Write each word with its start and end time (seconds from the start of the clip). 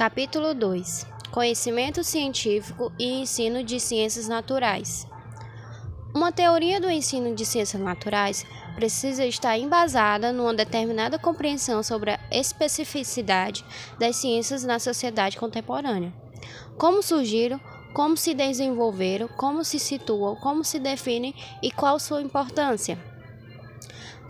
Capítulo 0.00 0.54
2 0.54 1.06
Conhecimento 1.30 2.02
científico 2.02 2.90
e 2.98 3.20
ensino 3.20 3.62
de 3.62 3.78
ciências 3.78 4.28
naturais. 4.28 5.06
Uma 6.14 6.32
teoria 6.32 6.80
do 6.80 6.88
ensino 6.88 7.34
de 7.34 7.44
ciências 7.44 7.82
naturais 7.82 8.46
precisa 8.74 9.26
estar 9.26 9.58
embasada 9.58 10.32
numa 10.32 10.54
determinada 10.54 11.18
compreensão 11.18 11.82
sobre 11.82 12.12
a 12.12 12.20
especificidade 12.30 13.62
das 13.98 14.16
ciências 14.16 14.64
na 14.64 14.78
sociedade 14.78 15.36
contemporânea. 15.36 16.14
Como 16.78 17.02
surgiram, 17.02 17.60
como 17.92 18.16
se 18.16 18.32
desenvolveram, 18.32 19.28
como 19.28 19.62
se 19.62 19.78
situam, 19.78 20.34
como 20.36 20.64
se 20.64 20.78
definem 20.78 21.34
e 21.62 21.70
qual 21.70 22.00
sua 22.00 22.22
importância. 22.22 22.98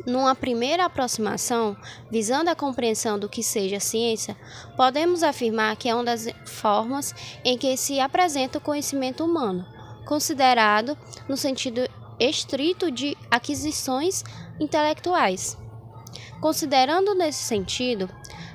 Numa 0.07 0.35
primeira 0.35 0.87
aproximação, 0.87 1.77
visando 2.11 2.49
a 2.49 2.55
compreensão 2.55 3.19
do 3.19 3.29
que 3.29 3.43
seja 3.43 3.79
ciência, 3.79 4.37
podemos 4.77 5.23
afirmar 5.23 5.77
que 5.77 5.89
é 5.89 5.95
uma 5.95 6.05
das 6.05 6.27
formas 6.47 7.15
em 7.45 7.59
que 7.59 7.77
se 7.77 8.01
apresenta 8.01 8.59
o 8.59 8.63
conhecimento 8.63 9.25
humano, 9.25 9.67
considerado 10.07 10.97
no 11.29 11.37
sentido 11.37 11.83
estrito 12.19 12.91
de 12.91 13.17
aquisições 13.31 14.25
intelectuais. 14.59 15.59
Considerando 16.41 17.15
nesse 17.15 17.43
sentido, 17.45 18.09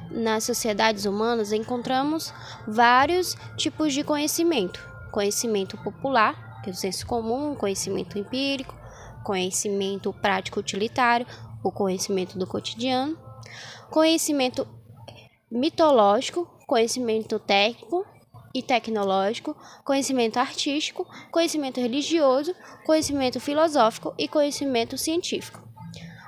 nas 0.10 0.44
sociedades 0.44 1.06
humanas 1.06 1.52
encontramos 1.52 2.34
vários 2.68 3.36
tipos 3.56 3.94
de 3.94 4.04
conhecimento: 4.04 4.84
conhecimento 5.12 5.78
popular, 5.78 6.62
que 6.64 6.70
é 6.72 6.74
o 6.74 6.76
senso 6.76 7.06
comum, 7.06 7.56
conhecimento 7.56 8.18
empírico, 8.18 8.76
conhecimento 9.26 10.14
prático 10.14 10.60
utilitário, 10.60 11.26
o 11.66 11.72
conhecimento 11.72 12.38
do 12.38 12.46
cotidiano, 12.46 13.18
conhecimento 13.90 14.68
mitológico, 15.50 16.48
conhecimento 16.68 17.40
técnico 17.40 18.06
e 18.54 18.62
tecnológico, 18.62 19.58
conhecimento 19.84 20.38
artístico, 20.38 21.08
conhecimento 21.32 21.82
religioso, 21.82 22.56
conhecimento 22.86 23.40
filosófico 23.40 24.14
e 24.16 24.28
conhecimento 24.28 24.96
científico. 24.96 25.60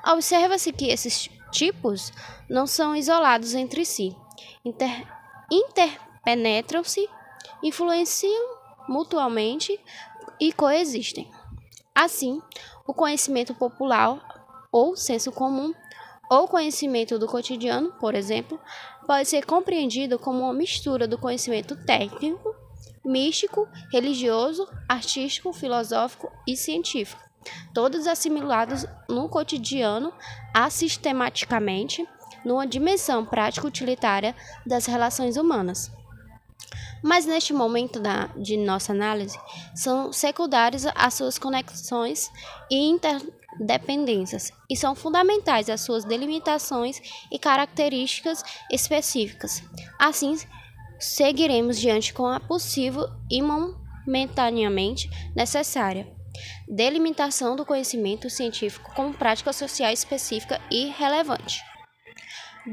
Observa-se 0.04 0.72
que 0.74 0.88
esses 0.88 1.30
tipos 1.52 2.12
não 2.50 2.66
são 2.66 2.96
isolados 2.96 3.54
entre 3.54 3.86
si, 3.86 4.16
inter 4.66 5.06
interpenetram-se, 5.52 7.08
influenciam 7.62 8.58
mutuamente 8.90 9.80
e 10.40 10.52
coexistem. 10.52 11.30
Assim, 11.94 12.42
o 12.88 12.94
conhecimento 12.94 13.54
popular 13.54 14.37
ou 14.78 14.96
senso 14.96 15.32
comum 15.32 15.74
ou 16.30 16.48
conhecimento 16.48 17.18
do 17.18 17.26
cotidiano, 17.26 17.92
por 17.94 18.14
exemplo, 18.14 18.60
pode 19.08 19.28
ser 19.28 19.44
compreendido 19.44 20.20
como 20.20 20.44
uma 20.44 20.54
mistura 20.54 21.08
do 21.08 21.18
conhecimento 21.18 21.76
técnico, 21.84 22.56
místico, 23.04 23.68
religioso, 23.92 24.68
artístico, 24.88 25.52
filosófico 25.52 26.32
e 26.46 26.56
científico, 26.56 27.24
todos 27.74 28.06
assimilados 28.06 28.86
no 29.10 29.28
cotidiano 29.28 30.14
assistematicamente 30.54 32.08
numa 32.46 32.68
dimensão 32.68 33.26
prático-utilitária 33.26 34.36
das 34.64 34.86
relações 34.86 35.38
humanas. 35.38 35.92
Mas 37.02 37.26
neste 37.26 37.52
momento 37.52 38.00
da, 38.00 38.28
de 38.36 38.58
nossa 38.58 38.92
análise, 38.92 39.40
são 39.74 40.14
secundárias 40.14 40.86
as 40.94 41.14
suas 41.16 41.38
conexões 41.40 42.32
e 42.70 42.76
interdependências 43.60 44.52
e 44.70 44.76
são 44.76 44.96
fundamentais 44.96 45.70
as 45.70 45.82
suas 45.82 46.06
delimitações 46.06 47.02
e 47.32 47.40
características 47.40 48.44
específicas. 48.72 49.64
Assim, 50.00 50.38
seguiremos 51.00 51.80
diante 51.80 52.14
com 52.14 52.26
a 52.26 52.40
possível 52.40 53.08
e 53.30 53.42
momentaneamente 53.42 55.10
necessária 55.36 56.16
delimitação 56.68 57.56
do 57.56 57.66
conhecimento 57.66 58.30
científico 58.30 58.94
como 58.94 59.14
prática 59.14 59.52
social 59.52 59.92
específica 59.92 60.62
e 60.70 60.88
relevante. 60.88 61.64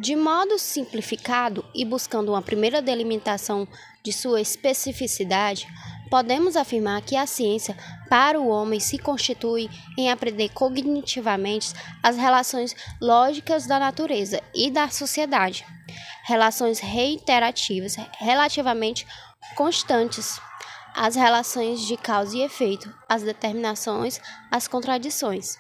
De 0.00 0.16
modo 0.16 0.58
simplificado 0.58 1.64
e 1.75 1.84
buscando 1.84 2.31
uma 2.32 2.42
primeira 2.42 2.82
delimitação 2.82 3.66
de 4.03 4.12
sua 4.12 4.41
especificidade, 4.41 5.69
podemos 6.10 6.56
afirmar 6.56 7.03
que 7.03 7.16
a 7.16 7.26
ciência 7.26 7.76
para 8.09 8.41
o 8.41 8.48
homem 8.48 8.81
se 8.81 8.98
constitui 8.98 9.69
em 9.97 10.10
aprender 10.10 10.50
cognitivamente 10.50 11.72
as 12.03 12.16
relações 12.16 12.75
lógicas 13.00 13.66
da 13.66 13.78
natureza 13.78 14.43
e 14.54 14.70
da 14.70 14.88
sociedade, 14.88 15.66
relações 16.25 16.78
reiterativas 16.78 17.97
relativamente 18.19 19.06
constantes, 19.56 20.41
as 20.94 21.16
relações 21.16 21.81
de 21.81 21.97
causa 21.97 22.37
e 22.37 22.43
efeito, 22.43 22.93
as 23.09 23.22
determinações, 23.22 24.20
as 24.50 24.69
contradições 24.69 25.59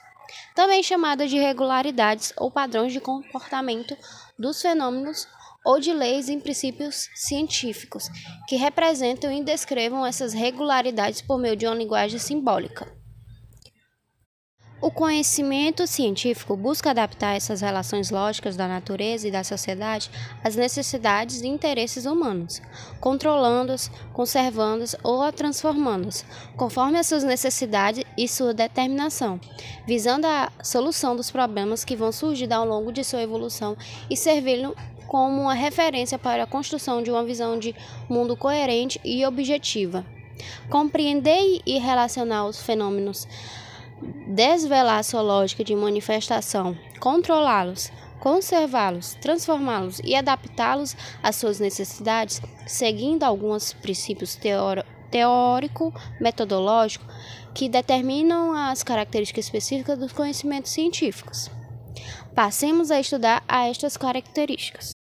também 0.54 0.82
chamadas 0.82 1.30
de 1.30 1.38
regularidades 1.38 2.32
ou 2.36 2.50
padrões 2.50 2.92
de 2.92 3.00
comportamento 3.00 3.96
dos 4.38 4.60
fenômenos 4.60 5.26
ou 5.64 5.80
de 5.80 5.92
leis 5.92 6.28
em 6.28 6.38
princípios 6.38 7.08
científicos, 7.14 8.08
que 8.46 8.56
representam 8.56 9.32
e 9.32 9.42
descrevam 9.42 10.04
essas 10.04 10.32
regularidades 10.32 11.22
por 11.22 11.38
meio 11.38 11.56
de 11.56 11.66
uma 11.66 11.74
linguagem 11.74 12.18
simbólica. 12.18 12.86
O 14.84 14.90
conhecimento 14.90 15.86
científico 15.86 16.54
busca 16.58 16.90
adaptar 16.90 17.34
essas 17.34 17.62
relações 17.62 18.10
lógicas 18.10 18.54
da 18.54 18.68
natureza 18.68 19.26
e 19.26 19.30
da 19.30 19.42
sociedade 19.42 20.10
às 20.44 20.56
necessidades 20.56 21.40
e 21.40 21.46
interesses 21.46 22.04
humanos, 22.04 22.60
controlando-as, 23.00 23.90
conservando-as 24.12 24.94
ou 25.02 25.32
transformando-as, 25.32 26.22
conforme 26.54 26.98
as 26.98 27.06
suas 27.06 27.24
necessidades 27.24 28.04
e 28.14 28.28
sua 28.28 28.52
determinação, 28.52 29.40
visando 29.86 30.26
a 30.26 30.52
solução 30.62 31.16
dos 31.16 31.30
problemas 31.30 31.82
que 31.82 31.96
vão 31.96 32.12
surgir 32.12 32.52
ao 32.52 32.66
longo 32.66 32.92
de 32.92 33.02
sua 33.02 33.22
evolução 33.22 33.78
e 34.10 34.16
servindo 34.18 34.76
como 35.14 35.42
uma 35.42 35.54
referência 35.54 36.18
para 36.18 36.42
a 36.42 36.46
construção 36.46 37.00
de 37.00 37.08
uma 37.08 37.22
visão 37.22 37.56
de 37.56 37.72
mundo 38.08 38.36
coerente 38.36 39.00
e 39.04 39.24
objetiva. 39.24 40.04
Compreender 40.68 41.62
e 41.64 41.78
relacionar 41.78 42.46
os 42.46 42.60
fenômenos 42.60 43.28
desvelar 44.26 45.04
sua 45.04 45.22
lógica 45.22 45.62
de 45.62 45.76
manifestação, 45.76 46.76
controlá-los, 46.98 47.92
conservá-los, 48.18 49.14
transformá-los 49.20 50.00
e 50.02 50.16
adaptá-los 50.16 50.96
às 51.22 51.36
suas 51.36 51.60
necessidades, 51.60 52.42
seguindo 52.66 53.22
alguns 53.22 53.72
princípios 53.72 54.36
teórico-metodológicos 55.12 57.06
que 57.54 57.68
determinam 57.68 58.52
as 58.52 58.82
características 58.82 59.44
específicas 59.44 59.96
dos 59.96 60.12
conhecimentos 60.12 60.72
científicos. 60.72 61.48
Passemos 62.34 62.90
a 62.90 62.98
estudar 62.98 63.44
a 63.46 63.68
estas 63.68 63.96
características. 63.96 64.93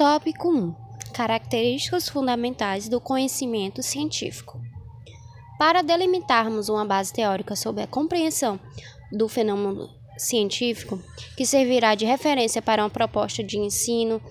Tópico 0.00 0.48
1: 0.48 0.74
Características 1.12 2.08
fundamentais 2.08 2.88
do 2.88 2.98
conhecimento 2.98 3.82
científico. 3.82 4.58
Para 5.58 5.82
delimitarmos 5.82 6.70
uma 6.70 6.86
base 6.86 7.12
teórica 7.12 7.54
sobre 7.54 7.82
a 7.82 7.86
compreensão 7.86 8.58
do 9.12 9.28
fenômeno 9.28 9.90
científico, 10.16 10.98
que 11.36 11.44
servirá 11.44 11.94
de 11.94 12.06
referência 12.06 12.62
para 12.62 12.82
uma 12.82 12.88
proposta 12.88 13.44
de 13.44 13.58
ensino 13.58 14.22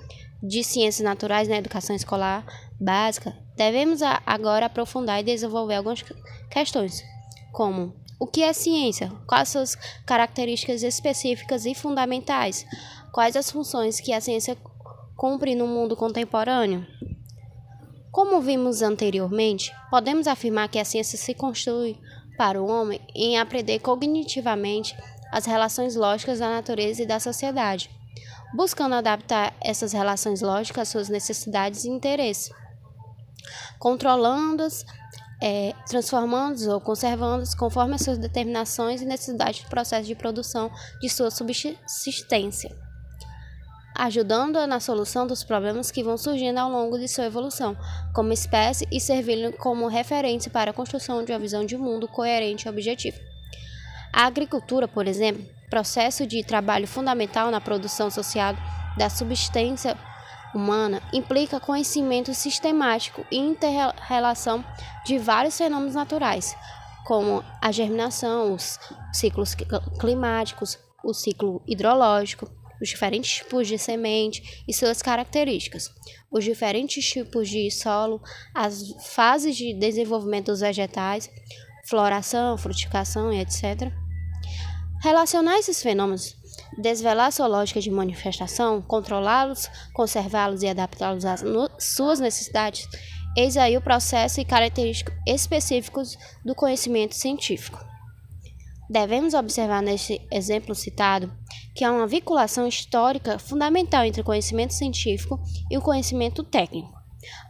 de 0.41 0.63
ciências 0.63 1.05
naturais 1.05 1.47
na 1.47 1.57
educação 1.57 1.95
escolar 1.95 2.43
básica, 2.81 3.37
devemos 3.55 4.01
agora 4.25 4.65
aprofundar 4.65 5.19
e 5.19 5.23
desenvolver 5.23 5.75
algumas 5.75 6.03
questões, 6.49 7.03
como 7.51 7.93
o 8.19 8.25
que 8.25 8.41
é 8.41 8.53
ciência? 8.53 9.11
Quais 9.27 9.49
suas 9.49 9.75
características 10.07 10.81
específicas 10.81 11.67
e 11.67 11.75
fundamentais? 11.75 12.65
Quais 13.13 13.35
as 13.35 13.51
funções 13.51 13.99
que 13.99 14.11
a 14.11 14.19
ciência 14.19 14.57
cumpre 15.19 15.53
no 15.53 15.67
mundo 15.67 15.97
contemporâneo? 15.97 16.87
Como 18.09 18.39
vimos 18.39 18.81
anteriormente, 18.81 19.69
podemos 19.91 20.27
afirmar 20.27 20.69
que 20.69 20.79
a 20.79 20.85
ciência 20.85 21.17
se 21.17 21.33
constitui 21.33 21.99
para 22.37 22.61
o 22.61 22.65
homem 22.65 23.01
em 23.13 23.37
aprender 23.37 23.79
cognitivamente 23.79 24.95
as 25.29 25.45
relações 25.45 25.97
lógicas 25.97 26.39
da 26.39 26.49
natureza 26.49 27.03
e 27.03 27.05
da 27.05 27.19
sociedade, 27.19 27.91
buscando 28.55 28.95
adaptar 28.95 29.53
essas 29.59 29.91
relações 29.91 30.41
lógicas 30.41 30.83
às 30.83 30.87
suas 30.87 31.09
necessidades 31.09 31.83
e 31.83 31.89
interesses, 31.89 32.49
controlando-as, 33.77 34.85
é, 35.41 35.73
transformando-as 35.85 36.65
ou 36.65 36.79
conservando-as 36.79 37.53
conforme 37.53 37.95
as 37.95 38.03
suas 38.03 38.17
determinações 38.17 39.01
e 39.01 39.05
necessidades 39.05 39.63
do 39.63 39.69
processo 39.69 40.07
de 40.07 40.15
produção 40.15 40.71
de 41.01 41.09
sua 41.09 41.29
subsistência 41.29 42.88
ajudando-a 43.99 44.65
na 44.65 44.79
solução 44.79 45.27
dos 45.27 45.43
problemas 45.43 45.91
que 45.91 46.01
vão 46.01 46.17
surgindo 46.17 46.57
ao 46.57 46.69
longo 46.69 46.97
de 46.97 47.05
sua 47.05 47.25
evolução 47.25 47.75
como 48.13 48.31
espécie 48.31 48.87
e 48.89 48.99
servindo 48.99 49.51
como 49.57 49.87
referência 49.87 50.49
para 50.49 50.71
a 50.71 50.73
construção 50.73 51.23
de 51.23 51.33
uma 51.33 51.39
visão 51.39 51.65
de 51.65 51.77
mundo 51.77 52.07
coerente 52.07 52.65
e 52.65 52.69
objetiva. 52.69 53.17
A 54.13 54.25
agricultura, 54.25 54.87
por 54.87 55.05
exemplo, 55.05 55.45
processo 55.69 56.25
de 56.25 56.41
trabalho 56.45 56.87
fundamental 56.87 57.51
na 57.51 57.59
produção 57.59 58.09
social 58.09 58.55
da 58.97 59.09
subsistência 59.09 59.97
humana 60.55 61.01
implica 61.13 61.59
conhecimento 61.59 62.33
sistemático 62.33 63.25
e 63.29 63.37
interrelação 63.37 64.63
de 65.05 65.17
vários 65.17 65.57
fenômenos 65.57 65.93
naturais, 65.93 66.55
como 67.05 67.43
a 67.61 67.69
germinação, 67.71 68.53
os 68.53 68.79
ciclos 69.11 69.55
climáticos, 69.99 70.79
o 71.03 71.13
ciclo 71.13 71.61
hidrológico, 71.67 72.49
os 72.81 72.89
diferentes 72.89 73.37
tipos 73.37 73.67
de 73.67 73.77
semente 73.77 74.63
e 74.67 74.73
suas 74.73 75.01
características, 75.01 75.89
os 76.31 76.43
diferentes 76.43 77.05
tipos 77.05 77.49
de 77.49 77.69
solo, 77.71 78.21
as 78.53 78.93
fases 79.07 79.55
de 79.55 79.73
desenvolvimento 79.73 80.47
dos 80.47 80.61
vegetais, 80.61 81.29
floração, 81.85 82.57
frutificação 82.57 83.33
e 83.33 83.39
etc. 83.39 83.91
Relacionar 85.01 85.57
esses 85.57 85.81
fenômenos, 85.81 86.35
desvelar 86.77 87.31
sua 87.31 87.47
lógica 87.47 87.81
de 87.81 87.89
manifestação, 87.89 88.81
controlá-los, 88.81 89.69
conservá-los 89.93 90.61
e 90.61 90.67
adaptá-los 90.67 91.25
às 91.25 91.43
suas 91.79 92.19
necessidades, 92.19 92.87
eis 93.35 93.57
aí 93.57 93.77
o 93.77 93.81
processo 93.81 94.41
e 94.41 94.45
características 94.45 95.15
específicos 95.25 96.17
do 96.43 96.55
conhecimento 96.55 97.15
científico. 97.15 97.79
Devemos 98.89 99.33
observar 99.33 99.83
neste 99.83 100.19
exemplo 100.31 100.73
citado 100.73 101.31
que 101.75 101.83
há 101.83 101.91
uma 101.91 102.07
vinculação 102.07 102.67
histórica 102.67 103.37
fundamental 103.37 104.03
entre 104.03 104.21
o 104.21 104.25
conhecimento 104.25 104.73
científico 104.73 105.39
e 105.69 105.77
o 105.77 105.81
conhecimento 105.81 106.43
técnico. 106.43 106.97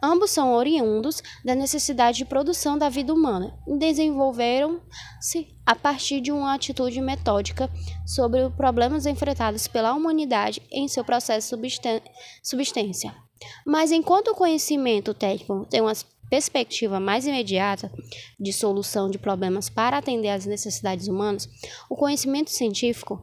Ambos 0.02 0.32
são 0.32 0.52
oriundos 0.52 1.22
da 1.44 1.54
necessidade 1.54 2.18
de 2.18 2.24
produção 2.24 2.76
da 2.76 2.88
vida 2.88 3.14
humana 3.14 3.56
e 3.66 3.78
desenvolveram-se 3.78 5.48
a 5.64 5.74
partir 5.74 6.20
de 6.20 6.32
uma 6.32 6.54
atitude 6.54 7.00
metódica 7.00 7.70
sobre 8.04 8.42
os 8.42 8.54
problemas 8.54 9.06
enfrentados 9.06 9.66
pela 9.68 9.94
humanidade 9.94 10.60
em 10.70 10.88
seu 10.88 11.04
processo 11.04 11.56
de 11.56 11.70
subsistência. 12.42 13.14
Mas 13.64 13.92
enquanto 13.92 14.28
o 14.28 14.34
conhecimento 14.34 15.14
técnico 15.14 15.64
tem 15.70 15.80
uma 15.80 15.94
perspectiva 16.30 17.00
mais 17.00 17.26
imediata 17.26 17.92
de 18.38 18.52
solução 18.52 19.10
de 19.10 19.18
problemas 19.18 19.68
para 19.68 19.98
atender 19.98 20.28
às 20.28 20.46
necessidades 20.46 21.08
humanas, 21.08 21.48
o 21.90 21.96
conhecimento 21.96 22.50
científico, 22.50 23.20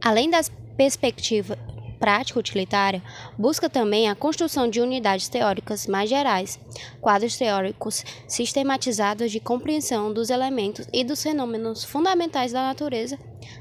além 0.00 0.28
das 0.30 0.50
perspectivas 0.76 1.58
prático-utilitária, 1.98 3.00
busca 3.38 3.70
também 3.70 4.10
a 4.10 4.16
construção 4.16 4.68
de 4.68 4.80
unidades 4.80 5.28
teóricas 5.28 5.86
mais 5.86 6.10
gerais, 6.10 6.58
quadros 7.00 7.36
teóricos 7.36 8.04
sistematizados 8.26 9.30
de 9.30 9.38
compreensão 9.38 10.12
dos 10.12 10.28
elementos 10.28 10.84
e 10.92 11.04
dos 11.04 11.22
fenômenos 11.22 11.84
fundamentais 11.84 12.50
da 12.50 12.62
natureza, 12.62 13.16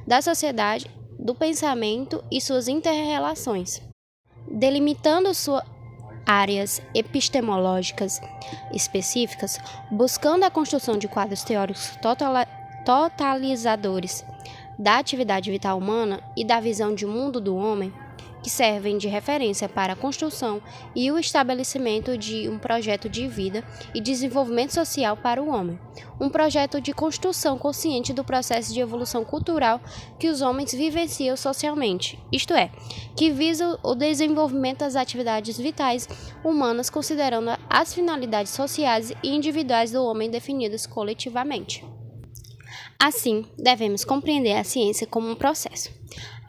da 0.07 0.23
sociedade, 0.23 0.89
do 1.19 1.35
pensamento 1.35 2.23
e 2.31 2.41
suas 2.41 2.67
interrelações. 2.67 3.79
Delimitando 4.47 5.35
sua 5.35 5.63
áreas 6.25 6.81
epistemológicas 6.94 8.21
específicas, 8.71 9.59
buscando 9.89 10.44
a 10.44 10.51
construção 10.51 10.97
de 10.97 11.07
quadros 11.07 11.44
teóricos 11.44 11.97
totalizadores 12.85 14.25
da 14.77 14.97
atividade 14.97 15.51
vital 15.51 15.77
humana 15.77 16.21
e 16.35 16.44
da 16.44 16.59
visão 16.59 16.95
de 16.95 17.06
mundo 17.06 17.39
do 17.39 17.56
homem, 17.56 17.94
que 18.41 18.49
servem 18.49 18.97
de 18.97 19.07
referência 19.07 19.69
para 19.69 19.93
a 19.93 19.95
construção 19.95 20.61
e 20.95 21.11
o 21.11 21.19
estabelecimento 21.19 22.17
de 22.17 22.49
um 22.49 22.57
projeto 22.57 23.07
de 23.07 23.27
vida 23.27 23.63
e 23.93 24.01
desenvolvimento 24.01 24.73
social 24.73 25.15
para 25.15 25.41
o 25.41 25.49
homem, 25.49 25.79
um 26.19 26.29
projeto 26.29 26.81
de 26.81 26.93
construção 26.93 27.57
consciente 27.57 28.13
do 28.13 28.23
processo 28.23 28.73
de 28.73 28.79
evolução 28.79 29.23
cultural 29.23 29.79
que 30.19 30.29
os 30.29 30.41
homens 30.41 30.73
vivenciam 30.73 31.38
socialmente, 31.38 32.19
isto 32.31 32.53
é, 32.53 32.71
que 33.15 33.31
visa 33.31 33.79
o 33.83 33.95
desenvolvimento 33.95 34.79
das 34.79 34.95
atividades 34.95 35.57
vitais 35.57 36.07
humanas 36.44 36.89
considerando 36.89 37.51
as 37.69 37.94
finalidades 37.94 38.51
sociais 38.51 39.13
e 39.23 39.29
individuais 39.29 39.91
do 39.91 40.03
homem 40.03 40.29
definidas 40.29 40.85
coletivamente. 40.87 41.85
Assim, 42.99 43.45
devemos 43.57 44.05
compreender 44.05 44.53
a 44.53 44.63
ciência 44.63 45.07
como 45.07 45.29
um 45.29 45.35
processo 45.35 46.00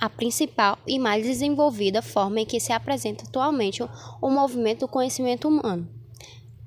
a 0.02 0.10
principal 0.10 0.76
e 0.84 0.99
mais 0.99 1.25
desenvolvida 1.25 2.02
forma 2.02 2.40
em 2.40 2.44
que 2.44 2.58
se 2.58 2.72
apresenta 2.72 3.22
atualmente 3.22 3.84
o 4.20 4.28
movimento 4.28 4.81
do 4.81 4.88
conhecimento 4.88 5.46
humano. 5.46 5.88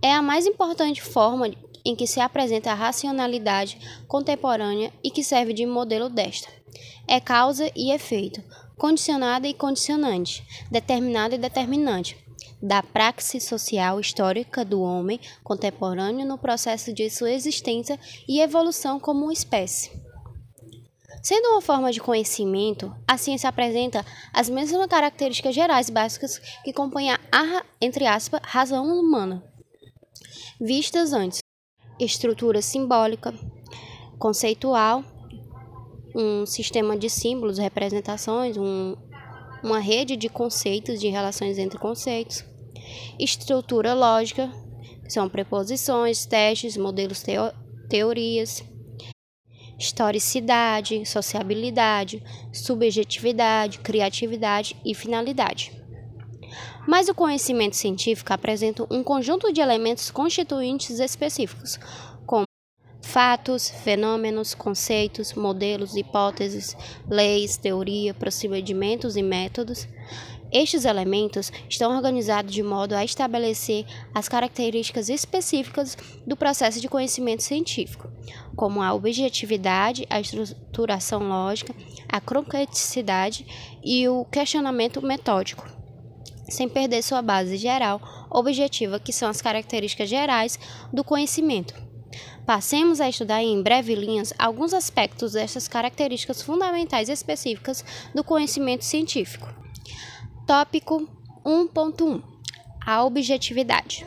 É 0.01 0.13
a 0.13 0.21
mais 0.21 0.45
importante 0.45 1.01
forma 1.01 1.51
em 1.83 1.93
que 1.97 2.07
se 2.07 2.21
apresenta 2.21 2.71
a 2.71 2.75
racionalidade 2.75 3.77
contemporânea 4.07 4.93
e 5.03 5.11
que 5.11 5.21
serve 5.21 5.51
de 5.51 5.65
modelo 5.65 6.07
desta. 6.07 6.47
É 7.05 7.19
causa 7.19 7.69
e 7.75 7.91
efeito, 7.91 8.41
condicionada 8.77 9.45
e 9.49 9.53
condicionante, 9.53 10.41
determinada 10.71 11.35
e 11.35 11.37
determinante, 11.37 12.17
da 12.61 12.81
praxis 12.81 13.43
social 13.43 13.99
histórica 13.99 14.63
do 14.63 14.81
homem 14.81 15.19
contemporâneo 15.43 16.25
no 16.25 16.37
processo 16.37 16.93
de 16.93 17.09
sua 17.09 17.33
existência 17.33 17.99
e 18.29 18.39
evolução 18.39 18.97
como 18.97 19.29
espécie. 19.29 20.04
Sendo 21.25 21.47
uma 21.47 21.61
forma 21.61 21.91
de 21.91 21.99
conhecimento, 21.99 22.95
a 23.07 23.17
ciência 23.17 23.49
apresenta 23.49 24.05
as 24.31 24.47
mesmas 24.47 24.85
características 24.85 25.55
gerais 25.55 25.89
básicas 25.89 26.37
que 26.63 26.71
compõem 26.71 27.09
a, 27.09 27.65
entre 27.81 28.05
aspas, 28.05 28.39
razão 28.43 28.85
humana, 28.85 29.43
vistas 30.61 31.13
antes. 31.13 31.39
Estrutura 31.99 32.61
simbólica, 32.61 33.33
conceitual, 34.19 35.03
um 36.15 36.45
sistema 36.45 36.95
de 36.95 37.09
símbolos, 37.09 37.57
representações, 37.57 38.55
um, 38.55 38.95
uma 39.63 39.79
rede 39.79 40.15
de 40.15 40.29
conceitos, 40.29 40.99
de 40.99 41.07
relações 41.07 41.57
entre 41.57 41.79
conceitos. 41.79 42.45
Estrutura 43.17 43.95
lógica, 43.95 44.47
que 45.03 45.09
são 45.09 45.27
preposições, 45.27 46.23
testes, 46.27 46.77
modelos, 46.77 47.23
teo, 47.23 47.51
teorias 47.89 48.63
historicidade, 49.77 51.05
sociabilidade, 51.05 52.23
subjetividade, 52.51 53.79
criatividade 53.79 54.75
e 54.85 54.93
finalidade. 54.93 55.71
Mas 56.87 57.09
o 57.09 57.15
conhecimento 57.15 57.75
científico 57.75 58.31
apresenta 58.31 58.85
um 58.91 59.03
conjunto 59.03 59.51
de 59.51 59.59
elementos 59.59 60.11
constituintes 60.11 60.99
específicos, 60.99 61.79
como 62.25 62.45
fatos, 63.01 63.69
fenômenos, 63.69 64.53
conceitos, 64.53 65.33
modelos, 65.33 65.95
hipóteses, 65.95 66.75
leis, 67.09 67.57
teoria, 67.57 68.13
procedimentos 68.13 69.15
e 69.15 69.23
métodos, 69.23 69.87
estes 70.55 70.85
elementos 70.85 71.51
estão 71.69 71.93
organizados 71.93 72.53
de 72.53 72.63
modo 72.63 72.93
a 72.93 73.03
estabelecer 73.03 73.85
as 74.13 74.29
características 74.29 75.09
específicas 75.09 75.97
do 76.25 76.37
processo 76.37 76.79
de 76.79 76.87
conhecimento 76.87 77.43
científico, 77.43 78.09
como 78.55 78.81
a 78.81 78.93
objetividade, 78.93 80.07
a 80.09 80.21
estruturação 80.21 81.27
lógica, 81.27 81.75
a 82.07 82.21
concreticidade 82.21 83.45
e 83.83 84.07
o 84.07 84.23
questionamento 84.23 85.01
metódico, 85.01 85.67
sem 86.47 86.69
perder 86.69 87.03
sua 87.03 87.21
base 87.21 87.57
geral 87.57 87.99
objetiva, 88.31 88.97
que 88.97 89.11
são 89.11 89.27
as 89.27 89.41
características 89.41 90.07
gerais 90.07 90.57
do 90.93 91.03
conhecimento. 91.03 91.73
Passemos 92.45 93.01
a 93.01 93.09
estudar 93.09 93.43
em 93.43 93.61
breve 93.61 93.93
linhas 93.93 94.33
alguns 94.39 94.73
aspectos 94.73 95.33
dessas 95.33 95.67
características 95.67 96.41
fundamentais 96.41 97.09
específicas 97.09 97.83
do 98.13 98.23
conhecimento 98.23 98.85
científico. 98.85 99.64
Tópico 100.45 101.09
1.1 101.43 102.21
A 102.85 103.03
objetividade. 103.03 104.05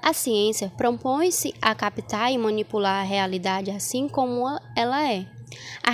A 0.00 0.14
ciência 0.14 0.72
propõe-se 0.74 1.52
a 1.60 1.74
captar 1.74 2.32
e 2.32 2.38
manipular 2.38 3.02
a 3.02 3.06
realidade 3.06 3.70
assim 3.70 4.08
como 4.08 4.46
ela 4.74 5.06
é. 5.12 5.26
A 5.82 5.90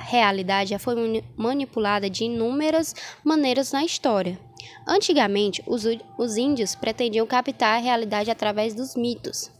realidade 0.00 0.70
já 0.70 0.78
foi 0.78 1.24
manipulada 1.36 2.08
de 2.08 2.26
inúmeras 2.26 2.94
maneiras 3.24 3.72
na 3.72 3.84
história. 3.84 4.38
Antigamente, 4.86 5.60
os, 5.66 5.82
os 6.16 6.36
índios 6.36 6.76
pretendiam 6.76 7.26
captar 7.26 7.78
a 7.78 7.82
realidade 7.82 8.30
através 8.30 8.76
dos 8.76 8.94
mitos. 8.94 9.50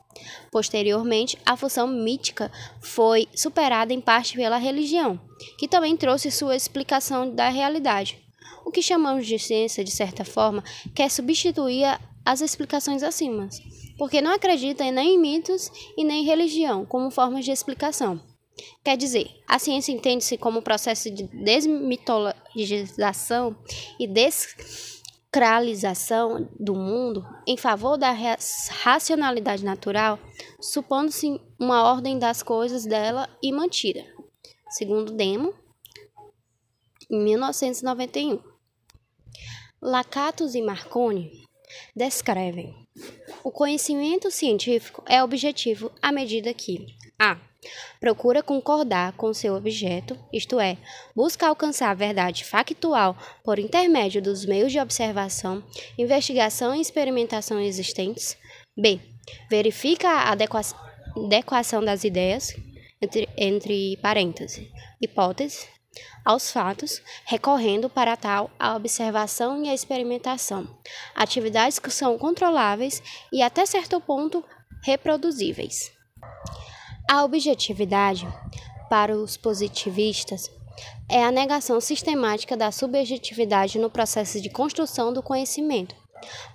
Posteriormente, 0.52 1.36
a 1.44 1.56
função 1.56 1.88
mítica 1.88 2.52
foi 2.80 3.26
superada 3.34 3.92
em 3.92 4.00
parte 4.00 4.36
pela 4.36 4.58
religião, 4.58 5.20
que 5.58 5.66
também 5.66 5.96
trouxe 5.96 6.30
sua 6.30 6.54
explicação 6.54 7.28
da 7.28 7.48
realidade. 7.48 8.23
O 8.64 8.70
que 8.70 8.82
chamamos 8.82 9.26
de 9.26 9.38
ciência, 9.38 9.84
de 9.84 9.90
certa 9.90 10.24
forma, 10.24 10.64
quer 10.94 11.10
substituir 11.10 12.00
as 12.24 12.40
explicações 12.40 13.02
acima, 13.02 13.50
porque 13.98 14.22
não 14.22 14.32
acredita 14.32 14.90
nem 14.90 15.14
em 15.14 15.18
mitos 15.18 15.70
e 15.96 16.04
nem 16.04 16.22
em 16.22 16.26
religião 16.26 16.86
como 16.86 17.10
formas 17.10 17.44
de 17.44 17.50
explicação. 17.50 18.20
Quer 18.82 18.96
dizer, 18.96 19.30
a 19.48 19.58
ciência 19.58 19.92
entende-se 19.92 20.38
como 20.38 20.60
um 20.60 20.62
processo 20.62 21.10
de 21.10 21.24
desmitologização 21.24 23.56
e 23.98 24.06
descralização 24.06 26.48
do 26.58 26.74
mundo 26.74 27.26
em 27.46 27.56
favor 27.56 27.98
da 27.98 28.14
racionalidade 28.82 29.64
natural, 29.64 30.18
supondo-se 30.60 31.40
uma 31.58 31.82
ordem 31.82 32.16
das 32.18 32.42
coisas 32.42 32.86
dela 32.86 33.28
e 33.42 33.52
mantida. 33.52 34.04
Segundo 34.70 35.12
Demo, 35.12 35.52
em 37.10 37.22
1991. 37.22 38.53
Lacatus 39.86 40.54
e 40.54 40.62
Marconi 40.62 41.30
descrevem: 41.94 42.74
o 43.44 43.50
conhecimento 43.50 44.30
científico 44.30 45.04
é 45.06 45.22
objetivo 45.22 45.92
à 46.00 46.10
medida 46.10 46.54
que 46.54 46.86
a. 47.18 47.36
Procura 48.00 48.42
concordar 48.42 49.12
com 49.12 49.34
seu 49.34 49.54
objeto, 49.54 50.18
isto 50.32 50.58
é, 50.58 50.78
busca 51.14 51.46
alcançar 51.46 51.90
a 51.90 51.94
verdade 51.94 52.46
factual 52.46 53.14
por 53.44 53.58
intermédio 53.58 54.22
dos 54.22 54.46
meios 54.46 54.72
de 54.72 54.80
observação, 54.80 55.62
investigação 55.98 56.74
e 56.74 56.80
experimentação 56.80 57.60
existentes. 57.60 58.38
B. 58.74 58.98
Verifica 59.50 60.08
a 60.08 60.32
adequação 60.32 61.84
das 61.84 62.04
ideias, 62.04 62.54
entre, 63.02 63.28
entre 63.36 63.98
parênteses, 63.98 64.66
hipóteses, 64.98 65.73
aos 66.24 66.50
fatos, 66.50 67.02
recorrendo 67.24 67.88
para 67.88 68.16
tal 68.16 68.50
a 68.58 68.76
observação 68.76 69.62
e 69.62 69.68
a 69.68 69.74
experimentação, 69.74 70.68
atividades 71.14 71.78
que 71.78 71.90
são 71.90 72.18
controláveis 72.18 73.02
e 73.32 73.42
até 73.42 73.66
certo 73.66 74.00
ponto 74.00 74.44
reproduzíveis. 74.82 75.92
A 77.10 77.24
objetividade, 77.24 78.26
para 78.88 79.16
os 79.16 79.36
positivistas, 79.36 80.50
é 81.08 81.22
a 81.22 81.30
negação 81.30 81.80
sistemática 81.80 82.56
da 82.56 82.72
subjetividade 82.72 83.78
no 83.78 83.90
processo 83.90 84.40
de 84.40 84.50
construção 84.50 85.12
do 85.12 85.22
conhecimento. 85.22 85.94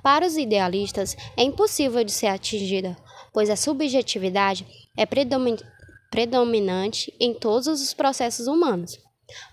Para 0.01 0.25
os 0.25 0.38
idealistas, 0.38 1.15
é 1.38 1.43
impossível 1.43 2.03
de 2.03 2.12
ser 2.12 2.27
atingida, 2.27 2.98
pois 3.31 3.50
a 3.50 3.55
subjetividade 3.55 4.65
é 4.98 5.05
predominante 5.05 7.13
em 7.19 7.34
todos 7.34 7.67
os 7.67 7.93
processos 7.93 8.48
humanos. 8.48 8.98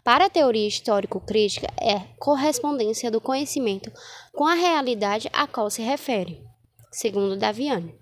Para 0.04 0.26
a 0.26 0.30
teoria 0.30 0.66
histórico-crítica, 0.66 1.68
é 1.80 2.00
correspondência 2.18 3.10
do 3.10 3.20
conhecimento 3.20 3.90
com 4.32 4.46
a 4.46 4.54
realidade 4.54 5.28
a 5.32 5.46
qual 5.46 5.70
se 5.70 5.82
refere, 5.82 6.42
segundo 6.90 7.36
Daviani. 7.36 7.94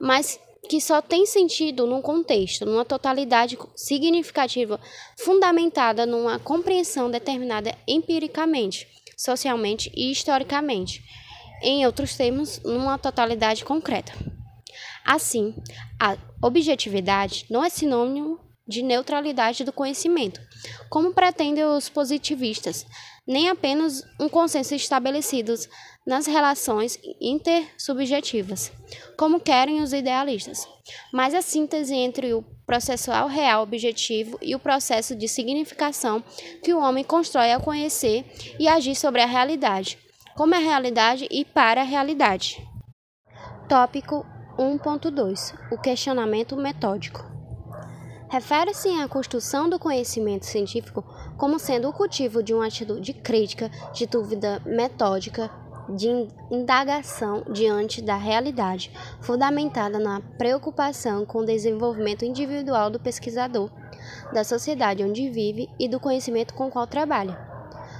Mas 0.00 0.40
que 0.68 0.80
só 0.80 1.00
tem 1.00 1.24
sentido 1.24 1.86
num 1.86 2.02
contexto, 2.02 2.66
numa 2.66 2.84
totalidade 2.84 3.58
significativa, 3.74 4.78
fundamentada 5.16 6.04
numa 6.04 6.38
compreensão 6.38 7.10
determinada 7.10 7.74
empiricamente, 7.86 8.86
socialmente 9.16 9.90
e 9.96 10.10
historicamente, 10.10 11.02
em 11.62 11.86
outros 11.86 12.16
termos, 12.16 12.60
numa 12.62 12.98
totalidade 12.98 13.64
concreta. 13.64 14.12
Assim, 15.04 15.54
a 15.98 16.16
objetividade 16.42 17.46
não 17.48 17.64
é 17.64 17.70
sinônimo 17.70 18.38
de 18.68 18.82
neutralidade 18.82 19.64
do 19.64 19.72
conhecimento, 19.72 20.40
como 20.90 21.14
pretendem 21.14 21.64
os 21.64 21.88
positivistas, 21.88 22.84
nem 23.26 23.48
apenas 23.48 24.02
um 24.20 24.28
consenso 24.28 24.74
estabelecido 24.74 25.54
nas 26.06 26.26
relações 26.26 26.98
intersubjetivas, 27.20 28.70
como 29.16 29.40
querem 29.40 29.80
os 29.80 29.92
idealistas, 29.92 30.68
mas 31.12 31.34
a 31.34 31.42
síntese 31.42 31.94
entre 31.94 32.32
o 32.34 32.42
processual 32.66 33.28
real 33.28 33.62
objetivo 33.62 34.38
e 34.42 34.54
o 34.54 34.58
processo 34.58 35.16
de 35.16 35.26
significação 35.26 36.22
que 36.62 36.72
o 36.72 36.80
homem 36.80 37.04
constrói 37.04 37.52
ao 37.52 37.62
conhecer 37.62 38.24
e 38.58 38.68
agir 38.68 38.94
sobre 38.94 39.22
a 39.22 39.26
realidade, 39.26 39.98
como 40.36 40.54
a 40.54 40.58
realidade 40.58 41.26
e 41.30 41.44
para 41.44 41.80
a 41.80 41.84
realidade. 41.84 42.62
Tópico 43.68 44.24
1.2 44.58 45.54
O 45.72 45.78
questionamento 45.78 46.56
metódico 46.56 47.37
refere-se 48.28 48.88
à 49.00 49.08
construção 49.08 49.68
do 49.68 49.78
conhecimento 49.78 50.46
científico 50.46 51.04
como 51.36 51.58
sendo 51.58 51.88
o 51.88 51.92
cultivo 51.92 52.42
de 52.42 52.52
uma 52.52 52.66
atitude 52.66 53.12
crítica, 53.12 53.70
de 53.92 54.06
dúvida 54.06 54.60
metódica, 54.66 55.50
de 55.88 56.28
indagação 56.50 57.44
diante 57.50 58.02
da 58.02 58.16
realidade, 58.16 58.92
fundamentada 59.20 59.98
na 59.98 60.20
preocupação 60.36 61.24
com 61.24 61.38
o 61.38 61.46
desenvolvimento 61.46 62.24
individual 62.24 62.90
do 62.90 63.00
pesquisador, 63.00 63.70
da 64.32 64.44
sociedade 64.44 65.02
onde 65.02 65.30
vive 65.30 65.68
e 65.78 65.88
do 65.88 65.98
conhecimento 65.98 66.52
com 66.52 66.66
o 66.66 66.70
qual 66.70 66.86
trabalha. 66.86 67.47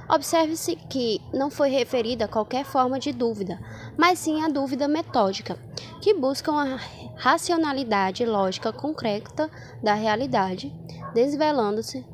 Observe-se 0.08 0.74
que 0.74 1.20
não 1.34 1.50
foi 1.50 1.68
referida 1.68 2.26
qualquer 2.26 2.64
forma 2.64 2.98
de 2.98 3.12
dúvida, 3.12 3.60
mas 3.94 4.18
sim 4.18 4.42
a 4.42 4.48
dúvida 4.48 4.88
metódica, 4.88 5.58
que 6.00 6.14
busca 6.14 6.50
uma 6.50 6.80
racionalidade 7.14 8.24
lógica 8.24 8.72
concreta 8.72 9.50
da 9.82 9.92
realidade, 9.92 10.74
desvelando-se 11.12 12.06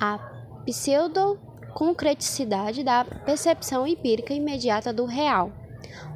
a 0.00 0.18
pseudo-concreticidade 0.64 2.82
da 2.82 3.04
percepção 3.04 3.86
empírica 3.86 4.34
imediata 4.34 4.92
do 4.92 5.04
real, 5.04 5.52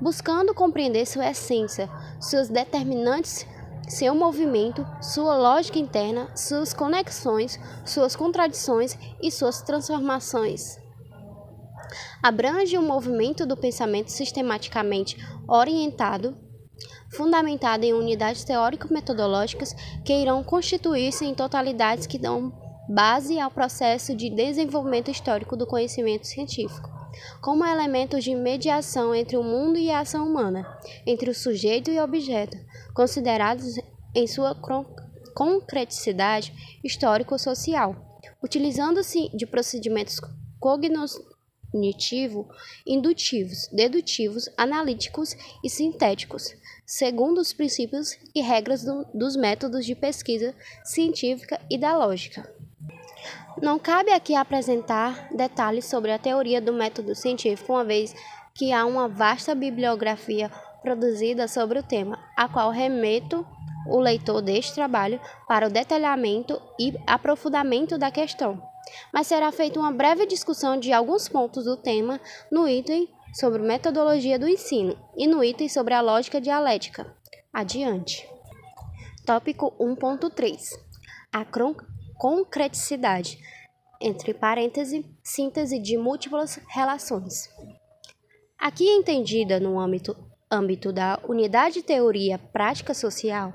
buscando 0.00 0.52
compreender 0.52 1.06
sua 1.06 1.30
essência, 1.30 1.88
seus 2.18 2.48
determinantes 2.48 3.46
seu 3.88 4.12
movimento, 4.14 4.84
sua 5.02 5.36
lógica 5.36 5.78
interna, 5.78 6.28
suas 6.36 6.72
conexões, 6.72 7.58
suas 7.84 8.14
contradições 8.14 8.96
e 9.20 9.32
suas 9.32 9.62
transformações 9.62 10.78
abrange 12.22 12.76
o 12.76 12.82
movimento 12.82 13.46
do 13.46 13.56
pensamento 13.56 14.10
sistematicamente 14.10 15.16
orientado, 15.48 16.36
fundamentado 17.10 17.84
em 17.84 17.92
unidades 17.92 18.44
teórico-metodológicas 18.44 19.74
que 20.04 20.12
irão 20.12 20.42
constituir-se 20.44 21.24
em 21.24 21.34
totalidades 21.34 22.06
que 22.06 22.18
dão 22.18 22.52
base 22.88 23.38
ao 23.38 23.50
processo 23.50 24.16
de 24.16 24.28
desenvolvimento 24.28 25.10
histórico 25.10 25.56
do 25.56 25.66
conhecimento 25.66 26.26
científico, 26.26 26.90
como 27.40 27.64
elementos 27.64 28.24
de 28.24 28.34
mediação 28.34 29.14
entre 29.14 29.36
o 29.36 29.44
mundo 29.44 29.78
e 29.78 29.90
a 29.90 30.00
ação 30.00 30.26
humana, 30.26 30.66
entre 31.06 31.30
o 31.30 31.34
sujeito 31.34 31.90
e 31.90 31.98
o 31.98 32.02
objeto, 32.02 32.56
considerados 32.94 33.76
em 34.14 34.26
sua 34.26 34.56
concreticidade 35.34 36.52
histórico-social, 36.82 37.94
utilizando-se 38.42 39.28
de 39.36 39.46
procedimentos 39.46 40.20
cognitivo, 41.70 42.48
indutivos, 42.86 43.68
dedutivos, 43.72 44.48
analíticos 44.56 45.36
e 45.62 45.70
sintéticos, 45.70 46.54
segundo 46.84 47.38
os 47.38 47.52
princípios 47.52 48.18
e 48.34 48.40
regras 48.40 48.84
do, 48.84 49.06
dos 49.14 49.36
métodos 49.36 49.86
de 49.86 49.94
pesquisa 49.94 50.54
científica 50.84 51.60
e 51.70 51.78
da 51.78 51.96
lógica. 51.96 52.52
Não 53.62 53.78
cabe 53.78 54.12
aqui 54.12 54.34
apresentar 54.34 55.28
detalhes 55.34 55.84
sobre 55.84 56.12
a 56.12 56.18
teoria 56.18 56.60
do 56.60 56.72
método 56.72 57.14
científico, 57.14 57.72
uma 57.72 57.84
vez 57.84 58.14
que 58.54 58.72
há 58.72 58.84
uma 58.84 59.08
vasta 59.08 59.54
bibliografia 59.54 60.50
produzida 60.82 61.46
sobre 61.46 61.78
o 61.78 61.82
tema, 61.82 62.18
a 62.36 62.48
qual 62.48 62.70
remeto 62.70 63.46
o 63.86 63.98
leitor 63.98 64.40
deste 64.40 64.74
trabalho 64.74 65.20
para 65.46 65.66
o 65.66 65.70
detalhamento 65.70 66.60
e 66.78 66.94
aprofundamento 67.06 67.98
da 67.98 68.10
questão 68.10 68.69
mas 69.12 69.26
será 69.26 69.50
feita 69.52 69.78
uma 69.78 69.92
breve 69.92 70.26
discussão 70.26 70.78
de 70.78 70.92
alguns 70.92 71.28
pontos 71.28 71.64
do 71.64 71.76
tema 71.76 72.20
no 72.50 72.68
item 72.68 73.08
sobre 73.34 73.62
metodologia 73.62 74.38
do 74.38 74.48
ensino 74.48 74.96
e 75.16 75.26
no 75.26 75.42
item 75.42 75.68
sobre 75.68 75.94
a 75.94 76.00
lógica 76.00 76.40
dialética. 76.40 77.14
Adiante. 77.52 78.28
Tópico 79.24 79.72
1.3 79.78 80.72
A 81.32 81.44
concreticidade, 82.18 83.38
entre 84.00 84.34
parênteses, 84.34 85.04
síntese 85.22 85.78
de 85.78 85.96
múltiplas 85.96 86.60
relações. 86.68 87.48
Aqui 88.58 88.88
entendida 88.88 89.58
no 89.60 89.78
âmbito, 89.78 90.16
âmbito 90.50 90.92
da 90.92 91.18
unidade 91.28 91.82
teoria 91.82 92.38
prática 92.38 92.92
social, 92.92 93.52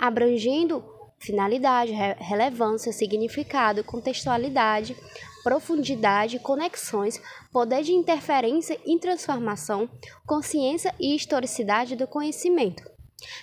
abrangendo 0.00 0.82
finalidade, 1.20 1.92
re 1.92 2.14
relevância, 2.18 2.92
significado, 2.92 3.84
contextualidade, 3.84 4.96
profundidade, 5.44 6.38
conexões, 6.38 7.20
poder 7.52 7.82
de 7.82 7.92
interferência 7.92 8.78
e 8.84 8.98
transformação, 8.98 9.88
consciência 10.26 10.94
e 10.98 11.14
historicidade 11.14 11.94
do 11.94 12.06
conhecimento. 12.06 12.89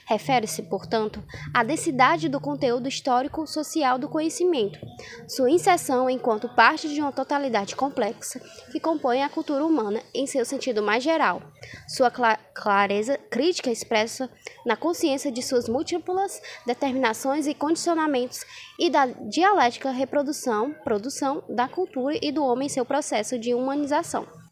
Refere-se, 0.06 0.64
portanto, 0.64 1.24
à 1.54 1.64
densidade 1.64 2.30
do 2.30 2.40
conteúdo 2.40 2.88
histórico-social 2.88 3.98
do 3.98 4.10
conhecimento, 4.10 4.80
sua 5.28 5.50
inserção 5.50 6.10
enquanto 6.10 6.50
parte 6.50 6.90
de 6.90 7.02
uma 7.02 7.12
totalidade 7.12 7.76
complexa 7.76 8.40
que 8.72 8.80
compõe 8.80 9.24
a 9.24 9.30
cultura 9.30 9.66
humana 9.66 10.02
em 10.14 10.26
seu 10.26 10.46
sentido 10.46 10.82
mais 10.82 11.04
geral, 11.04 11.42
sua 11.88 12.10
clareza 12.10 13.18
crítica 13.30 13.72
expressa 13.72 14.30
na 14.66 14.76
consciência 14.76 15.32
de 15.32 15.42
suas 15.42 15.68
múltiplas 15.68 16.42
determinações 16.66 17.48
e 17.48 17.54
condicionamentos 17.54 18.46
e 18.80 18.90
da 18.90 19.06
dialética 19.06 19.92
reprodução, 19.92 20.74
produção 20.84 21.44
da 21.50 21.68
cultura 21.68 22.18
e 22.22 22.32
do 22.32 22.44
homem 22.44 22.68
em 22.68 22.70
seu 22.70 22.86
processo 22.86 23.38
de 23.38 23.54
humanização. 23.54 24.47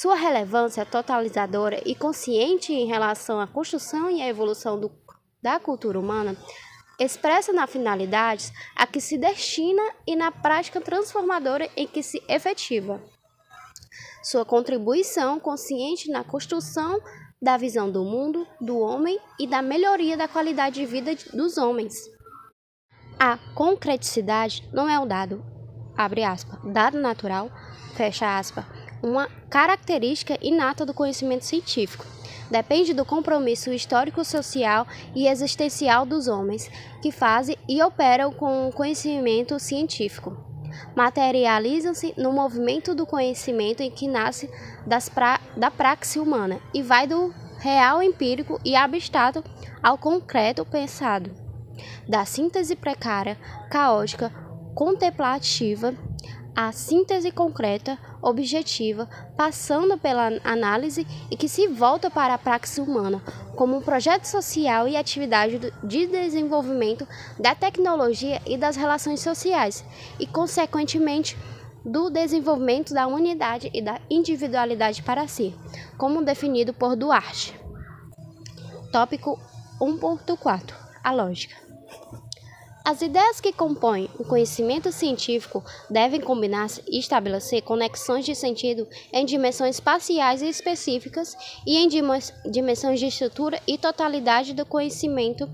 Sua 0.00 0.14
relevância 0.14 0.86
totalizadora 0.86 1.82
e 1.84 1.94
consciente 1.94 2.72
em 2.72 2.86
relação 2.86 3.38
à 3.38 3.46
construção 3.46 4.10
e 4.10 4.22
à 4.22 4.28
evolução 4.28 4.80
do, 4.80 4.90
da 5.42 5.60
cultura 5.60 6.00
humana 6.00 6.34
expressa 6.98 7.52
na 7.52 7.66
finalidade 7.66 8.50
a 8.74 8.86
que 8.86 8.98
se 8.98 9.18
destina 9.18 9.82
e 10.06 10.16
na 10.16 10.32
prática 10.32 10.80
transformadora 10.80 11.68
em 11.76 11.86
que 11.86 12.02
se 12.02 12.22
efetiva. 12.26 12.98
sua 14.22 14.42
contribuição 14.42 15.38
consciente 15.38 16.10
na 16.10 16.24
construção 16.24 16.98
da 17.42 17.58
visão 17.58 17.92
do 17.92 18.02
mundo, 18.02 18.46
do 18.58 18.78
homem 18.78 19.20
e 19.38 19.46
da 19.46 19.60
melhoria 19.60 20.16
da 20.16 20.26
qualidade 20.26 20.76
de 20.76 20.86
vida 20.86 21.14
dos 21.34 21.58
homens. 21.58 21.92
A 23.18 23.36
concreticidade 23.54 24.66
não 24.72 24.88
é 24.88 24.98
o 24.98 25.04
dado, 25.04 25.44
abre 25.94 26.24
aspas, 26.24 26.58
dado 26.72 26.98
natural, 26.98 27.50
fecha 27.94 28.38
aspas, 28.38 28.64
uma 29.02 29.28
característica 29.48 30.38
inata 30.40 30.84
do 30.84 30.94
conhecimento 30.94 31.44
científico. 31.44 32.06
Depende 32.50 32.92
do 32.92 33.04
compromisso 33.04 33.72
histórico-social 33.72 34.86
e 35.14 35.28
existencial 35.28 36.04
dos 36.04 36.26
homens 36.26 36.68
que 37.00 37.12
fazem 37.12 37.56
e 37.68 37.82
operam 37.82 38.32
com 38.32 38.68
o 38.68 38.72
conhecimento 38.72 39.58
científico. 39.58 40.36
Materializam-se 40.96 42.14
no 42.16 42.32
movimento 42.32 42.94
do 42.94 43.06
conhecimento 43.06 43.82
em 43.82 43.90
que 43.90 44.08
nasce 44.08 44.50
pra 45.14 45.40
da 45.56 45.70
praxe 45.70 46.18
humana 46.18 46.60
e 46.74 46.82
vai 46.82 47.06
do 47.06 47.32
real 47.58 48.02
empírico 48.02 48.60
e 48.64 48.74
abstrato 48.74 49.44
ao 49.82 49.96
concreto 49.96 50.64
pensado 50.64 51.30
da 52.08 52.24
síntese 52.24 52.74
precária, 52.74 53.38
caótica, 53.70 54.30
contemplativa, 54.74 55.94
à 56.60 56.72
síntese 56.72 57.30
concreta, 57.30 57.98
objetiva, 58.20 59.08
passando 59.34 59.96
pela 59.96 60.30
análise 60.44 61.06
e 61.30 61.36
que 61.36 61.48
se 61.48 61.66
volta 61.66 62.10
para 62.10 62.34
a 62.34 62.38
praxe 62.38 62.82
humana, 62.82 63.22
como 63.56 63.78
um 63.78 63.80
projeto 63.80 64.26
social 64.26 64.86
e 64.86 64.94
atividade 64.94 65.58
de 65.82 66.06
desenvolvimento 66.06 67.08
da 67.38 67.54
tecnologia 67.54 68.42
e 68.46 68.58
das 68.58 68.76
relações 68.76 69.20
sociais, 69.20 69.82
e, 70.18 70.26
consequentemente, 70.26 71.34
do 71.82 72.10
desenvolvimento 72.10 72.92
da 72.92 73.06
unidade 73.06 73.70
e 73.72 73.80
da 73.80 73.98
individualidade 74.10 75.02
para 75.02 75.26
si, 75.26 75.54
como 75.96 76.22
definido 76.22 76.74
por 76.74 76.94
Duarte. 76.94 77.58
Tópico 78.92 79.40
1.4 79.80 80.74
A 81.02 81.10
lógica. 81.10 81.56
As 82.84 83.02
ideias 83.02 83.40
que 83.40 83.52
compõem 83.52 84.08
o 84.18 84.24
conhecimento 84.24 84.90
científico 84.90 85.62
devem 85.88 86.20
combinar-se 86.20 86.82
e 86.88 86.98
estabelecer 86.98 87.62
conexões 87.62 88.24
de 88.24 88.34
sentido 88.34 88.88
em 89.12 89.24
dimensões 89.26 89.76
espaciais 89.76 90.40
e 90.40 90.48
específicas 90.48 91.36
e 91.66 91.76
em 91.76 91.88
dimensões 91.88 92.98
de 92.98 93.06
estrutura 93.06 93.60
e 93.66 93.76
totalidade 93.76 94.54
do 94.54 94.64
conhecimento, 94.64 95.48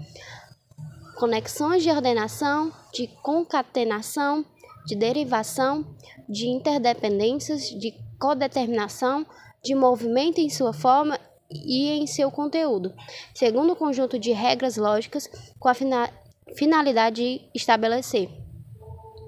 conexões 1.18 1.83
de 1.83 1.90
ordenação, 1.90 2.73
de 2.92 3.09
concatenação, 3.23 4.45
de 4.87 4.95
derivação, 4.95 5.85
de 6.28 6.47
interdependências, 6.47 7.68
de 7.71 7.92
codeterminação, 8.21 9.26
de 9.62 9.75
movimento 9.75 10.38
em 10.38 10.49
sua 10.49 10.73
forma 10.73 11.18
e 11.50 11.90
em 11.90 12.06
seu 12.06 12.30
conteúdo, 12.30 12.95
segundo 13.35 13.73
o 13.73 13.76
conjunto 13.76 14.16
de 14.16 14.30
regras 14.30 14.76
lógicas 14.76 15.28
com 15.59 15.68
a 15.68 15.75
finalidade 15.75 16.25
finalidade 16.54 17.16
de 17.16 17.50
estabelecer. 17.54 18.28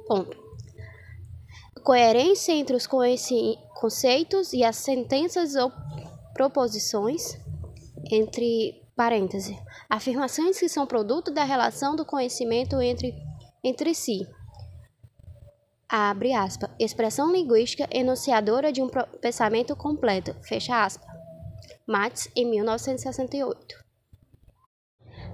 Ponto. 0.06 0.37
Coerência 1.82 2.52
entre 2.52 2.76
os 2.76 2.87
conceitos 2.87 4.52
e 4.52 4.62
as 4.62 4.76
sentenças 4.76 5.54
ou 5.54 5.72
proposições, 6.34 7.38
entre 8.10 8.82
parênteses, 8.94 9.56
afirmações 9.88 10.58
que 10.58 10.68
são 10.68 10.87
produto 10.87 11.30
da 11.30 11.44
relação 11.44 11.96
do 11.96 12.04
conhecimento 12.04 12.80
entre, 12.80 13.14
entre 13.64 13.94
si. 13.94 14.26
Abre 15.88 16.34
aspas. 16.34 16.70
Expressão 16.78 17.32
linguística 17.32 17.88
enunciadora 17.90 18.70
de 18.70 18.82
um 18.82 18.88
pensamento 19.20 19.75
completo. 19.75 20.34
Fecha 20.43 20.84
aspas. 20.84 21.08
Mates, 21.86 22.28
em 22.36 22.45
1968. 22.45 23.75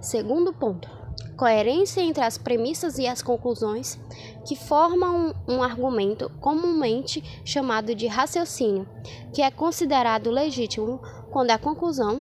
Segundo 0.01 0.53
ponto 0.53 1.04
coerência 1.37 2.01
entre 2.01 2.23
as 2.23 2.39
premissas 2.39 2.99
e 2.99 3.07
as 3.07 3.23
conclusões, 3.23 3.99
que 4.47 4.57
formam 4.57 5.35
um, 5.49 5.55
um 5.55 5.63
argumento 5.63 6.31
comumente 6.41 7.23
chamado 7.45 7.95
de 7.95 8.07
raciocínio, 8.07 8.89
que 9.33 9.43
é 9.43 9.51
considerado 9.51 10.31
legítimo 10.31 11.01
quando 11.31 11.51
a 11.51 11.59
conclusão, 11.59 12.17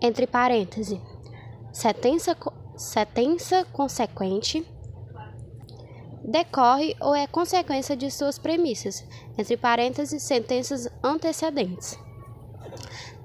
entre 0.00 0.26
parênteses, 0.26 0.98
sentença, 1.72 2.36
sentença 2.76 3.64
consequente, 3.72 4.66
decorre 6.24 6.94
ou 7.00 7.14
é 7.14 7.26
consequência 7.26 7.96
de 7.96 8.10
suas 8.10 8.38
premissas, 8.38 9.04
entre 9.36 9.56
parênteses, 9.56 10.22
sentenças 10.22 10.88
antecedentes. 11.02 11.98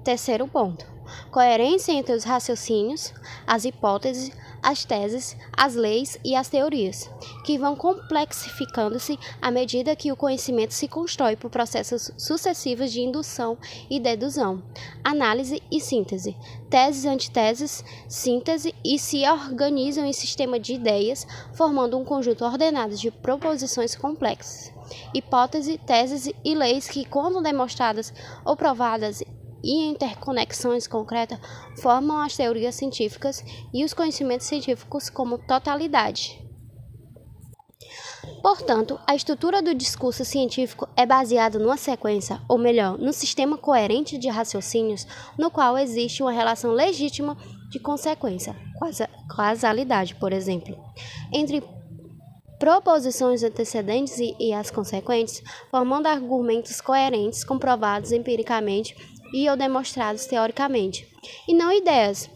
Terceiro 0.04 0.48
ponto: 0.48 0.86
coerência 1.32 1.92
entre 1.92 2.14
os 2.14 2.24
raciocínios, 2.24 3.14
as 3.46 3.66
hipóteses, 3.66 4.32
as 4.64 4.86
teses, 4.86 5.36
as 5.56 5.76
leis 5.76 6.18
e 6.24 6.34
as 6.34 6.48
teorias, 6.48 7.10
que 7.46 7.58
vão 7.58 7.76
complexificando-se 7.76 9.20
à 9.42 9.52
medida 9.52 9.96
que 9.96 10.12
o 10.12 10.16
conhecimento 10.16 10.74
se 10.74 10.88
constrói 10.88 11.36
por 11.36 11.50
processos 11.50 12.12
sucessivos 12.18 12.92
de 12.92 13.02
indução 13.02 13.58
e 13.90 14.00
deduzão, 14.00 14.64
análise 15.04 15.62
e 15.70 15.82
síntese, 15.82 16.36
teses, 16.70 17.06
antiteses, 17.06 17.84
síntese 18.08 18.74
e 18.84 18.98
se 18.98 19.28
organizam 19.28 20.06
em 20.06 20.14
sistema 20.14 20.58
de 20.58 20.74
ideias, 20.74 21.28
formando 21.54 21.98
um 21.98 22.06
conjunto 22.06 22.46
ordenado 22.46 22.96
de 22.96 23.12
proposições 23.12 23.96
complexas. 23.96 24.72
Hipótese, 25.14 25.78
teses 25.78 26.32
e 26.44 26.56
leis 26.56 26.88
que, 26.88 27.06
quando 27.06 27.42
demonstradas 27.42 28.14
ou 28.46 28.56
provadas 28.56 29.22
e 29.64 29.86
interconexões 29.86 30.86
concretas 30.88 31.40
formam 31.82 32.20
as 32.20 32.36
teorias 32.36 32.76
científicas 32.76 33.44
e 33.74 33.86
os 33.86 33.94
conhecimentos 33.94 34.48
científicos 34.48 35.10
como 35.10 35.38
totalidade. 35.38 36.44
Portanto, 38.42 39.00
a 39.08 39.16
estrutura 39.16 39.62
do 39.62 39.74
discurso 39.74 40.26
científico 40.26 40.88
é 40.98 41.06
baseada 41.06 41.58
numa 41.58 41.78
sequência, 41.78 42.42
ou 42.48 42.58
melhor, 42.58 42.98
num 42.98 43.14
sistema 43.14 43.58
coerente 43.58 44.18
de 44.18 44.28
raciocínios 44.28 45.08
no 45.38 45.50
qual 45.50 45.78
existe 45.78 46.22
uma 46.22 46.32
relação 46.32 46.72
legítima 46.72 47.38
de 47.70 47.80
consequência, 47.80 48.56
causalidade, 49.30 50.16
por 50.16 50.34
exemplo, 50.34 50.78
entre 51.32 51.64
proposições 52.60 53.44
antecedentes 53.44 54.20
e, 54.20 54.36
e 54.40 54.54
as 54.54 54.72
consequentes, 54.72 55.42
formando 55.70 56.08
argumentos 56.08 56.80
coerentes 56.80 57.44
comprovados 57.44 58.12
empiricamente 58.12 58.96
e 59.34 59.50
ou 59.50 59.58
demonstrados 59.58 60.26
teoricamente, 60.26 61.08
e 61.48 61.54
não 61.54 61.72
ideias, 61.72 62.30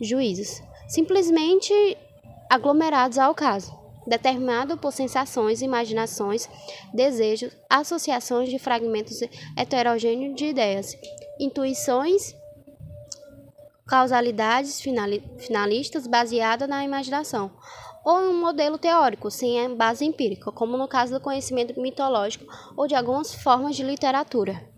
juízos, 0.00 0.62
simplesmente 0.86 1.72
aglomerados 2.50 3.18
ao 3.18 3.34
caso, 3.34 3.72
determinado 4.06 4.76
por 4.76 4.92
sensações, 4.92 5.62
imaginações, 5.62 6.48
desejos, 6.92 7.56
associações 7.68 8.50
de 8.50 8.58
fragmentos 8.58 9.20
heterogêneos 9.56 10.36
de 10.36 10.46
ideias, 10.46 10.96
intuições, 11.40 12.34
causalidades 13.86 14.80
finalistas 15.38 16.06
baseadas 16.06 16.68
na 16.68 16.84
imaginação, 16.84 17.50
ou 18.04 18.18
um 18.18 18.38
modelo 18.38 18.76
teórico 18.76 19.30
sem 19.30 19.74
base 19.74 20.04
empírica, 20.04 20.52
como 20.52 20.76
no 20.76 20.86
caso 20.86 21.14
do 21.14 21.20
conhecimento 21.20 21.80
mitológico 21.80 22.44
ou 22.76 22.86
de 22.86 22.94
algumas 22.94 23.34
formas 23.34 23.74
de 23.74 23.82
literatura. 23.82 24.73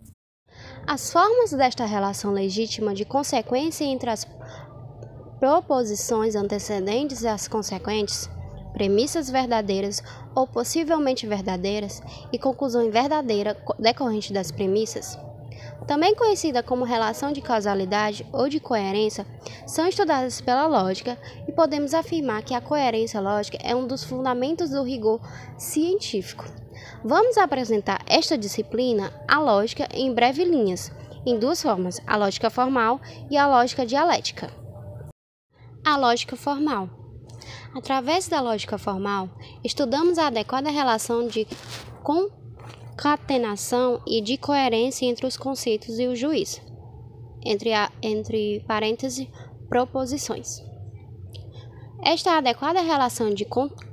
As 0.89 1.11
formas 1.11 1.51
desta 1.51 1.85
relação 1.85 2.33
legítima 2.33 2.95
de 2.95 3.05
consequência 3.05 3.85
entre 3.85 4.09
as 4.09 4.25
proposições 5.41 6.37
antecedentes 6.37 7.23
e 7.23 7.29
as 7.29 7.49
consequentes, 7.49 8.31
premissas 8.73 9.29
verdadeiras 9.29 10.01
ou 10.33 10.47
possivelmente 10.47 11.27
verdadeiras 11.27 12.01
e 12.33 12.39
conclusão 12.39 12.89
verdadeira 12.89 13.57
decorrente 13.81 14.33
das 14.33 14.53
premissas, 14.53 15.19
também 15.89 16.15
conhecida 16.15 16.63
como 16.63 16.85
relação 16.85 17.33
de 17.33 17.41
causalidade 17.41 18.25
ou 18.33 18.49
de 18.49 18.61
coerência, 18.61 19.27
são 19.67 19.89
estudadas 19.89 20.41
pela 20.41 20.69
lógica 20.69 21.19
e 21.49 21.53
podemos 21.53 21.95
afirmar 21.95 22.45
que 22.45 22.55
a 22.55 22.61
coerência 22.61 23.21
lógica 23.21 23.59
é 23.61 23.75
um 23.75 23.89
dos 23.89 24.05
fundamentos 24.05 24.71
do 24.71 24.85
rigor 24.85 25.21
científico. 25.59 26.45
Vamos 27.05 27.37
apresentar 27.39 28.03
esta 28.07 28.37
disciplina, 28.37 29.13
a 29.29 29.39
lógica, 29.39 29.89
em 29.93 30.13
breve 30.13 30.45
linhas, 30.45 30.91
em 31.25 31.39
duas 31.39 31.63
formas, 31.63 32.01
a 32.07 32.17
lógica 32.17 32.51
formal 32.51 33.01
e 33.31 33.37
a 33.37 33.47
lógica 33.47 33.85
dialética. 33.85 34.51
A 35.85 35.97
lógica 35.97 36.37
formal. 36.37 36.89
Através 37.75 38.27
da 38.29 38.41
lógica 38.41 38.79
formal, 38.79 39.29
estudamos 39.63 40.19
a 40.19 40.29
adequada 40.29 40.71
relação 40.71 41.29
de 41.29 41.47
concatenação 42.03 44.01
e 44.07 44.21
de 44.21 44.37
coerência 44.37 45.07
entre 45.07 45.27
os 45.27 45.37
conceitos 45.37 45.99
e 45.99 46.07
o 46.07 46.17
juiz, 46.17 46.61
entre, 47.45 47.73
a, 47.73 47.91
entre 48.03 48.65
parênteses, 48.67 49.29
proposições. 49.69 50.65
Esta 52.03 52.39
adequada 52.39 52.81
relação 52.81 53.33
de 53.33 53.45
concatenação 53.45 53.86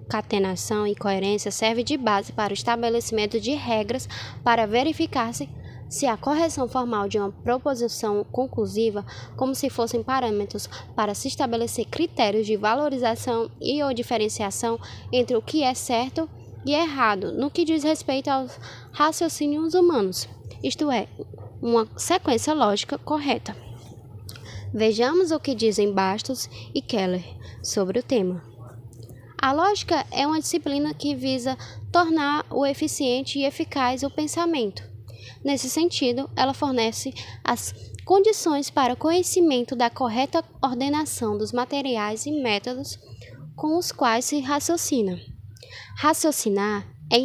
e 0.87 0.95
coerência 0.95 1.51
serve 1.51 1.83
de 1.83 1.97
base 1.97 2.31
para 2.31 2.51
o 2.51 2.53
estabelecimento 2.53 3.39
de 3.39 3.51
regras 3.51 4.07
para 4.43 4.67
verificar 4.67 5.33
se, 5.33 5.49
se 5.89 6.05
a 6.05 6.17
correção 6.17 6.67
formal 6.67 7.07
de 7.07 7.17
uma 7.17 7.31
proposição 7.31 8.23
conclusiva, 8.23 9.05
como 9.35 9.55
se 9.55 9.69
fossem 9.69 10.03
parâmetros 10.03 10.69
para 10.95 11.13
se 11.13 11.27
estabelecer 11.27 11.85
critérios 11.85 12.45
de 12.45 12.55
valorização 12.55 13.49
e 13.59 13.81
ou 13.83 13.93
diferenciação 13.93 14.79
entre 15.11 15.35
o 15.35 15.41
que 15.41 15.63
é 15.63 15.73
certo 15.73 16.29
e 16.65 16.73
errado 16.73 17.31
no 17.31 17.49
que 17.49 17.65
diz 17.65 17.83
respeito 17.83 18.29
aos 18.29 18.57
raciocínios 18.91 19.73
humanos, 19.73 20.27
isto 20.63 20.89
é, 20.89 21.07
uma 21.61 21.87
sequência 21.97 22.53
lógica 22.53 22.97
correta. 22.97 23.55
Vejamos 24.73 25.31
o 25.31 25.39
que 25.39 25.53
dizem 25.53 25.93
Bastos 25.93 26.49
e 26.73 26.81
Keller 26.81 27.23
sobre 27.61 27.99
o 27.99 28.03
tema. 28.03 28.52
A 29.43 29.51
lógica 29.51 30.07
é 30.09 30.25
uma 30.25 30.39
disciplina 30.39 30.93
que 30.93 31.13
visa 31.13 31.57
tornar 31.91 32.45
o 32.49 32.65
eficiente 32.65 33.37
e 33.37 33.43
eficaz 33.43 34.01
o 34.01 34.09
pensamento. 34.09 34.81
Nesse 35.43 35.69
sentido, 35.69 36.29
ela 36.33 36.53
fornece 36.53 37.13
as 37.43 37.75
condições 38.05 38.69
para 38.69 38.93
o 38.93 38.97
conhecimento 38.97 39.75
da 39.75 39.89
correta 39.89 40.45
ordenação 40.61 41.37
dos 41.37 41.51
materiais 41.51 42.25
e 42.25 42.31
métodos 42.31 42.97
com 43.53 43.77
os 43.77 43.91
quais 43.91 44.23
se 44.23 44.39
raciocina. 44.39 45.19
Raciocinar 45.97 46.87
é 47.11 47.17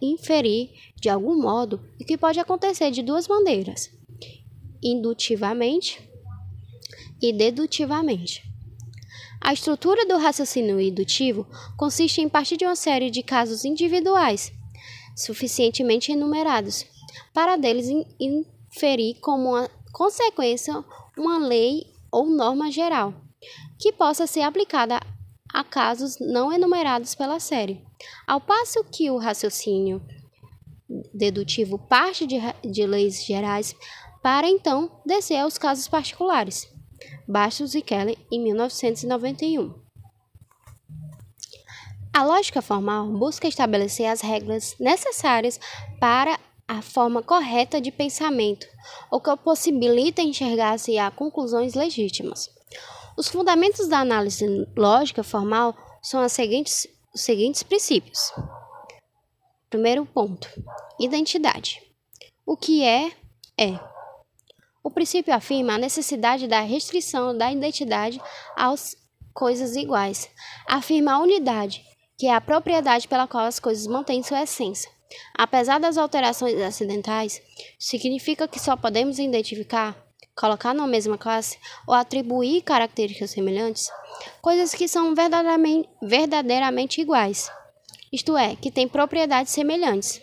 inferir, 0.00 0.70
de 0.94 1.08
algum 1.08 1.42
modo, 1.42 1.80
o 2.00 2.04
que 2.04 2.16
pode 2.16 2.38
acontecer 2.38 2.92
de 2.92 3.02
duas 3.02 3.26
maneiras: 3.26 3.90
indutivamente 4.80 6.08
e 7.20 7.32
dedutivamente. 7.32 8.47
A 9.40 9.52
estrutura 9.52 10.06
do 10.06 10.18
raciocínio 10.18 10.80
indutivo 10.80 11.46
consiste 11.76 12.20
em 12.20 12.28
partir 12.28 12.56
de 12.56 12.64
uma 12.64 12.76
série 12.76 13.10
de 13.10 13.22
casos 13.22 13.64
individuais, 13.64 14.52
suficientemente 15.16 16.12
enumerados, 16.12 16.84
para 17.32 17.56
deles 17.56 17.88
inferir 18.20 19.16
como 19.20 19.50
uma 19.50 19.70
consequência 19.92 20.84
uma 21.16 21.38
lei 21.38 21.86
ou 22.10 22.26
norma 22.26 22.70
geral, 22.70 23.14
que 23.78 23.92
possa 23.92 24.26
ser 24.26 24.42
aplicada 24.42 25.00
a 25.52 25.64
casos 25.64 26.18
não 26.20 26.52
enumerados 26.52 27.14
pela 27.14 27.40
série. 27.40 27.82
Ao 28.26 28.40
passo 28.40 28.84
que 28.84 29.10
o 29.10 29.18
raciocínio 29.18 30.02
dedutivo 31.12 31.78
parte 31.78 32.26
de, 32.26 32.38
de 32.64 32.86
leis 32.86 33.24
gerais 33.24 33.74
para 34.22 34.48
então 34.48 35.00
descer 35.04 35.38
aos 35.38 35.58
casos 35.58 35.88
particulares. 35.88 36.68
Bastos 37.28 37.74
e 37.74 37.82
Kelly, 37.82 38.16
em 38.32 38.40
1991. 38.42 39.74
A 42.10 42.24
lógica 42.24 42.62
formal 42.62 43.06
busca 43.06 43.46
estabelecer 43.46 44.06
as 44.06 44.22
regras 44.22 44.74
necessárias 44.80 45.60
para 46.00 46.40
a 46.66 46.80
forma 46.80 47.22
correta 47.22 47.82
de 47.82 47.92
pensamento, 47.92 48.66
o 49.10 49.20
que 49.20 49.36
possibilita 49.36 50.22
enxergar-se 50.22 50.96
a 50.96 51.10
conclusões 51.10 51.74
legítimas. 51.74 52.48
Os 53.14 53.28
fundamentos 53.28 53.86
da 53.88 53.98
análise 53.98 54.66
lógica 54.74 55.22
formal 55.22 55.76
são 56.02 56.26
seguintes, 56.30 56.88
os 57.14 57.20
seguintes 57.20 57.62
princípios. 57.62 58.32
Primeiro 59.68 60.06
ponto: 60.06 60.48
identidade. 60.98 61.82
O 62.46 62.56
que 62.56 62.82
é, 62.82 63.12
é. 63.58 63.97
O 64.88 64.90
princípio 64.90 65.34
afirma 65.34 65.74
a 65.74 65.78
necessidade 65.78 66.48
da 66.48 66.60
restrição 66.60 67.36
da 67.36 67.52
identidade 67.52 68.18
às 68.56 68.96
coisas 69.34 69.76
iguais. 69.76 70.30
Afirma 70.66 71.12
a 71.12 71.18
unidade, 71.18 71.84
que 72.16 72.26
é 72.26 72.34
a 72.34 72.40
propriedade 72.40 73.06
pela 73.06 73.26
qual 73.26 73.44
as 73.44 73.60
coisas 73.60 73.86
mantêm 73.86 74.22
sua 74.22 74.44
essência. 74.44 74.90
Apesar 75.36 75.78
das 75.78 75.98
alterações 75.98 76.58
acidentais, 76.58 77.38
significa 77.78 78.48
que 78.48 78.58
só 78.58 78.78
podemos 78.78 79.18
identificar, 79.18 79.94
colocar 80.34 80.72
na 80.72 80.86
mesma 80.86 81.18
classe 81.18 81.58
ou 81.86 81.92
atribuir 81.92 82.62
características 82.62 83.32
semelhantes 83.32 83.90
coisas 84.40 84.74
que 84.74 84.88
são 84.88 85.14
verdadeiramente, 85.14 85.86
verdadeiramente 86.00 87.02
iguais, 87.02 87.52
isto 88.10 88.38
é, 88.38 88.56
que 88.56 88.70
têm 88.70 88.88
propriedades 88.88 89.52
semelhantes. 89.52 90.22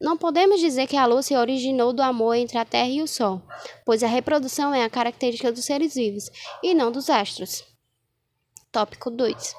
Não 0.00 0.16
podemos 0.16 0.60
dizer 0.60 0.86
que 0.86 0.96
a 0.96 1.06
luz 1.06 1.26
se 1.26 1.36
originou 1.36 1.92
do 1.92 2.02
amor 2.02 2.34
entre 2.36 2.56
a 2.56 2.64
Terra 2.64 2.88
e 2.88 3.02
o 3.02 3.08
Sol, 3.08 3.42
pois 3.84 4.04
a 4.04 4.06
reprodução 4.06 4.72
é 4.72 4.84
a 4.84 4.90
característica 4.90 5.50
dos 5.50 5.64
seres 5.64 5.94
vivos 5.94 6.30
e 6.62 6.72
não 6.72 6.92
dos 6.92 7.10
astros. 7.10 7.64
Tópico 8.70 9.10
2. 9.10 9.56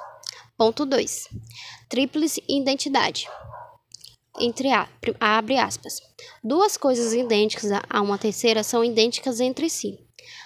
Ponto 0.58 0.86
2. 0.86 1.28
Tríplice 1.89 2.41
identidade. 2.47 3.28
Entre 4.39 4.71
a, 4.71 4.88
abre 5.19 5.58
aspas. 5.58 5.99
Duas 6.41 6.78
coisas 6.78 7.13
idênticas 7.13 7.71
a 7.89 8.02
uma 8.02 8.17
terceira 8.17 8.63
são 8.63 8.84
idênticas 8.84 9.41
entre 9.41 9.69
si, 9.69 9.99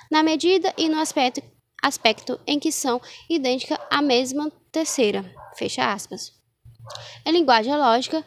na 0.09 0.23
medida 0.23 0.73
e 0.75 0.89
no 0.89 0.99
aspecto, 0.99 1.43
aspecto 1.83 2.39
em 2.47 2.59
que 2.59 2.71
são 2.71 2.99
idênticas 3.29 3.77
à 3.91 4.01
mesma 4.01 4.51
terceira. 4.71 5.23
Fecha 5.55 5.93
aspas. 5.93 6.33
Em 7.25 7.31
linguagem 7.31 7.75
lógica, 7.77 8.25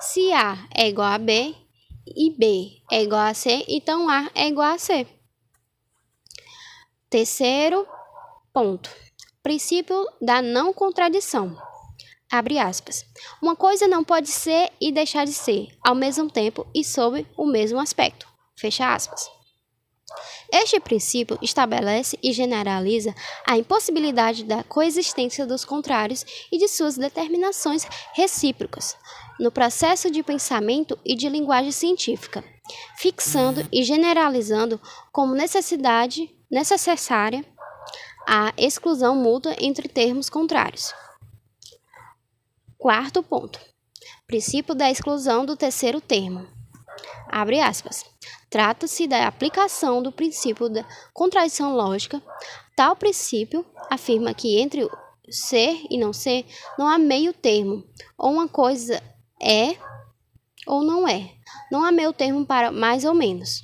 se 0.00 0.32
A 0.32 0.68
é 0.74 0.88
igual 0.88 1.12
a 1.12 1.18
B 1.18 1.54
e 2.06 2.30
B 2.30 2.82
é 2.90 3.02
igual 3.02 3.22
a 3.22 3.34
C, 3.34 3.64
então 3.66 4.08
A 4.08 4.30
é 4.34 4.48
igual 4.48 4.74
a 4.74 4.78
C. 4.78 5.06
Terceiro 7.08 7.86
ponto. 8.52 8.90
Princípio 9.42 10.06
da 10.20 10.42
não 10.42 10.72
contradição. 10.72 11.56
Abre 12.30 12.58
aspas. 12.58 13.04
Uma 13.40 13.56
coisa 13.56 13.86
não 13.86 14.04
pode 14.04 14.28
ser 14.28 14.70
e 14.80 14.92
deixar 14.92 15.24
de 15.24 15.32
ser, 15.32 15.68
ao 15.80 15.94
mesmo 15.94 16.30
tempo 16.30 16.66
e 16.74 16.84
sob 16.84 17.26
o 17.36 17.46
mesmo 17.46 17.78
aspecto. 17.78 18.26
Fecha 18.58 18.92
aspas. 18.92 19.30
Este 20.52 20.78
princípio 20.78 21.38
estabelece 21.42 22.18
e 22.22 22.32
generaliza 22.32 23.14
a 23.48 23.56
impossibilidade 23.56 24.44
da 24.44 24.62
coexistência 24.62 25.46
dos 25.46 25.64
contrários 25.64 26.24
e 26.50 26.58
de 26.58 26.68
suas 26.68 26.96
determinações 26.96 27.86
recíprocas 28.14 28.96
no 29.38 29.50
processo 29.50 30.10
de 30.10 30.22
pensamento 30.22 30.98
e 31.04 31.14
de 31.14 31.28
linguagem 31.28 31.72
científica, 31.72 32.44
fixando 32.96 33.66
e 33.72 33.82
generalizando 33.82 34.80
como 35.12 35.34
necessidade 35.34 36.30
necessária 36.50 37.44
a 38.26 38.52
exclusão 38.56 39.14
mútua 39.14 39.54
entre 39.60 39.88
termos 39.88 40.28
contrários. 40.28 40.92
Quarto 42.76 43.22
ponto. 43.22 43.60
Princípio 44.26 44.74
da 44.74 44.90
exclusão 44.90 45.46
do 45.46 45.56
terceiro 45.56 46.00
termo. 46.00 46.46
Abre 47.28 47.60
aspas. 47.60 48.04
Trata-se 48.50 49.06
da 49.06 49.26
aplicação 49.26 50.02
do 50.02 50.10
princípio 50.10 50.68
da 50.68 50.84
contradição 51.12 51.74
lógica. 51.74 52.22
Tal 52.74 52.96
princípio 52.96 53.64
afirma 53.90 54.34
que 54.34 54.58
entre 54.58 54.88
ser 55.28 55.84
e 55.90 55.98
não 55.98 56.12
ser 56.12 56.44
não 56.78 56.88
há 56.88 56.98
meio 56.98 57.32
termo, 57.32 57.84
ou 58.16 58.32
uma 58.32 58.48
coisa 58.48 59.02
é 59.40 59.76
ou 60.66 60.82
não 60.82 61.06
é. 61.06 61.30
Não 61.70 61.84
há 61.84 61.92
meio 61.92 62.12
termo 62.12 62.44
para 62.44 62.70
mais 62.70 63.04
ou 63.04 63.14
menos. 63.14 63.62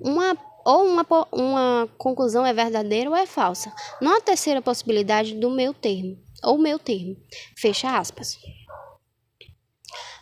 Uma 0.00 0.36
ou 0.64 0.84
uma, 0.84 1.06
uma 1.32 1.88
conclusão 1.96 2.44
é 2.44 2.52
verdadeira 2.52 3.08
ou 3.08 3.16
é 3.16 3.24
falsa. 3.24 3.72
Não 4.02 4.14
há 4.14 4.20
terceira 4.20 4.60
possibilidade 4.60 5.34
do 5.34 5.50
meio 5.50 5.72
termo, 5.72 6.18
ou 6.42 6.58
meio 6.58 6.78
termo. 6.78 7.16
Fecha 7.56 7.96
aspas. 7.96 8.38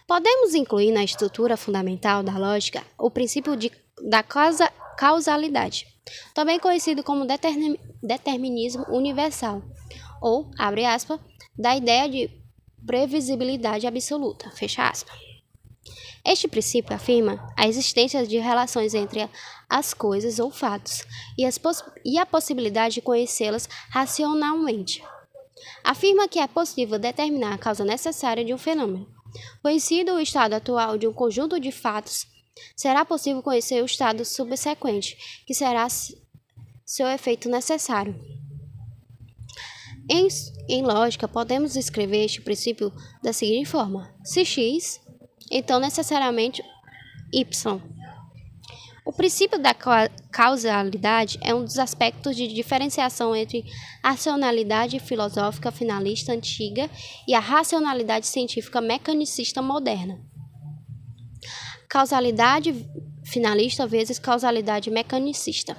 Podemos 0.07 0.55
incluir 0.55 0.93
na 0.93 1.03
estrutura 1.03 1.57
fundamental 1.57 2.23
da 2.23 2.39
lógica 2.39 2.85
o 2.97 3.11
princípio 3.11 3.57
de, 3.57 3.73
da 4.09 4.23
causa, 4.23 4.71
causalidade, 4.97 5.85
também 6.33 6.61
conhecido 6.61 7.03
como 7.03 7.27
determinismo 8.01 8.85
universal, 8.89 9.61
ou, 10.23 10.49
abre 10.57 10.85
aspas, 10.85 11.19
da 11.59 11.77
ideia 11.77 12.09
de 12.09 12.31
previsibilidade 12.87 13.87
absoluta, 13.87 14.51
fecha 14.51 14.89
aspas. 14.89 15.17
Este 16.25 16.49
princípio 16.49 16.95
afirma 16.95 17.53
a 17.57 17.69
existência 17.69 18.27
de 18.27 18.39
relações 18.39 18.95
entre 18.95 19.29
as 19.69 19.95
coisas 19.95 20.39
ou 20.39 20.51
fatos 20.51 21.05
e, 21.39 21.45
e 22.05 22.19
a 22.19 22.27
possibilidade 22.27 22.97
de 22.97 23.01
conhecê-las 23.03 23.69
racionalmente. 23.91 25.03
Afirma 25.85 26.29
que 26.29 26.39
é 26.39 26.47
possível 26.47 26.99
determinar 26.99 27.55
a 27.55 27.59
causa 27.59 27.85
necessária 27.85 28.45
de 28.45 28.53
um 28.53 28.59
fenômeno, 28.59 29.07
Conhecido 29.63 30.15
o 30.15 30.21
estado 30.21 30.55
atual 30.55 30.97
de 30.97 31.07
um 31.07 31.13
conjunto 31.13 31.59
de 31.59 31.71
fatos, 31.71 32.27
será 32.75 33.05
possível 33.05 33.43
conhecer 33.43 33.83
o 33.83 33.87
estado 33.87 34.25
subsequente, 34.25 35.17
que 35.47 35.55
será 35.55 35.87
seu 36.85 37.07
efeito 37.09 37.49
necessário. 37.49 38.15
Em, 40.09 40.29
em 40.69 40.83
lógica, 40.83 41.27
podemos 41.27 41.75
escrever 41.75 42.25
este 42.25 42.41
princípio 42.41 42.93
da 43.23 43.33
seguinte 43.33 43.69
forma: 43.69 44.15
se 44.25 44.45
x, 44.45 45.01
então 45.51 45.81
necessariamente 45.81 46.63
y. 47.33 47.45
O 49.05 49.13
princípio 49.13 49.57
da 49.57 49.73
causalidade 50.33 51.39
é 51.41 51.55
um 51.55 51.65
dos 51.65 51.79
aspectos 51.79 52.35
de 52.35 52.49
diferenciação 52.49 53.37
entre 53.37 53.65
a 54.03 54.11
racionalidade 54.11 54.99
filosófica 54.99 55.71
finalista 55.71 56.33
antiga 56.33 56.91
e 57.27 57.33
a 57.33 57.39
racionalidade 57.39 58.27
científica 58.27 58.81
mecanicista 58.81 59.63
moderna. 59.63 60.21
Causalidade 61.89 62.75
finalista 63.25 63.87
vezes 63.87 64.19
causalidade 64.19 64.91
mecanicista. 64.91 65.77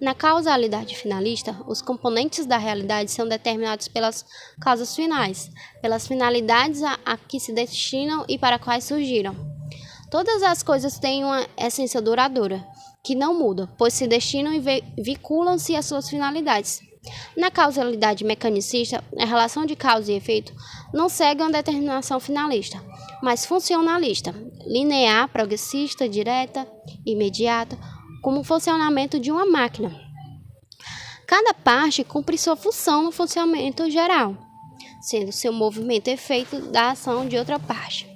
Na 0.00 0.14
causalidade 0.14 0.96
finalista, 0.96 1.54
os 1.66 1.82
componentes 1.82 2.46
da 2.46 2.56
realidade 2.56 3.10
são 3.10 3.28
determinados 3.28 3.86
pelas 3.86 4.24
causas 4.58 4.96
finais, 4.96 5.50
pelas 5.82 6.06
finalidades 6.08 6.82
a, 6.82 6.98
a 7.04 7.18
que 7.18 7.38
se 7.38 7.52
destinam 7.52 8.24
e 8.26 8.38
para 8.38 8.58
quais 8.58 8.84
surgiram. 8.84 9.36
Todas 10.10 10.42
as 10.42 10.62
coisas 10.62 10.98
têm 10.98 11.22
uma 11.22 11.46
essência 11.56 12.00
duradoura, 12.00 12.66
que 13.04 13.14
não 13.14 13.38
muda, 13.38 13.68
pois 13.76 13.92
se 13.92 14.06
destinam 14.06 14.54
e 14.54 14.82
vinculam-se 14.98 15.76
às 15.76 15.84
suas 15.84 16.08
finalidades. 16.08 16.80
Na 17.36 17.50
causalidade 17.50 18.24
mecanicista, 18.24 19.04
a 19.18 19.24
relação 19.26 19.66
de 19.66 19.76
causa 19.76 20.10
e 20.10 20.16
efeito 20.16 20.54
não 20.94 21.08
segue 21.08 21.42
uma 21.42 21.52
determinação 21.52 22.18
finalista, 22.18 22.82
mas 23.22 23.44
funcionalista, 23.44 24.34
linear, 24.66 25.28
progressista, 25.28 26.08
direta, 26.08 26.66
imediata, 27.06 27.78
como 28.20 28.40
o 28.40 28.44
funcionamento 28.44 29.18
de 29.18 29.30
uma 29.30 29.46
máquina. 29.46 29.94
Cada 31.26 31.54
parte 31.54 32.04
cumpre 32.04 32.36
sua 32.36 32.56
função 32.56 33.02
no 33.02 33.12
funcionamento 33.12 33.88
geral, 33.90 34.36
sendo 35.00 35.32
seu 35.32 35.52
movimento 35.52 36.08
efeito 36.08 36.60
da 36.72 36.90
ação 36.90 37.26
de 37.26 37.36
outra 37.36 37.58
parte 37.58 38.10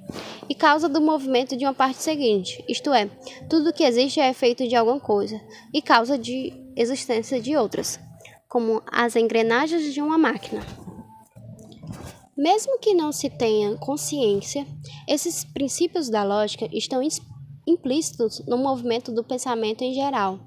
e 0.49 0.55
causa 0.55 0.89
do 0.89 1.01
movimento 1.01 1.57
de 1.57 1.65
uma 1.65 1.75
parte 1.75 2.03
seguinte, 2.03 2.65
isto 2.69 2.93
é, 2.93 3.09
tudo 3.49 3.73
que 3.73 3.85
existe 3.85 4.21
é 4.21 4.31
efeito 4.31 4.67
de 4.69 4.77
alguma 4.77 5.01
coisa 5.01 5.41
e 5.73 5.81
causa 5.81 6.19
de 6.19 6.53
existência 6.77 7.41
de 7.41 7.57
outras, 7.57 7.99
como 8.49 8.83
as 8.91 9.17
engrenagens 9.17 9.93
de 9.93 10.01
uma 10.01 10.19
máquina. 10.19 10.63
Mesmo 12.37 12.79
que 12.79 12.95
não 12.95 13.13
se 13.13 13.31
tenha 13.31 13.77
consciência, 13.77 14.67
esses 15.09 15.45
princípios 15.45 16.11
da 16.11 16.25
lógica 16.25 16.69
estão 16.73 17.01
implícitos 17.67 18.41
no 18.47 18.57
movimento 18.59 19.13
do 19.13 19.25
pensamento 19.25 19.83
em 19.83 19.95
geral 19.95 20.39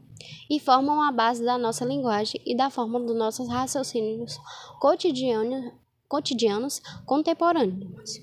e 0.50 0.60
formam 0.60 1.02
a 1.02 1.12
base 1.12 1.44
da 1.44 1.58
nossa 1.58 1.86
linguagem 1.86 2.42
e 2.46 2.56
da 2.56 2.70
forma 2.70 3.00
dos 3.00 3.16
nossos 3.16 3.48
raciocínios 3.48 4.38
cotidianos, 4.80 5.74
cotidianos 6.08 6.82
contemporâneos. 7.06 8.22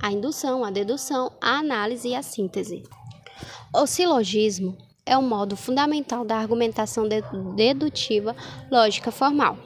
A 0.00 0.12
indução, 0.12 0.64
a 0.64 0.70
dedução, 0.70 1.32
a 1.40 1.58
análise 1.58 2.08
e 2.08 2.14
a 2.14 2.22
síntese. 2.22 2.82
O 3.74 3.86
silogismo 3.86 4.76
é 5.04 5.16
o 5.16 5.22
modo 5.22 5.56
fundamental 5.56 6.24
da 6.24 6.36
argumentação 6.36 7.08
dedutiva 7.56 8.36
lógica 8.70 9.10
formal. 9.10 9.58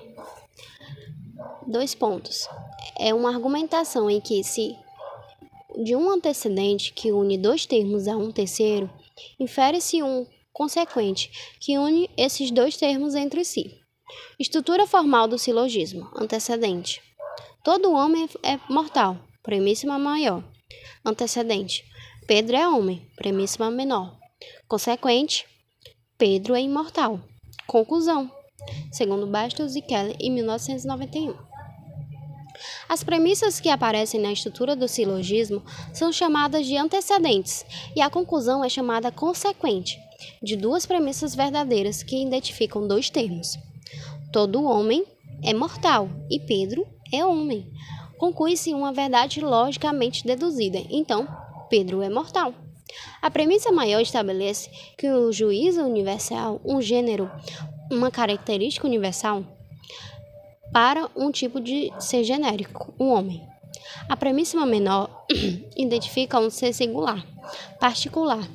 Dois 1.67 1.95
pontos. 1.95 2.49
É 2.99 3.13
uma 3.13 3.31
argumentação 3.31 4.09
em 4.09 4.21
que 4.21 4.43
se 4.45 4.77
de 5.77 5.97
um 5.97 6.11
antecedente 6.11 6.93
que 6.93 7.13
une 7.13 7.39
dois 7.39 7.67
termos 7.67 8.09
a 8.09 8.17
um 8.17 8.31
terceiro, 8.31 8.91
infere-se 9.39 10.03
um 10.03 10.27
consequente 10.53 11.31
que 11.61 11.79
une 11.79 12.11
esses 12.17 12.51
dois 12.51 12.77
termos 12.77 13.15
entre 13.15 13.45
si. 13.45 13.81
Estrutura 14.39 14.87
formal 14.87 15.27
do 15.27 15.39
silogismo: 15.39 16.11
antecedente. 16.17 17.03
Todo 17.65 17.93
homem 17.93 18.29
é 18.43 18.59
mortal, 18.69 19.17
premissa 19.43 19.87
maior. 19.99 20.45
Antecedente: 21.05 21.85
Pedro 22.27 22.57
é 22.57 22.69
homem, 22.69 23.07
premissa 23.17 23.71
menor. 23.71 24.19
Consequente: 24.69 25.47
Pedro 26.19 26.55
é 26.55 26.61
imortal. 26.61 27.21
Conclusão: 27.67 28.31
segundo 28.93 29.27
Bastos 29.27 29.77
e 29.77 29.83
Kelly, 29.83 30.17
em 30.21 30.31
1991. 30.31 31.52
As 32.89 33.03
premissas 33.03 33.61
que 33.61 33.69
aparecem 33.69 34.21
na 34.21 34.33
estrutura 34.33 34.77
do 34.77 34.89
silogismo 34.89 35.63
são 35.93 36.13
chamadas 36.13 36.67
de 36.67 36.77
antecedentes 36.77 37.65
e 37.97 38.01
a 38.01 38.11
conclusão 38.11 38.65
é 38.65 38.69
chamada 38.69 39.11
consequente, 39.11 39.99
de 40.43 40.57
duas 40.57 40.87
premissas 40.87 41.35
verdadeiras 41.35 42.03
que 42.03 42.23
identificam 42.23 42.87
dois 42.87 43.11
termos. 43.11 43.59
Todo 44.33 44.65
homem 44.65 45.05
é 45.43 45.53
mortal 45.53 46.09
e 46.31 46.39
Pedro 46.39 46.87
é 47.13 47.25
homem. 47.25 47.71
Conclui-se 48.17 48.73
uma 48.73 48.93
verdade 48.93 49.41
logicamente 49.41 50.25
deduzida, 50.25 50.81
então 50.89 51.27
Pedro 51.69 52.03
é 52.03 52.09
mortal. 52.09 52.55
A 53.21 53.31
premissa 53.31 53.73
maior 53.73 54.01
estabelece 54.01 54.71
que 54.97 55.09
o 55.09 55.33
juízo 55.33 55.83
universal, 55.83 56.61
um 56.65 56.81
gênero, 56.81 57.31
uma 57.91 58.11
característica 58.11 58.87
universal, 58.87 59.45
para 60.73 61.09
um 61.15 61.31
tipo 61.31 61.61
de 61.61 61.93
ser 61.99 62.25
genérico, 62.25 62.95
o 62.99 63.09
homem. 63.09 63.47
A 64.09 64.17
premissa 64.17 64.65
menor 64.65 65.27
identifica 65.77 66.39
um 66.39 66.51
ser 66.51 66.73
singular, 66.73 67.25
particular, 67.79 68.49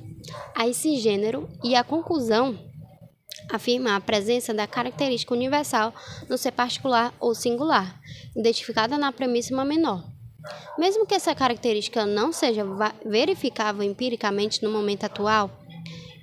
a 0.55 0.67
esse 0.67 0.97
gênero 0.97 1.47
e 1.63 1.75
a 1.75 1.83
conclusão 1.83 2.57
afirma 3.49 3.95
a 3.95 4.01
presença 4.01 4.53
da 4.53 4.67
característica 4.67 5.33
universal 5.33 5.93
no 6.27 6.37
ser 6.37 6.51
particular 6.51 7.13
ou 7.19 7.33
singular, 7.33 7.99
identificada 8.35 8.97
na 8.97 9.11
premissa 9.11 9.63
menor. 9.63 10.03
Mesmo 10.77 11.05
que 11.05 11.15
essa 11.15 11.35
característica 11.35 12.05
não 12.05 12.31
seja 12.31 12.63
verificável 13.05 13.83
empiricamente 13.83 14.63
no 14.63 14.71
momento 14.71 15.05
atual, 15.05 15.49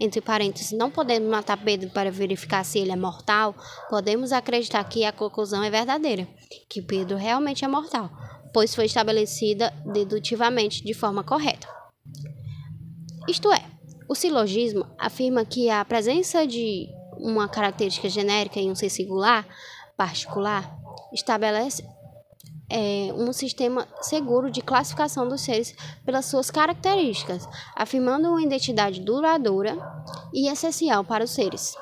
entre 0.05 0.21
parênteses, 0.21 0.73
não 0.73 0.91
podemos 0.91 1.29
matar 1.29 1.57
Pedro 1.57 1.91
para 1.91 2.11
verificar 2.11 2.65
se 2.65 2.79
ele 2.79 2.93
é 2.93 2.97
mortal, 2.97 3.55
podemos 3.89 4.33
acreditar 4.33 4.85
que 4.85 5.05
a 5.05 5.13
conclusão 5.13 5.65
é 5.65 5.71
verdadeira, 5.71 6.29
que 6.69 6.83
Pedro 6.83 7.17
realmente 7.17 7.65
é 7.65 7.69
mortal, 7.69 8.11
pois 8.53 8.75
foi 8.75 8.85
estabelecida 8.85 9.73
dedutivamente 9.85 10.85
de 10.85 10.95
forma 10.95 11.25
correta. 11.25 11.67
Isto 13.29 13.53
é, 13.53 13.65
o 14.09 14.15
silogismo 14.15 14.87
afirma 14.99 15.45
que 15.45 15.71
a 15.71 15.85
presença 15.85 16.47
de 16.47 16.89
uma 17.17 17.49
característica 17.49 18.09
genérica 18.09 18.61
em 18.61 18.71
um 18.71 18.75
ser 18.75 18.91
singular, 18.91 19.47
particular, 19.97 20.77
estabelece 21.13 21.85
é, 22.71 23.13
um 23.15 23.33
sistema 23.33 23.87
seguro 24.01 24.51
de 24.51 24.61
classificação 24.61 25.29
dos 25.29 25.43
seres 25.43 25.75
pelas 26.05 26.27
suas 26.27 26.51
características, 26.51 27.49
afirmando 27.75 28.29
uma 28.29 28.43
identidade 28.43 29.01
duradoura 29.01 29.77
e 30.33 30.49
essencial 30.49 31.05
para 31.05 31.25
os 31.25 31.31
seres. 31.31 31.77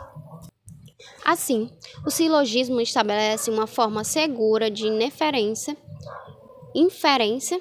Assim, 1.25 1.71
o 2.05 2.11
silogismo 2.11 2.81
estabelece 2.81 3.51
uma 3.51 3.67
forma 3.67 4.03
segura 4.03 4.71
de 4.71 4.87
inferência, 4.89 5.77
inferência 6.75 7.61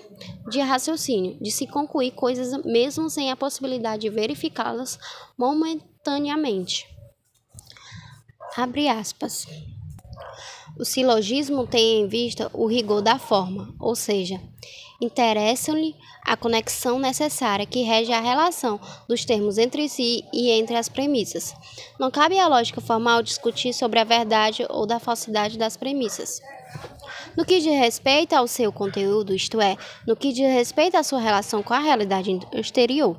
de 0.49 0.59
raciocínio, 0.61 1.37
de 1.39 1.51
se 1.51 1.67
concluir 1.67 2.11
coisas 2.11 2.63
mesmo 2.65 3.09
sem 3.09 3.31
a 3.31 3.35
possibilidade 3.35 4.01
de 4.01 4.09
verificá-las 4.09 4.97
momentaneamente. 5.37 6.87
Abre 8.57 8.89
aspas. 8.89 9.47
O 10.81 10.83
silogismo 10.83 11.67
tem 11.67 11.99
em 11.99 12.07
vista 12.07 12.49
o 12.51 12.65
rigor 12.65 13.03
da 13.03 13.19
forma, 13.19 13.71
ou 13.79 13.95
seja, 13.95 14.41
interessam-lhe 14.99 15.95
a 16.25 16.35
conexão 16.35 16.97
necessária 16.97 17.67
que 17.67 17.83
rege 17.83 18.11
a 18.11 18.19
relação 18.19 18.79
dos 19.07 19.23
termos 19.23 19.59
entre 19.59 19.87
si 19.87 20.25
e 20.33 20.49
entre 20.49 20.75
as 20.75 20.89
premissas. 20.89 21.53
Não 21.99 22.09
cabe 22.09 22.39
à 22.39 22.47
lógica 22.47 22.81
formal 22.81 23.21
discutir 23.21 23.73
sobre 23.73 23.99
a 23.99 24.03
verdade 24.03 24.65
ou 24.71 24.87
da 24.87 24.99
falsidade 24.99 25.55
das 25.55 25.77
premissas. 25.77 26.41
No 27.37 27.45
que 27.45 27.59
diz 27.59 27.79
respeito 27.79 28.33
ao 28.33 28.47
seu 28.47 28.71
conteúdo, 28.71 29.35
isto 29.35 29.61
é, 29.61 29.77
no 30.07 30.15
que 30.15 30.33
diz 30.33 30.51
respeito 30.51 30.97
à 30.97 31.03
sua 31.03 31.19
relação 31.19 31.61
com 31.61 31.75
a 31.75 31.79
realidade 31.79 32.39
exterior, 32.53 33.15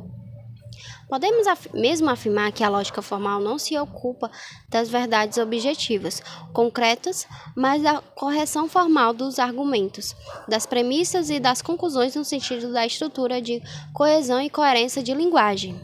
Podemos 1.12 1.46
af 1.46 1.68
mesmo 1.74 2.08
afirmar 2.08 2.52
que 2.52 2.64
a 2.64 2.70
lógica 2.70 3.02
formal 3.02 3.38
não 3.38 3.58
se 3.58 3.78
ocupa 3.78 4.30
das 4.70 4.88
verdades 4.88 5.36
objetivas, 5.36 6.22
concretas, 6.54 7.26
mas 7.54 7.82
da 7.82 8.00
correção 8.00 8.66
formal 8.66 9.12
dos 9.12 9.38
argumentos, 9.38 10.16
das 10.48 10.64
premissas 10.64 11.28
e 11.28 11.38
das 11.38 11.60
conclusões 11.60 12.16
no 12.16 12.24
sentido 12.24 12.72
da 12.72 12.86
estrutura 12.86 13.42
de 13.42 13.62
coesão 13.92 14.40
e 14.40 14.48
coerência 14.48 15.02
de 15.02 15.12
linguagem. 15.12 15.78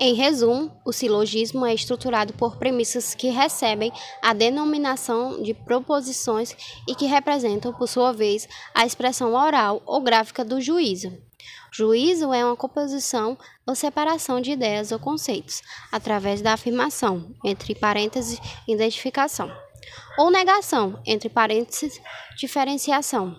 Em 0.00 0.14
resumo, 0.14 0.74
o 0.86 0.92
silogismo 0.92 1.66
é 1.66 1.74
estruturado 1.74 2.32
por 2.32 2.56
premissas 2.56 3.14
que 3.14 3.28
recebem 3.28 3.92
a 4.22 4.32
denominação 4.32 5.42
de 5.42 5.52
proposições 5.52 6.56
e 6.88 6.94
que 6.94 7.04
representam, 7.04 7.74
por 7.74 7.86
sua 7.86 8.10
vez, 8.10 8.48
a 8.74 8.86
expressão 8.86 9.34
oral 9.34 9.82
ou 9.84 10.00
gráfica 10.00 10.42
do 10.42 10.62
juízo. 10.62 11.12
Juízo 11.74 12.32
é 12.34 12.44
uma 12.44 12.56
composição 12.56 13.38
ou 13.66 13.74
separação 13.74 14.40
de 14.40 14.52
ideias 14.52 14.92
ou 14.92 14.98
conceitos, 14.98 15.62
através 15.90 16.42
da 16.42 16.52
afirmação, 16.52 17.34
entre 17.44 17.74
parênteses, 17.74 18.40
identificação, 18.66 19.50
ou 20.18 20.30
negação, 20.30 21.00
entre 21.06 21.28
parênteses, 21.28 22.00
diferenciação. 22.36 23.36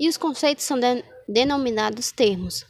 E 0.00 0.08
os 0.08 0.16
conceitos 0.16 0.64
são 0.64 0.78
de 0.78 1.04
denominados 1.28 2.12
termos. 2.12 2.64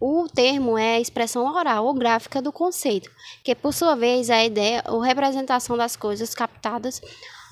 O 0.00 0.28
termo 0.28 0.78
é 0.78 0.96
a 0.96 1.00
expressão 1.00 1.44
oral 1.44 1.86
ou 1.86 1.94
gráfica 1.94 2.40
do 2.40 2.52
conceito, 2.52 3.10
que 3.42 3.54
por 3.54 3.74
sua 3.74 3.96
vez 3.96 4.30
é 4.30 4.34
a 4.34 4.44
ideia 4.44 4.84
ou 4.86 5.00
representação 5.00 5.76
das 5.76 5.96
coisas 5.96 6.34
captadas 6.34 7.00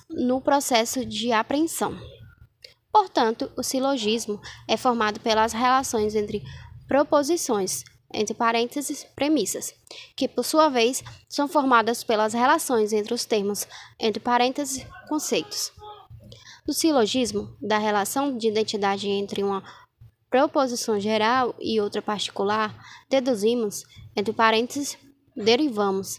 no 0.08 0.40
processo 0.40 1.04
de 1.04 1.32
apreensão. 1.32 1.98
Portanto, 2.92 3.50
o 3.56 3.62
silogismo 3.64 4.40
é 4.68 4.76
formado 4.76 5.18
pelas 5.18 5.52
relações 5.52 6.14
entre 6.14 6.42
proposições, 6.86 7.84
entre 8.12 8.34
parênteses, 8.34 9.04
premissas, 9.14 9.74
que 10.16 10.28
por 10.28 10.44
sua 10.44 10.68
vez 10.68 11.02
são 11.28 11.48
formadas 11.48 12.04
pelas 12.04 12.32
relações 12.32 12.92
entre 12.92 13.12
os 13.12 13.24
termos, 13.24 13.66
entre 13.98 14.20
parênteses, 14.20 14.86
conceitos. 15.08 15.72
No 16.66 16.72
silogismo, 16.72 17.56
da 17.60 17.78
relação 17.78 18.36
de 18.36 18.48
identidade 18.48 19.08
entre 19.08 19.42
uma 19.42 19.62
proposição 20.28 20.98
geral 20.98 21.54
e 21.60 21.80
outra 21.80 22.02
particular, 22.02 22.74
deduzimos, 23.08 23.84
entre 24.16 24.32
parênteses, 24.32 24.98
derivamos, 25.36 26.18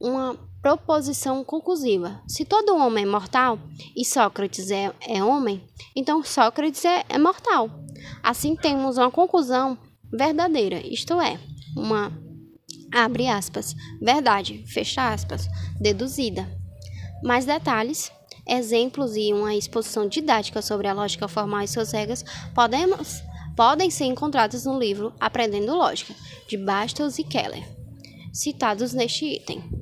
uma 0.00 0.49
proposição 0.62 1.42
conclusiva. 1.42 2.22
Se 2.26 2.44
todo 2.44 2.76
homem 2.76 3.04
é 3.04 3.06
mortal 3.06 3.58
e 3.96 4.04
Sócrates 4.04 4.70
é, 4.70 4.92
é 5.00 5.22
homem, 5.22 5.62
então 5.96 6.22
Sócrates 6.22 6.84
é, 6.84 7.04
é 7.08 7.18
mortal. 7.18 7.70
Assim 8.22 8.54
temos 8.54 8.98
uma 8.98 9.10
conclusão 9.10 9.78
verdadeira, 10.12 10.84
isto 10.86 11.20
é, 11.20 11.38
uma 11.76 12.12
abre 12.92 13.28
aspas, 13.28 13.74
verdade, 14.00 14.64
fecha 14.66 15.12
aspas, 15.12 15.48
deduzida. 15.80 16.48
Mais 17.22 17.44
detalhes, 17.44 18.10
exemplos 18.46 19.16
e 19.16 19.32
uma 19.32 19.54
exposição 19.54 20.08
didática 20.08 20.60
sobre 20.60 20.88
a 20.88 20.92
lógica 20.92 21.28
formal 21.28 21.62
e 21.62 21.68
suas 21.68 21.92
regras 21.92 22.24
podemos, 22.54 23.22
podem 23.56 23.90
ser 23.90 24.06
encontrados 24.06 24.64
no 24.64 24.78
livro 24.78 25.12
Aprendendo 25.20 25.76
Lógica, 25.76 26.14
de 26.48 26.56
Bastos 26.56 27.18
e 27.18 27.24
Keller, 27.24 27.64
citados 28.32 28.92
neste 28.92 29.24
item. 29.26 29.79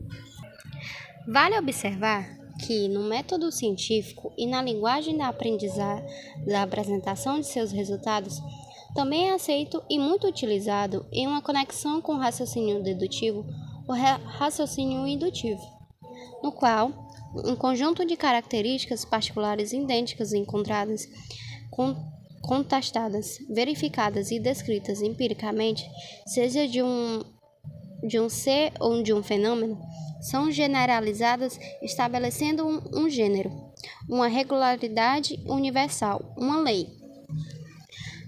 Vale 1.31 1.59
observar 1.59 2.27
que, 2.65 2.89
no 2.89 3.05
método 3.05 3.53
científico 3.53 4.33
e 4.39 4.47
na 4.47 4.63
linguagem 4.63 5.15
da 5.15 5.29
aprendizagem 5.29 6.07
da 6.47 6.63
apresentação 6.63 7.39
de 7.39 7.47
seus 7.47 7.71
resultados, 7.71 8.41
também 8.95 9.29
é 9.29 9.35
aceito 9.35 9.83
e 9.91 9.99
muito 9.99 10.27
utilizado 10.27 11.07
em 11.13 11.27
uma 11.27 11.43
conexão 11.43 12.01
com 12.01 12.15
o 12.15 12.19
raciocínio 12.19 12.83
dedutivo, 12.83 13.45
o 13.87 13.93
raciocínio 13.93 15.07
indutivo, 15.07 15.61
no 16.43 16.51
qual 16.51 16.91
um 17.45 17.55
conjunto 17.55 18.07
de 18.07 18.17
características 18.17 19.05
particulares 19.05 19.75
idênticas 19.75 20.33
encontradas, 20.33 21.07
contestadas, 22.41 23.37
verificadas 23.51 24.31
e 24.31 24.41
descritas 24.41 25.03
empiricamente, 25.03 25.87
seja 26.27 26.67
de 26.67 26.83
um, 26.83 27.23
de 28.03 28.19
um 28.19 28.29
ser 28.29 28.73
ou 28.81 29.03
de 29.03 29.13
um 29.13 29.23
fenômeno, 29.23 29.81
são 30.21 30.51
generalizadas 30.51 31.59
estabelecendo 31.83 32.67
um, 32.67 32.81
um 32.93 33.09
gênero, 33.09 33.51
uma 34.09 34.27
regularidade 34.27 35.39
universal, 35.47 36.35
uma 36.37 36.61
lei. 36.61 36.89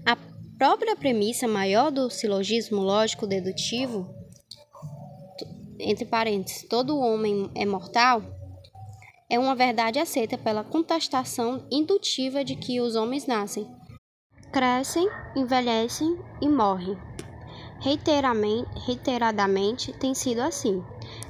A 0.05 0.17
própria 0.57 0.95
premissa 0.95 1.47
maior 1.47 1.91
do 1.91 2.09
silogismo 2.09 2.81
lógico 2.81 3.27
dedutivo, 3.27 4.13
entre 5.79 6.05
parênteses, 6.05 6.67
todo 6.69 6.99
homem 6.99 7.49
é 7.55 7.65
mortal, 7.65 8.21
é 9.29 9.39
uma 9.39 9.55
verdade 9.55 9.97
aceita 9.97 10.37
pela 10.37 10.63
contestação 10.63 11.65
indutiva 11.71 12.43
de 12.43 12.55
que 12.55 12.81
os 12.81 12.95
homens 12.95 13.25
nascem, 13.25 13.65
crescem, 14.51 15.07
envelhecem 15.35 16.19
e 16.41 16.49
morrem. 16.49 16.97
Reiteradamente 17.81 19.91
tem 19.93 20.13
sido 20.13 20.39
assim. 20.39 20.83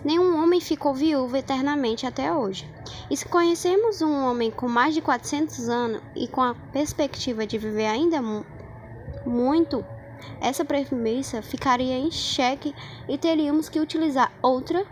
Nenhum 0.03 0.43
homem 0.43 0.59
ficou 0.59 0.93
viúvo 0.93 1.37
eternamente 1.37 2.05
até 2.05 2.33
hoje. 2.33 2.69
E 3.09 3.15
se 3.15 3.25
conhecemos 3.25 4.01
um 4.01 4.25
homem 4.25 4.51
com 4.51 4.67
mais 4.67 4.93
de 4.93 5.01
400 5.01 5.69
anos 5.69 6.01
e 6.13 6.27
com 6.27 6.41
a 6.41 6.53
perspectiva 6.73 7.47
de 7.47 7.57
viver 7.57 7.85
ainda 7.85 8.21
muito, 9.25 9.85
essa 10.41 10.65
premissa 10.65 11.41
ficaria 11.41 11.97
em 11.97 12.11
xeque 12.11 12.75
e 13.07 13.17
teríamos 13.17 13.69
que 13.69 13.79
utilizar 13.79 14.29
outra, 14.41 14.85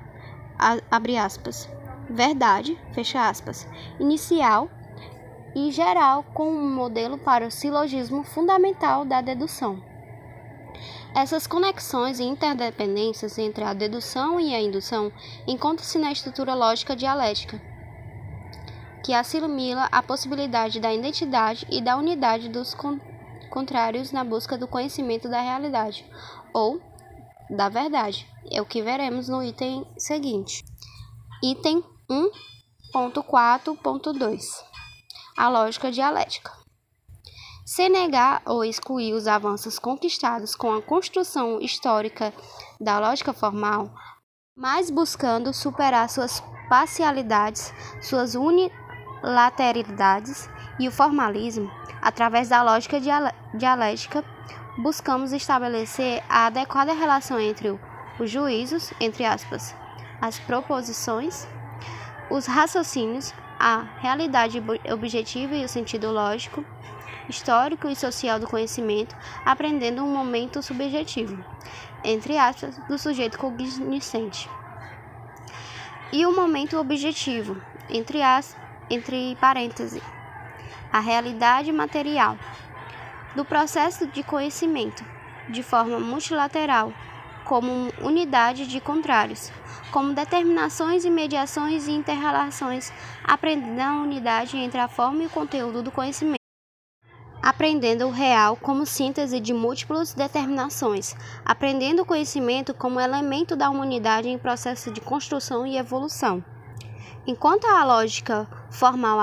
abre 0.90 1.18
aspas, 1.18 1.70
verdade, 2.10 2.80
fecha 2.94 3.28
aspas, 3.28 3.68
inicial 4.00 4.70
e 5.56 5.72
geral 5.72 6.24
como 6.34 6.52
um 6.52 6.74
modelo 6.74 7.18
para 7.18 7.48
o 7.48 7.52
silogismo 7.52 8.24
fundamental 8.24 9.04
da 9.04 9.22
dedução. 9.22 9.89
Essas 11.16 11.48
conexões 11.48 12.20
e 12.20 12.24
interdependências 12.24 13.38
entre 13.38 13.64
a 13.64 13.74
dedução 13.74 14.40
e 14.40 14.54
a 14.54 14.62
indução 14.62 15.12
encontram-se 15.48 15.98
na 15.98 16.12
estrutura 16.12 16.54
lógica 16.54 16.96
dialética, 16.96 17.60
que 19.04 19.14
assimila 19.14 19.90
a 19.92 20.04
possibilidade 20.04 20.80
da 20.80 20.94
identidade 20.94 21.66
e 21.70 21.82
da 21.82 21.98
unidade 21.98 22.48
dos 22.50 22.74
con 22.76 23.00
contrários 23.50 24.12
na 24.12 24.24
busca 24.24 24.56
do 24.56 24.68
conhecimento 24.68 25.28
da 25.28 25.42
realidade, 25.42 26.06
ou 26.54 26.80
da 27.50 27.68
verdade. 27.68 28.28
É 28.52 28.62
o 28.62 28.66
que 28.66 28.84
veremos 28.84 29.28
no 29.28 29.44
item 29.44 29.88
seguinte. 29.98 30.64
Item 31.44 31.84
1.4.2 32.94 34.64
A 35.36 35.50
lógica 35.50 35.92
dialética. 35.92 36.59
Se 37.72 37.88
negar 37.88 38.42
ou 38.48 38.66
excluir 38.66 39.14
os 39.14 39.28
avanços 39.28 39.78
conquistados 39.78 40.56
com 40.56 40.74
a 40.74 40.82
construção 40.82 41.62
histórica 41.62 42.34
da 42.82 42.98
lógica 42.98 43.32
formal, 43.32 43.92
mas 44.58 44.90
buscando 44.90 45.54
superar 45.54 46.10
suas 46.10 46.42
parcialidades, 46.68 47.72
suas 48.02 48.34
unilateralidades 48.34 50.50
e 50.80 50.88
o 50.88 50.92
formalismo, 50.92 51.70
através 52.02 52.50
da 52.50 52.64
lógica 52.64 53.00
dialética, 53.54 54.26
buscamos 54.82 55.32
estabelecer 55.32 56.24
a 56.28 56.48
adequada 56.48 56.94
relação 56.94 57.40
entre 57.40 57.80
os 58.20 58.32
juízos, 58.32 58.92
entre 59.00 59.26
aspas, 59.26 59.76
as 60.20 60.40
proposições, 60.40 61.48
os 62.32 62.48
raciocínios, 62.48 63.32
a 63.60 63.82
realidade 64.00 64.60
objetiva 64.92 65.54
e 65.54 65.64
o 65.64 65.70
sentido 65.70 66.10
lógico, 66.10 66.66
histórico 67.30 67.88
e 67.88 67.96
social 67.96 68.40
do 68.40 68.48
conhecimento, 68.48 69.16
aprendendo 69.46 70.04
um 70.04 70.12
momento 70.12 70.62
subjetivo, 70.62 71.44
entre 72.04 72.38
aspas, 72.38 72.78
do 72.88 72.98
sujeito 72.98 73.38
cognoscente. 73.38 74.50
E 76.12 76.26
o 76.26 76.36
momento 76.36 76.78
objetivo, 76.78 77.62
entre 77.90 78.22
as, 78.22 78.58
entre 78.90 79.36
parênteses, 79.36 80.02
a 80.92 81.00
realidade 81.00 81.72
material 81.72 82.38
do 83.36 83.46
processo 83.46 84.08
de 84.08 84.24
conhecimento, 84.24 85.06
de 85.50 85.62
forma 85.62 86.00
multilateral, 86.00 86.92
como 87.46 87.92
unidade 88.02 88.68
de 88.68 88.80
contrários, 88.80 89.52
como 89.92 90.14
determinações 90.14 91.06
e 91.06 91.10
mediações 91.10 91.88
e 91.88 91.92
interrelações, 91.92 92.92
aprendendo 93.24 93.82
a 93.82 94.02
unidade 94.02 94.58
entre 94.58 94.80
a 94.80 94.88
forma 94.88 95.24
e 95.24 95.28
o 95.28 95.30
conteúdo 95.30 95.82
do 95.82 95.92
conhecimento 95.92 96.39
aprendendo 97.42 98.08
o 98.08 98.12
real 98.12 98.56
como 98.56 98.86
síntese 98.86 99.40
de 99.40 99.54
múltiplas 99.54 100.14
determinações, 100.14 101.16
aprendendo 101.46 102.02
o 102.02 102.06
conhecimento 102.06 102.74
como 102.74 103.00
elemento 103.00 103.56
da 103.56 103.70
humanidade 103.70 104.30
em 104.30 104.38
processo 104.38 104.92
de 104.92 105.02
construção 105.02 105.66
e 105.66 105.78
evolução. 105.78 106.44
Enquanto 107.28 107.66
a 107.68 107.84
lógica 107.84 108.48
formal 108.72 109.20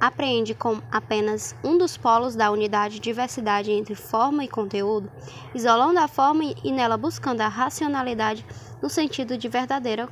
apreende 0.00 0.54
como 0.54 0.82
apenas 0.90 1.56
um 1.64 1.78
dos 1.78 1.96
polos 1.96 2.36
da 2.36 2.50
unidade 2.50 3.00
diversidade 3.00 3.70
entre 3.70 3.94
forma 3.94 4.44
e 4.44 4.48
conteúdo, 4.48 5.10
isolando 5.54 5.98
a 5.98 6.08
forma 6.08 6.44
e 6.44 6.70
nela 6.70 6.96
buscando 6.96 7.40
a 7.40 7.48
racionalidade 7.48 8.44
no 8.82 8.90
sentido 8.90 9.38
de 9.38 9.48
verdadeira 9.48 10.08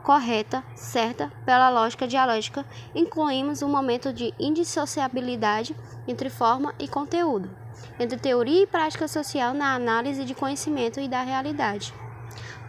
correta, 0.00 0.64
certa, 0.74 1.30
pela 1.44 1.70
lógica 1.70 2.06
dialógica, 2.06 2.64
incluímos 2.94 3.62
um 3.62 3.68
momento 3.68 4.12
de 4.12 4.34
indissociabilidade 4.38 5.76
entre 6.08 6.28
forma 6.28 6.74
e 6.78 6.88
conteúdo, 6.88 7.50
entre 7.98 8.18
teoria 8.18 8.62
e 8.62 8.66
prática 8.66 9.06
social 9.06 9.54
na 9.54 9.74
análise 9.74 10.24
de 10.24 10.34
conhecimento 10.34 10.98
e 11.00 11.08
da 11.08 11.22
realidade. 11.22 11.94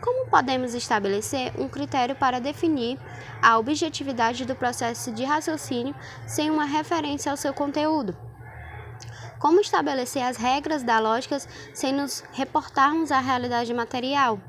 Como 0.01 0.29
podemos 0.29 0.73
estabelecer 0.73 1.53
um 1.59 1.67
critério 1.67 2.15
para 2.15 2.39
definir 2.39 2.99
a 3.41 3.57
objetividade 3.57 4.45
do 4.45 4.55
processo 4.55 5.11
de 5.11 5.23
raciocínio 5.23 5.95
sem 6.25 6.49
uma 6.49 6.65
referência 6.65 7.31
ao 7.31 7.37
seu 7.37 7.53
conteúdo? 7.53 8.15
Como 9.39 9.59
estabelecer 9.59 10.23
as 10.23 10.37
regras 10.37 10.83
da 10.83 10.99
lógica 10.99 11.39
sem 11.73 11.93
nos 11.93 12.23
reportarmos 12.31 13.11
à 13.11 13.19
realidade 13.19 13.73
material? 13.73 14.39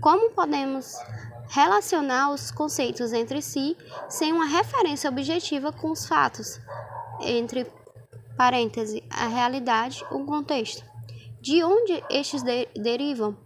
Como 0.00 0.30
podemos 0.30 0.96
relacionar 1.48 2.30
os 2.32 2.50
conceitos 2.50 3.12
entre 3.12 3.40
si 3.42 3.76
sem 4.08 4.32
uma 4.32 4.46
referência 4.46 5.10
objetiva 5.10 5.72
com 5.72 5.90
os 5.90 6.06
fatos, 6.06 6.60
entre 7.20 7.66
parênteses, 8.36 9.02
a 9.10 9.26
realidade, 9.26 10.04
o 10.10 10.24
contexto. 10.24 10.84
De 11.40 11.62
onde 11.62 12.02
estes 12.10 12.42
de 12.42 12.68
derivam? 12.76 13.36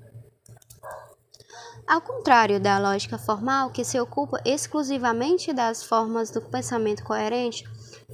Ao 1.87 2.01
contrário 2.01 2.61
da 2.61 2.79
lógica 2.79 3.19
formal, 3.19 3.71
que 3.71 3.85
se 3.85 3.99
ocupa 3.99 4.41
exclusivamente 4.45 5.53
das 5.53 5.83
formas 5.83 6.31
do 6.31 6.41
pensamento 6.41 7.03
coerente, 7.03 7.65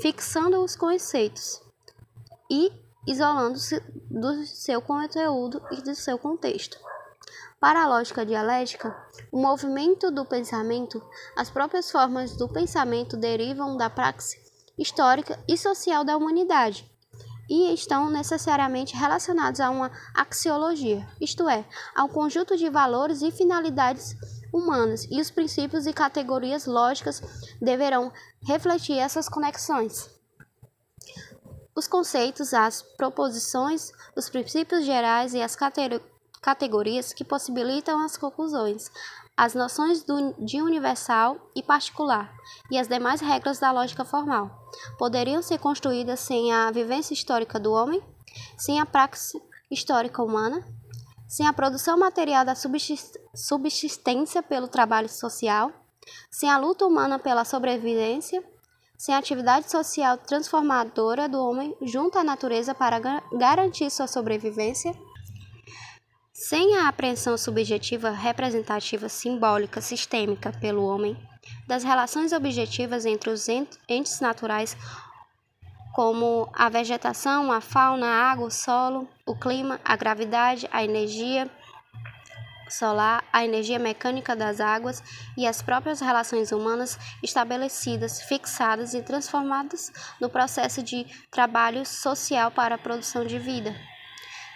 fixando 0.00 0.62
os 0.62 0.74
conceitos 0.74 1.60
e 2.50 2.72
isolando-se 3.06 3.80
do 4.10 4.44
seu 4.46 4.80
conteúdo 4.80 5.62
e 5.70 5.82
do 5.82 5.94
seu 5.94 6.18
contexto. 6.18 6.78
Para 7.60 7.82
a 7.82 7.88
lógica 7.88 8.24
dialética, 8.24 8.96
o 9.32 9.40
movimento 9.40 10.12
do 10.12 10.24
pensamento, 10.24 11.02
as 11.36 11.50
próprias 11.50 11.90
formas 11.90 12.36
do 12.36 12.48
pensamento 12.48 13.16
derivam 13.16 13.76
da 13.76 13.90
praxe 13.90 14.38
histórica 14.78 15.36
e 15.48 15.58
social 15.58 16.04
da 16.04 16.16
humanidade 16.16 16.88
e 17.50 17.74
estão 17.74 18.08
necessariamente 18.10 18.94
relacionados 18.94 19.58
a 19.58 19.70
uma 19.70 19.90
axiologia, 20.14 21.04
isto 21.20 21.48
é, 21.48 21.64
ao 21.96 22.08
conjunto 22.08 22.56
de 22.56 22.70
valores 22.70 23.22
e 23.22 23.32
finalidades 23.32 24.14
humanas, 24.54 25.08
e 25.10 25.20
os 25.20 25.28
princípios 25.28 25.84
e 25.84 25.92
categorias 25.92 26.64
lógicas 26.64 27.20
deverão 27.60 28.12
refletir 28.46 28.98
essas 28.98 29.28
conexões. 29.28 30.08
Os 31.74 31.88
conceitos, 31.88 32.54
as 32.54 32.82
proposições, 32.82 33.90
os 34.14 34.28
princípios 34.28 34.84
gerais 34.84 35.34
e 35.34 35.42
as 35.42 35.56
categorias 35.56 36.17
que 37.12 37.24
possibilitam 37.24 38.02
as 38.02 38.16
conclusões, 38.16 38.90
as 39.36 39.54
noções 39.54 40.02
do, 40.02 40.34
de 40.38 40.60
universal 40.60 41.36
e 41.54 41.62
particular 41.62 42.32
e 42.70 42.78
as 42.78 42.88
demais 42.88 43.20
regras 43.20 43.58
da 43.58 43.70
lógica 43.70 44.04
formal. 44.04 44.50
Poderiam 44.98 45.42
ser 45.42 45.58
construídas 45.58 46.20
sem 46.20 46.52
a 46.52 46.70
vivência 46.70 47.14
histórica 47.14 47.58
do 47.58 47.72
homem, 47.72 48.02
sem 48.56 48.80
a 48.80 48.86
praxe 48.86 49.40
histórica 49.70 50.22
humana, 50.22 50.64
sem 51.28 51.46
a 51.46 51.52
produção 51.52 51.98
material 51.98 52.44
da 52.44 52.54
subsistência 53.34 54.42
pelo 54.42 54.66
trabalho 54.66 55.08
social, 55.08 55.70
sem 56.30 56.50
a 56.50 56.58
luta 56.58 56.86
humana 56.86 57.18
pela 57.18 57.44
sobrevivência, 57.44 58.42
sem 58.96 59.14
a 59.14 59.18
atividade 59.18 59.70
social 59.70 60.18
transformadora 60.18 61.28
do 61.28 61.40
homem 61.40 61.76
junto 61.82 62.18
à 62.18 62.24
natureza 62.24 62.74
para 62.74 62.98
garantir 63.32 63.90
sua 63.90 64.08
sobrevivência 64.08 64.92
sem 66.38 66.76
a 66.76 66.86
apreensão 66.86 67.36
subjetiva, 67.36 68.10
representativa, 68.10 69.08
simbólica, 69.08 69.80
sistêmica 69.80 70.52
pelo 70.52 70.86
homem, 70.86 71.18
das 71.66 71.82
relações 71.82 72.32
objetivas 72.32 73.04
entre 73.04 73.28
os 73.28 73.48
entes 73.48 74.20
naturais, 74.20 74.76
como 75.92 76.48
a 76.54 76.68
vegetação, 76.68 77.50
a 77.50 77.60
fauna, 77.60 78.06
a 78.06 78.30
água, 78.30 78.46
o 78.46 78.50
solo, 78.52 79.08
o 79.26 79.34
clima, 79.34 79.80
a 79.84 79.96
gravidade, 79.96 80.68
a 80.70 80.84
energia 80.84 81.50
solar, 82.70 83.24
a 83.32 83.44
energia 83.44 83.80
mecânica 83.80 84.36
das 84.36 84.60
águas 84.60 85.02
e 85.36 85.44
as 85.44 85.60
próprias 85.60 86.00
relações 86.00 86.52
humanas 86.52 86.96
estabelecidas, 87.20 88.22
fixadas 88.22 88.94
e 88.94 89.02
transformadas 89.02 89.92
no 90.20 90.30
processo 90.30 90.84
de 90.84 91.04
trabalho 91.32 91.84
social 91.84 92.52
para 92.52 92.76
a 92.76 92.78
produção 92.78 93.24
de 93.24 93.40
vida 93.40 93.74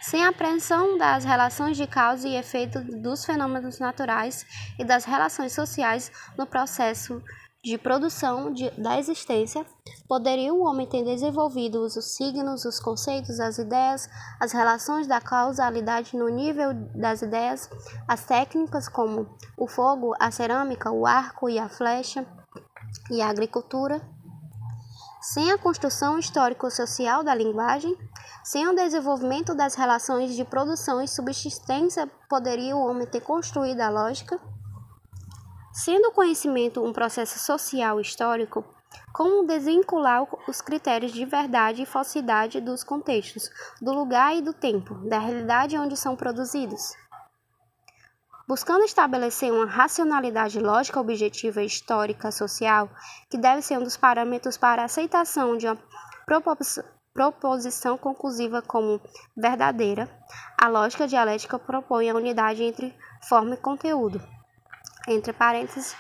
sem 0.03 0.25
a 0.25 0.31
apreensão 0.31 0.99
das 0.99 1.25
relações 1.25 1.77
de 1.77 1.87
causa 1.87 2.27
e 2.27 2.37
efeito 2.37 2.81
dos 3.01 3.25
fenômenos 3.25 3.79
naturais 3.79 4.45
e 4.79 4.85
das 4.85 5.05
relações 5.05 5.53
sociais 5.53 6.11
no 6.37 6.45
processo 6.45 7.23
de 7.65 7.79
produção 7.79 8.53
de, 8.53 8.69
da 8.73 8.99
existência, 8.99 9.65
poderia 10.09 10.53
o 10.53 10.63
homem 10.65 10.85
ter 10.85 11.05
desenvolvido 11.05 11.81
os 11.81 11.95
signos, 12.17 12.65
os 12.65 12.81
conceitos, 12.81 13.39
as 13.39 13.57
ideias, 13.57 14.11
as 14.41 14.51
relações 14.51 15.07
da 15.07 15.21
causalidade 15.21 16.17
no 16.17 16.29
nível 16.29 16.75
das 16.97 17.23
ideias, 17.23 17.71
as 18.09 18.25
técnicas 18.25 18.89
como 18.89 19.29
o 19.57 19.69
fogo, 19.69 20.13
a 20.19 20.33
cerâmica, 20.33 20.91
o 20.91 21.07
arco 21.07 21.49
e 21.49 21.57
a 21.57 21.69
flecha 21.69 22.27
e 23.09 23.23
a 23.23 23.29
agricultura, 23.29 24.03
sem 25.21 25.53
a 25.53 25.57
construção 25.57 26.19
histórico-social 26.19 27.23
da 27.23 27.33
linguagem, 27.33 27.97
sem 28.43 28.67
o 28.67 28.75
desenvolvimento 28.75 29.55
das 29.55 29.75
relações 29.75 30.35
de 30.35 30.45
produção 30.45 31.01
e 31.01 31.07
subsistência, 31.07 32.09
poderia 32.29 32.77
o 32.77 32.85
homem 32.85 33.07
ter 33.07 33.21
construído 33.21 33.81
a 33.81 33.89
lógica? 33.89 34.41
Sendo 35.73 36.09
o 36.09 36.13
conhecimento 36.13 36.85
um 36.85 36.93
processo 36.93 37.39
social 37.39 38.01
histórico, 38.01 38.65
como 39.13 39.47
desvincular 39.47 40.27
os 40.49 40.61
critérios 40.61 41.13
de 41.13 41.25
verdade 41.25 41.83
e 41.83 41.87
falsidade 41.87 42.61
dos 42.61 42.83
contextos, 42.83 43.49
do 43.81 43.93
lugar 43.93 44.37
e 44.37 44.43
do 44.43 44.53
tempo, 44.53 44.95
da 45.09 45.19
realidade 45.19 45.79
onde 45.79 45.97
são 45.97 46.17
produzidos? 46.17 46.95
Buscando 48.49 48.85
estabelecer 48.85 49.53
uma 49.53 49.67
racionalidade 49.67 50.59
lógica 50.59 51.01
objetiva 51.01 51.63
histórica 51.63 52.31
social, 52.31 52.91
que 53.31 53.39
deve 53.39 53.63
ser 53.63 53.79
um 53.79 53.85
dos 53.85 53.97
parâmetros 53.97 54.57
para 54.57 54.83
a 54.83 54.87
aceitação 54.87 55.57
de 55.57 55.67
uma 55.67 55.79
proposição 57.13 57.99
conclusiva 57.99 58.63
como 58.63 59.01
verdadeira, 59.37 60.09
a 60.61 60.69
lógica 60.69 61.07
dialética 61.07 61.59
propõe 61.59 62.09
a 62.09 62.15
unidade 62.15 62.63
entre 62.63 62.95
forma 63.29 63.55
e 63.55 63.59
conteúdo. 63.59 64.21
Entre 65.07 65.33
parênteses, 65.33 65.95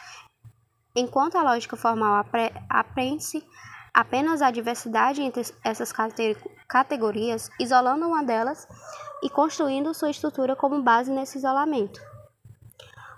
enquanto 0.96 1.36
a 1.36 1.42
lógica 1.42 1.76
formal 1.76 2.24
apreende 2.68 3.44
apenas 3.92 4.40
a 4.40 4.50
diversidade 4.50 5.20
entre 5.22 5.42
essas 5.62 5.92
categorias, 6.66 7.50
isolando 7.60 8.06
uma 8.06 8.22
delas 8.22 8.66
e 9.22 9.28
construindo 9.28 9.92
sua 9.92 10.10
estrutura 10.10 10.56
como 10.56 10.82
base 10.82 11.10
nesse 11.10 11.38
isolamento. 11.38 12.00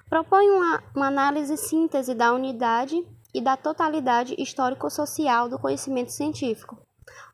Propõe 0.09 0.51
uma, 0.51 0.83
uma 0.95 1.07
análise 1.07 1.57
síntese 1.57 2.15
da 2.15 2.33
unidade 2.33 3.07
e 3.33 3.41
da 3.41 3.57
totalidade 3.57 4.35
histórico-social 4.39 5.49
do 5.49 5.59
conhecimento 5.59 6.13
científico, 6.13 6.79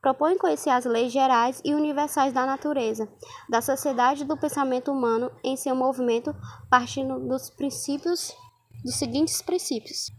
propõe 0.01 0.37
conhecer 0.37 0.71
as 0.71 0.85
leis 0.85 1.13
gerais 1.13 1.61
e 1.65 1.75
universais 1.75 2.33
da 2.33 2.47
natureza, 2.47 3.09
da 3.49 3.61
sociedade 3.61 4.23
e 4.23 4.27
do 4.27 4.37
pensamento 4.37 4.91
humano 4.91 5.31
em 5.43 5.57
seu 5.57 5.75
movimento, 5.75 6.35
partindo 6.69 7.19
dos 7.21 7.51
princípios 7.51 8.35
dos 8.83 8.97
seguintes 8.97 9.43
princípios: 9.43 10.11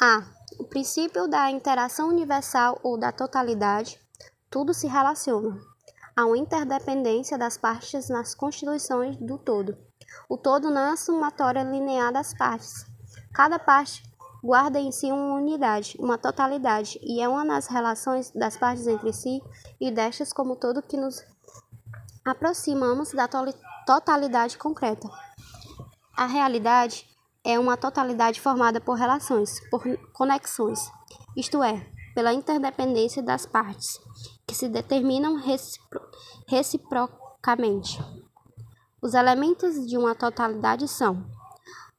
a. 0.00 0.22
O 0.58 0.64
princípio 0.64 1.26
da 1.26 1.50
interação 1.50 2.08
universal 2.08 2.78
ou 2.82 2.96
da 2.96 3.10
totalidade. 3.10 3.98
Tudo 4.48 4.72
se 4.72 4.86
relaciona. 4.86 5.58
Há 6.14 6.26
uma 6.26 6.38
interdependência 6.38 7.36
das 7.36 7.56
partes 7.58 8.08
nas 8.08 8.36
constituições 8.36 9.16
do 9.16 9.36
todo. 9.36 9.76
O 10.28 10.36
todo 10.36 10.70
não 10.70 10.80
é 10.80 10.90
a 10.90 10.96
somatória 10.96 11.64
linear 11.64 12.12
das 12.12 12.32
partes. 12.34 12.86
Cada 13.32 13.58
parte 13.58 14.04
guarda 14.44 14.78
em 14.78 14.92
si 14.92 15.10
uma 15.10 15.36
unidade, 15.36 15.96
uma 15.98 16.18
totalidade, 16.18 17.00
e 17.02 17.18
é 17.18 17.26
uma 17.26 17.46
das 17.46 17.66
relações 17.66 18.30
das 18.30 18.58
partes 18.58 18.86
entre 18.86 19.10
si 19.10 19.42
e 19.80 19.90
destas 19.90 20.34
como 20.34 20.54
todo 20.54 20.82
que 20.82 20.98
nos 20.98 21.24
aproximamos 22.22 23.12
da 23.12 23.26
totalidade 23.86 24.58
concreta. 24.58 25.08
A 26.14 26.26
realidade 26.26 27.08
é 27.42 27.58
uma 27.58 27.78
totalidade 27.78 28.38
formada 28.38 28.82
por 28.82 28.98
relações, 28.98 29.60
por 29.70 29.82
conexões, 30.12 30.92
isto 31.34 31.62
é, 31.62 31.90
pela 32.14 32.34
interdependência 32.34 33.22
das 33.22 33.46
partes, 33.46 33.98
que 34.46 34.54
se 34.54 34.68
determinam 34.68 35.36
recipro 35.36 36.02
reciprocamente. 36.46 37.98
Os 39.00 39.14
elementos 39.14 39.86
de 39.86 39.96
uma 39.96 40.14
totalidade 40.14 40.86
são 40.86 41.24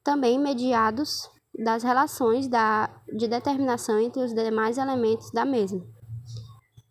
também 0.03 0.37
mediados 0.37 1.27
das 1.57 1.83
relações 1.83 2.47
da, 2.47 2.89
de 3.07 3.27
determinação 3.27 3.99
entre 3.99 4.23
os 4.23 4.33
demais 4.33 4.77
elementos 4.77 5.31
da 5.31 5.45
mesma. 5.45 5.81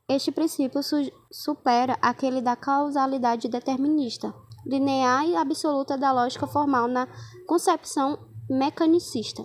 Este 0.09 0.31
princípio 0.31 0.83
su, 0.83 1.11
supera 1.31 1.99
aquele 2.01 2.41
da 2.41 2.57
causalidade 2.57 3.49
determinista, 3.49 4.35
linear 4.67 5.27
e 5.27 5.37
absoluta 5.37 5.97
da 5.97 6.13
lógica 6.13 6.47
formal 6.47 6.89
na 6.89 7.09
concepção 7.47 8.19
mecanicista. 8.49 9.43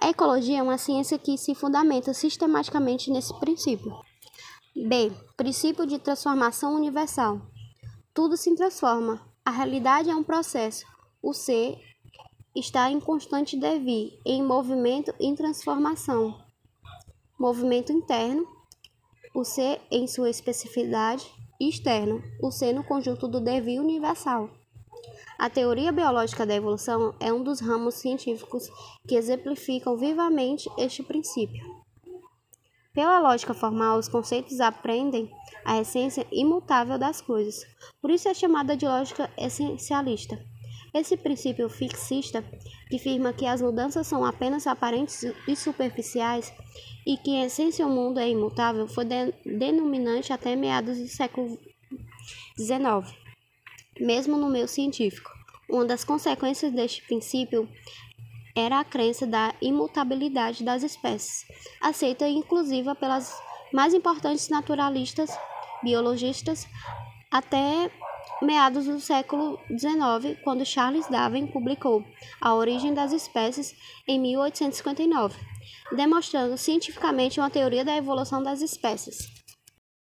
A 0.00 0.08
ecologia 0.08 0.58
é 0.58 0.62
uma 0.62 0.78
ciência 0.78 1.18
que 1.18 1.38
se 1.38 1.54
fundamenta 1.54 2.12
sistematicamente 2.12 3.10
nesse 3.10 3.32
princípio. 3.38 3.92
B. 4.74 5.12
Princípio 5.36 5.86
de 5.86 5.98
transformação 5.98 6.74
universal. 6.74 7.40
Tudo 8.14 8.36
se 8.36 8.54
transforma. 8.54 9.20
A 9.44 9.50
realidade 9.50 10.10
é 10.10 10.14
um 10.14 10.24
processo. 10.24 10.84
O 11.22 11.32
ser 11.32 11.78
está 12.54 12.90
em 12.90 13.00
constante 13.00 13.56
devir, 13.56 14.18
em 14.24 14.42
movimento 14.42 15.14
e 15.18 15.34
transformação. 15.34 16.38
Movimento 17.38 17.92
interno, 17.92 18.46
o 19.34 19.44
ser 19.44 19.80
em 19.90 20.06
sua 20.06 20.30
especificidade, 20.30 21.30
e 21.62 21.68
externo, 21.68 22.20
o 22.42 22.50
ser 22.50 22.72
no 22.72 22.82
conjunto 22.82 23.28
do 23.28 23.40
devir 23.40 23.80
universal. 23.80 24.50
A 25.38 25.48
teoria 25.48 25.92
biológica 25.92 26.44
da 26.44 26.54
evolução 26.56 27.14
é 27.20 27.32
um 27.32 27.42
dos 27.42 27.60
ramos 27.60 27.94
científicos 27.94 28.68
que 29.06 29.14
exemplificam 29.14 29.96
vivamente 29.96 30.68
este 30.76 31.04
princípio. 31.04 31.64
Pela 32.92 33.20
lógica 33.20 33.54
formal, 33.54 33.96
os 33.96 34.08
conceitos 34.08 34.60
aprendem 34.60 35.30
a 35.64 35.80
essência 35.80 36.26
imutável 36.32 36.98
das 36.98 37.20
coisas, 37.20 37.64
por 38.00 38.10
isso 38.10 38.28
é 38.28 38.34
chamada 38.34 38.76
de 38.76 38.86
lógica 38.86 39.30
essencialista. 39.38 40.44
Esse 40.94 41.16
princípio 41.16 41.68
fixista, 41.70 42.44
que 42.88 42.96
afirma 42.96 43.32
que 43.32 43.46
as 43.46 43.62
mudanças 43.62 44.06
são 44.06 44.24
apenas 44.24 44.66
aparentes 44.66 45.24
e 45.48 45.56
superficiais, 45.56 46.52
e 47.06 47.16
que 47.16 47.30
em 47.30 47.44
essência 47.44 47.86
o 47.86 47.90
mundo 47.90 48.20
é 48.20 48.28
imutável 48.28 48.86
foi 48.86 49.04
de 49.04 49.32
denominante 49.44 50.32
até 50.32 50.54
meados 50.54 50.98
do 50.98 51.08
século 51.08 51.58
XIX, 52.56 53.10
mesmo 53.98 54.36
no 54.36 54.50
meio 54.50 54.68
científico. 54.68 55.30
Uma 55.68 55.86
das 55.86 56.04
consequências 56.04 56.72
deste 56.72 57.02
princípio 57.02 57.68
era 58.54 58.80
a 58.80 58.84
crença 58.84 59.26
da 59.26 59.54
imutabilidade 59.62 60.62
das 60.62 60.82
espécies, 60.82 61.46
aceita 61.80 62.28
inclusive 62.28 62.94
pelas 62.96 63.34
mais 63.72 63.94
importantes 63.94 64.50
naturalistas, 64.50 65.30
biologistas, 65.82 66.68
até 67.30 67.90
meados 68.42 68.86
do 68.86 69.00
século 69.00 69.58
XIX, 69.70 70.38
quando 70.42 70.66
Charles 70.66 71.08
Darwin 71.08 71.46
publicou 71.46 72.04
A 72.40 72.54
Origem 72.54 72.92
das 72.92 73.12
Espécies 73.12 73.74
em 74.06 74.18
1859, 74.18 75.38
demonstrando 75.96 76.58
cientificamente 76.58 77.38
uma 77.38 77.50
teoria 77.50 77.84
da 77.84 77.96
evolução 77.96 78.42
das 78.42 78.60
espécies. 78.60 79.18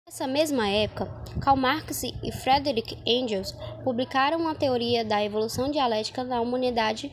Nessa 0.07 0.27
mesma 0.27 0.69
época, 0.69 1.07
Karl 1.41 1.57
Marx 1.57 2.03
e 2.03 2.33
Frederick 2.43 2.99
Engels 3.07 3.55
publicaram 3.85 4.39
uma 4.39 4.55
teoria 4.55 5.05
da 5.05 5.25
evolução 5.25 5.71
dialética 5.71 6.25
da 6.25 6.41
humanidade 6.41 7.11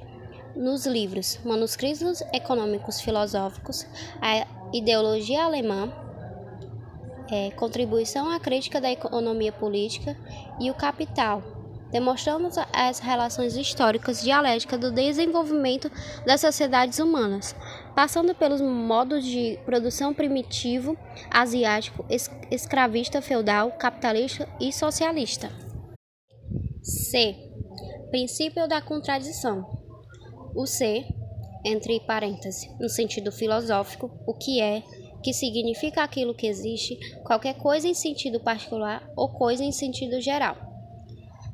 nos 0.56 0.86
livros 0.86 1.40
Manuscritos 1.46 2.22
Econômicos 2.34 3.00
Filosóficos, 3.00 3.86
a 4.22 4.46
Ideologia 4.74 5.46
Alemã, 5.46 5.92
é, 7.32 7.52
Contribuição 7.52 8.30
à 8.30 8.40
Crítica 8.40 8.82
da 8.82 8.92
Economia 8.92 9.52
Política 9.52 10.16
e 10.60 10.70
o 10.70 10.74
Capital, 10.74 11.42
demonstrando 11.92 12.50
as 12.72 13.00
relações 13.00 13.56
históricas 13.56 14.22
dialéticas 14.22 14.80
do 14.80 14.92
desenvolvimento 14.92 15.92
das 16.26 16.42
sociedades 16.42 17.00
humanas, 17.00 17.56
passando 17.96 18.36
pelos 18.36 18.62
modos 18.62 19.24
de 19.26 19.60
produção 19.66 20.14
primitivo, 20.14 20.98
asiático, 21.30 22.06
escravista, 22.52 23.22
feudal, 23.22 23.72
capitalista 23.72 24.48
e 24.60 24.72
socialista. 24.72 25.52
C. 26.82 27.36
Princípio 28.10 28.68
da 28.68 28.82
contradição. 28.82 29.66
O 30.56 30.66
C, 30.66 31.06
entre 31.64 32.00
parênteses, 32.02 32.68
no 32.80 32.90
sentido 32.90 33.32
filosófico, 33.32 34.10
o 34.26 34.34
que 34.34 34.60
é, 34.62 34.84
que 35.24 35.34
significa 35.34 36.04
aquilo 36.04 36.34
que 36.34 36.48
existe, 36.48 36.98
qualquer 37.24 37.56
coisa 37.56 37.88
em 37.88 37.94
sentido 37.94 38.40
particular 38.40 39.10
ou 39.16 39.30
coisa 39.30 39.64
em 39.64 39.72
sentido 39.72 40.20
geral. 40.22 40.56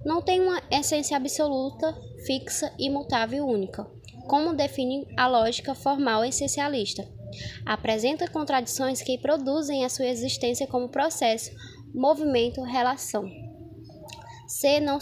Não 0.05 0.21
tem 0.21 0.39
uma 0.39 0.61
essência 0.69 1.17
absoluta, 1.17 1.95
fixa, 2.25 2.71
imutável 2.77 3.45
única, 3.47 3.83
como 4.27 4.53
define 4.53 5.07
a 5.17 5.27
lógica 5.27 5.73
formal 5.73 6.23
essencialista. 6.23 7.07
Apresenta 7.65 8.27
contradições 8.27 9.01
que 9.01 9.17
produzem 9.17 9.83
a 9.83 9.89
sua 9.89 10.05
existência 10.05 10.67
como 10.67 10.89
processo, 10.89 11.51
movimento, 11.93 12.61
relação. 12.61 13.27
Ser, 14.47 14.79
não, 14.79 14.99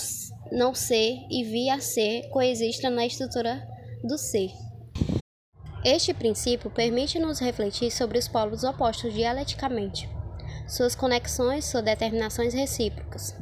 não 0.51 0.73
ser 0.73 1.17
e 1.29 1.43
via 1.43 1.81
ser 1.81 2.29
coexistem 2.29 2.89
na 2.89 3.05
estrutura 3.05 3.61
do 4.03 4.17
ser. 4.17 4.51
Este 5.83 6.13
princípio 6.13 6.69
permite-nos 6.69 7.39
refletir 7.39 7.91
sobre 7.91 8.17
os 8.17 8.25
polos 8.25 8.63
opostos 8.63 9.13
dialeticamente, 9.13 10.09
suas 10.65 10.95
conexões, 10.95 11.65
suas 11.65 11.83
determinações 11.83 12.53
recíprocas, 12.53 13.35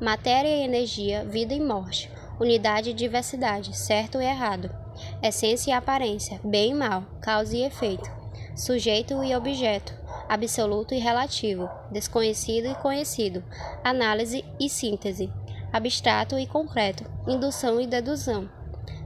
matéria 0.00 0.48
e 0.48 0.64
energia, 0.64 1.24
vida 1.24 1.54
e 1.54 1.60
morte, 1.60 2.10
unidade 2.40 2.90
e 2.90 2.94
diversidade, 2.94 3.76
certo 3.76 4.20
e 4.20 4.24
errado, 4.24 4.74
essência 5.22 5.70
e 5.70 5.72
aparência, 5.72 6.40
bem 6.42 6.72
e 6.72 6.74
mal, 6.74 7.04
causa 7.20 7.56
e 7.56 7.62
efeito, 7.62 8.10
sujeito 8.56 9.22
e 9.22 9.32
objeto, 9.32 9.94
absoluto 10.28 10.94
e 10.94 10.98
relativo, 10.98 11.70
desconhecido 11.92 12.66
e 12.66 12.74
conhecido, 12.74 13.44
análise 13.84 14.44
e 14.58 14.68
síntese, 14.68 15.32
abstrato 15.72 16.36
e 16.40 16.44
concreto, 16.44 17.08
indução 17.28 17.80
e 17.80 17.86
dedução 17.86 18.50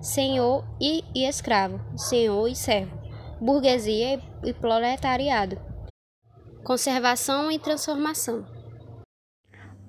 senhor 0.00 0.64
e, 0.80 1.02
e 1.14 1.26
escravo, 1.26 1.80
senhor 1.96 2.46
e 2.48 2.54
servo, 2.54 2.96
burguesia 3.40 4.20
e 4.44 4.52
proletariado, 4.52 5.58
conservação 6.62 7.50
e 7.50 7.58
transformação. 7.58 8.46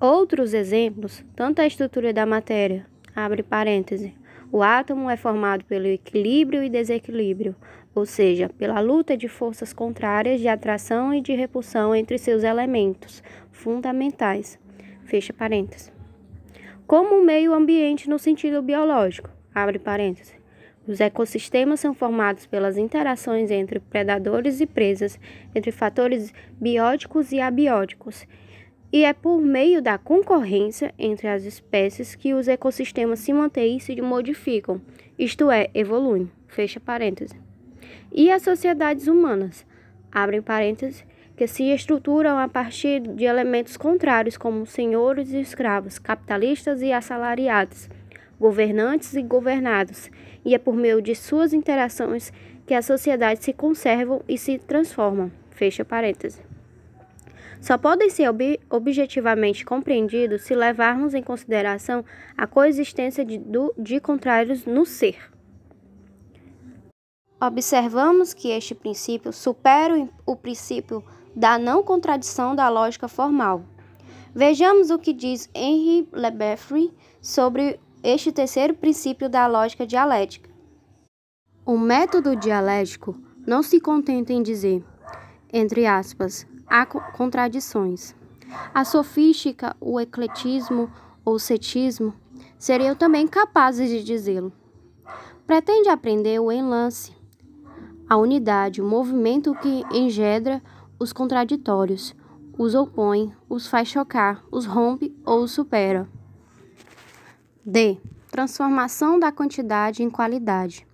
Outros 0.00 0.54
exemplos, 0.54 1.24
tanto 1.36 1.60
a 1.60 1.66
estrutura 1.66 2.12
da 2.12 2.26
matéria, 2.26 2.86
abre 3.14 3.42
parêntese, 3.42 4.14
o 4.50 4.62
átomo 4.62 5.08
é 5.08 5.16
formado 5.16 5.64
pelo 5.64 5.86
equilíbrio 5.86 6.64
e 6.64 6.68
desequilíbrio, 6.68 7.54
ou 7.94 8.04
seja, 8.04 8.48
pela 8.48 8.80
luta 8.80 9.16
de 9.16 9.28
forças 9.28 9.72
contrárias 9.72 10.40
de 10.40 10.48
atração 10.48 11.14
e 11.14 11.20
de 11.20 11.34
repulsão 11.34 11.94
entre 11.94 12.18
seus 12.18 12.42
elementos 12.42 13.22
fundamentais. 13.52 14.58
Fecha 15.04 15.32
parênteses. 15.32 15.92
Como 16.86 17.16
o 17.16 17.24
meio 17.24 17.54
ambiente 17.54 18.08
no 18.08 18.18
sentido 18.18 18.60
biológico, 18.60 19.30
Abre 19.54 19.78
parênteses. 19.78 20.40
Os 20.86 21.00
ecossistemas 21.00 21.80
são 21.80 21.94
formados 21.94 22.46
pelas 22.46 22.76
interações 22.76 23.50
entre 23.50 23.78
predadores 23.78 24.60
e 24.60 24.66
presas, 24.66 25.18
entre 25.54 25.70
fatores 25.70 26.32
bióticos 26.60 27.32
e 27.32 27.40
abióticos, 27.40 28.26
e 28.92 29.04
é 29.04 29.12
por 29.12 29.40
meio 29.40 29.80
da 29.80 29.98
concorrência 29.98 30.92
entre 30.98 31.28
as 31.28 31.44
espécies 31.44 32.16
que 32.16 32.34
os 32.34 32.48
ecossistemas 32.48 33.20
se 33.20 33.32
mantêm 33.32 33.76
e 33.76 33.80
se 33.80 34.00
modificam, 34.00 34.80
isto 35.16 35.50
é, 35.50 35.70
evoluem. 35.74 36.30
Fecha 36.48 36.80
parênteses. 36.80 37.38
E 38.10 38.32
as 38.32 38.42
sociedades 38.42 39.06
humanas, 39.06 39.64
abrem 40.10 40.42
parênteses, 40.42 41.04
que 41.36 41.46
se 41.46 41.64
estruturam 41.70 42.36
a 42.36 42.48
partir 42.48 43.00
de 43.00 43.24
elementos 43.24 43.76
contrários 43.76 44.36
como 44.36 44.66
senhores 44.66 45.32
e 45.32 45.40
escravos, 45.40 45.98
capitalistas 45.98 46.82
e 46.82 46.92
assalariados 46.92 47.88
governantes 48.40 49.12
e 49.14 49.22
governados, 49.22 50.10
e 50.42 50.54
é 50.54 50.58
por 50.58 50.74
meio 50.74 51.02
de 51.02 51.14
suas 51.14 51.52
interações 51.52 52.32
que 52.66 52.72
as 52.72 52.86
sociedades 52.86 53.44
se 53.44 53.52
conservam 53.52 54.22
e 54.26 54.38
se 54.38 54.58
transformam. 54.58 55.30
Fecha 55.50 55.84
parênteses. 55.84 56.40
Só 57.60 57.76
podem 57.76 58.08
ser 58.08 58.30
ob 58.30 58.58
objetivamente 58.70 59.66
compreendidos 59.66 60.42
se 60.42 60.54
levarmos 60.54 61.12
em 61.12 61.22
consideração 61.22 62.02
a 62.34 62.46
coexistência 62.46 63.22
de, 63.22 63.36
do, 63.36 63.74
de 63.76 64.00
contrários 64.00 64.64
no 64.64 64.86
ser. 64.86 65.30
Observamos 67.38 68.32
que 68.32 68.48
este 68.50 68.74
princípio 68.74 69.32
supera 69.32 70.08
o 70.24 70.34
princípio 70.34 71.04
da 71.36 71.58
não 71.58 71.82
contradição 71.82 72.54
da 72.54 72.68
lógica 72.70 73.08
formal. 73.08 73.62
Vejamos 74.34 74.90
o 74.90 74.98
que 74.98 75.12
diz 75.12 75.50
Henri 75.54 76.08
Lebeffre 76.12 76.90
sobre 77.20 77.78
este 78.02 78.32
terceiro 78.32 78.74
princípio 78.74 79.28
da 79.28 79.46
lógica 79.46 79.86
dialética. 79.86 80.48
O 81.64 81.78
método 81.78 82.34
dialético 82.34 83.14
não 83.46 83.62
se 83.62 83.80
contenta 83.80 84.32
em 84.32 84.42
dizer, 84.42 84.82
entre 85.52 85.86
aspas, 85.86 86.46
há 86.66 86.86
contradições. 86.86 88.14
A 88.74 88.84
sofística, 88.84 89.76
o 89.80 90.00
ecletismo 90.00 90.90
ou 91.24 91.38
cetismo 91.38 92.14
seriam 92.58 92.94
também 92.94 93.26
capazes 93.26 93.88
de 93.88 94.02
dizê-lo. 94.02 94.52
Pretende 95.46 95.88
aprender 95.88 96.40
o 96.40 96.50
enlace, 96.50 97.12
a 98.08 98.16
unidade, 98.16 98.80
o 98.80 98.84
movimento 98.84 99.54
que 99.54 99.84
engendra 99.92 100.62
os 100.98 101.12
contraditórios, 101.12 102.14
os 102.58 102.74
opõe, 102.74 103.32
os 103.48 103.68
faz 103.68 103.88
chocar, 103.88 104.42
os 104.50 104.66
rompe 104.66 105.14
ou 105.24 105.42
os 105.42 105.52
supera. 105.52 106.08
D. 107.64 107.98
Transformação 108.30 109.18
da 109.18 109.30
quantidade 109.30 110.02
em 110.02 110.08
qualidade. 110.08 110.86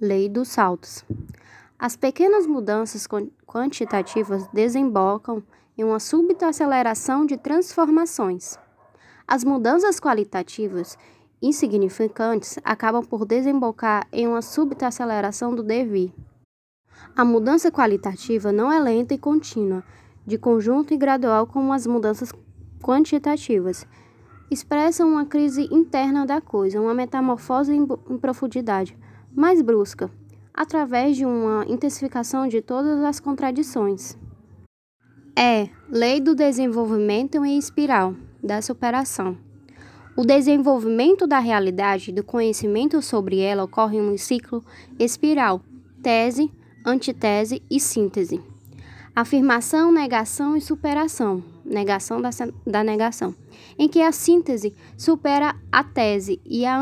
Lei 0.00 0.30
dos 0.30 0.48
saltos. 0.48 1.04
As 1.78 1.94
pequenas 1.94 2.46
mudanças 2.46 3.06
quantitativas 3.46 4.48
desembocam 4.48 5.42
em 5.76 5.84
uma 5.84 6.00
súbita 6.00 6.48
aceleração 6.48 7.26
de 7.26 7.36
transformações. 7.36 8.58
As 9.28 9.44
mudanças 9.44 10.00
qualitativas 10.00 10.96
insignificantes 11.42 12.58
acabam 12.64 13.04
por 13.04 13.26
desembocar 13.26 14.06
em 14.10 14.26
uma 14.26 14.40
súbita 14.40 14.86
aceleração 14.86 15.54
do 15.54 15.62
devir. 15.62 16.14
A 17.14 17.26
mudança 17.26 17.70
qualitativa 17.70 18.50
não 18.50 18.72
é 18.72 18.80
lenta 18.80 19.12
e 19.12 19.18
contínua, 19.18 19.84
de 20.26 20.38
conjunto 20.38 20.94
e 20.94 20.96
gradual 20.96 21.46
como 21.46 21.74
as 21.74 21.86
mudanças 21.86 22.32
quantitativas 22.82 23.86
expressam 24.50 25.08
uma 25.08 25.24
crise 25.24 25.68
interna 25.70 26.26
da 26.26 26.40
coisa, 26.40 26.80
uma 26.80 26.94
metamorfose 26.94 27.72
em, 27.72 27.86
em 28.10 28.18
profundidade, 28.18 28.96
mais 29.34 29.60
brusca, 29.60 30.10
através 30.54 31.16
de 31.16 31.26
uma 31.26 31.64
intensificação 31.68 32.48
de 32.48 32.62
todas 32.62 33.02
as 33.04 33.20
contradições. 33.20 34.16
É 35.36 35.68
lei 35.88 36.20
do 36.20 36.34
desenvolvimento 36.34 37.44
em 37.44 37.58
espiral, 37.58 38.14
da 38.42 38.62
superação. 38.62 39.36
O 40.16 40.24
desenvolvimento 40.24 41.26
da 41.26 41.38
realidade 41.38 42.10
e 42.10 42.14
do 42.14 42.24
conhecimento 42.24 43.02
sobre 43.02 43.38
ela 43.38 43.64
ocorre 43.64 43.98
em 43.98 44.00
um 44.00 44.16
ciclo 44.16 44.64
espiral, 44.98 45.60
tese, 46.02 46.50
antitese 46.86 47.62
e 47.70 47.78
síntese. 47.78 48.40
Afirmação, 49.14 49.92
negação 49.92 50.56
e 50.56 50.60
superação. 50.60 51.44
Negação 51.64 52.20
da, 52.22 52.30
da 52.66 52.82
negação. 52.82 53.34
Em 53.78 53.88
que 53.88 54.00
a 54.00 54.12
síntese 54.12 54.74
supera 54.96 55.54
a 55.70 55.84
tese 55.84 56.40
e 56.44 56.64
a 56.64 56.80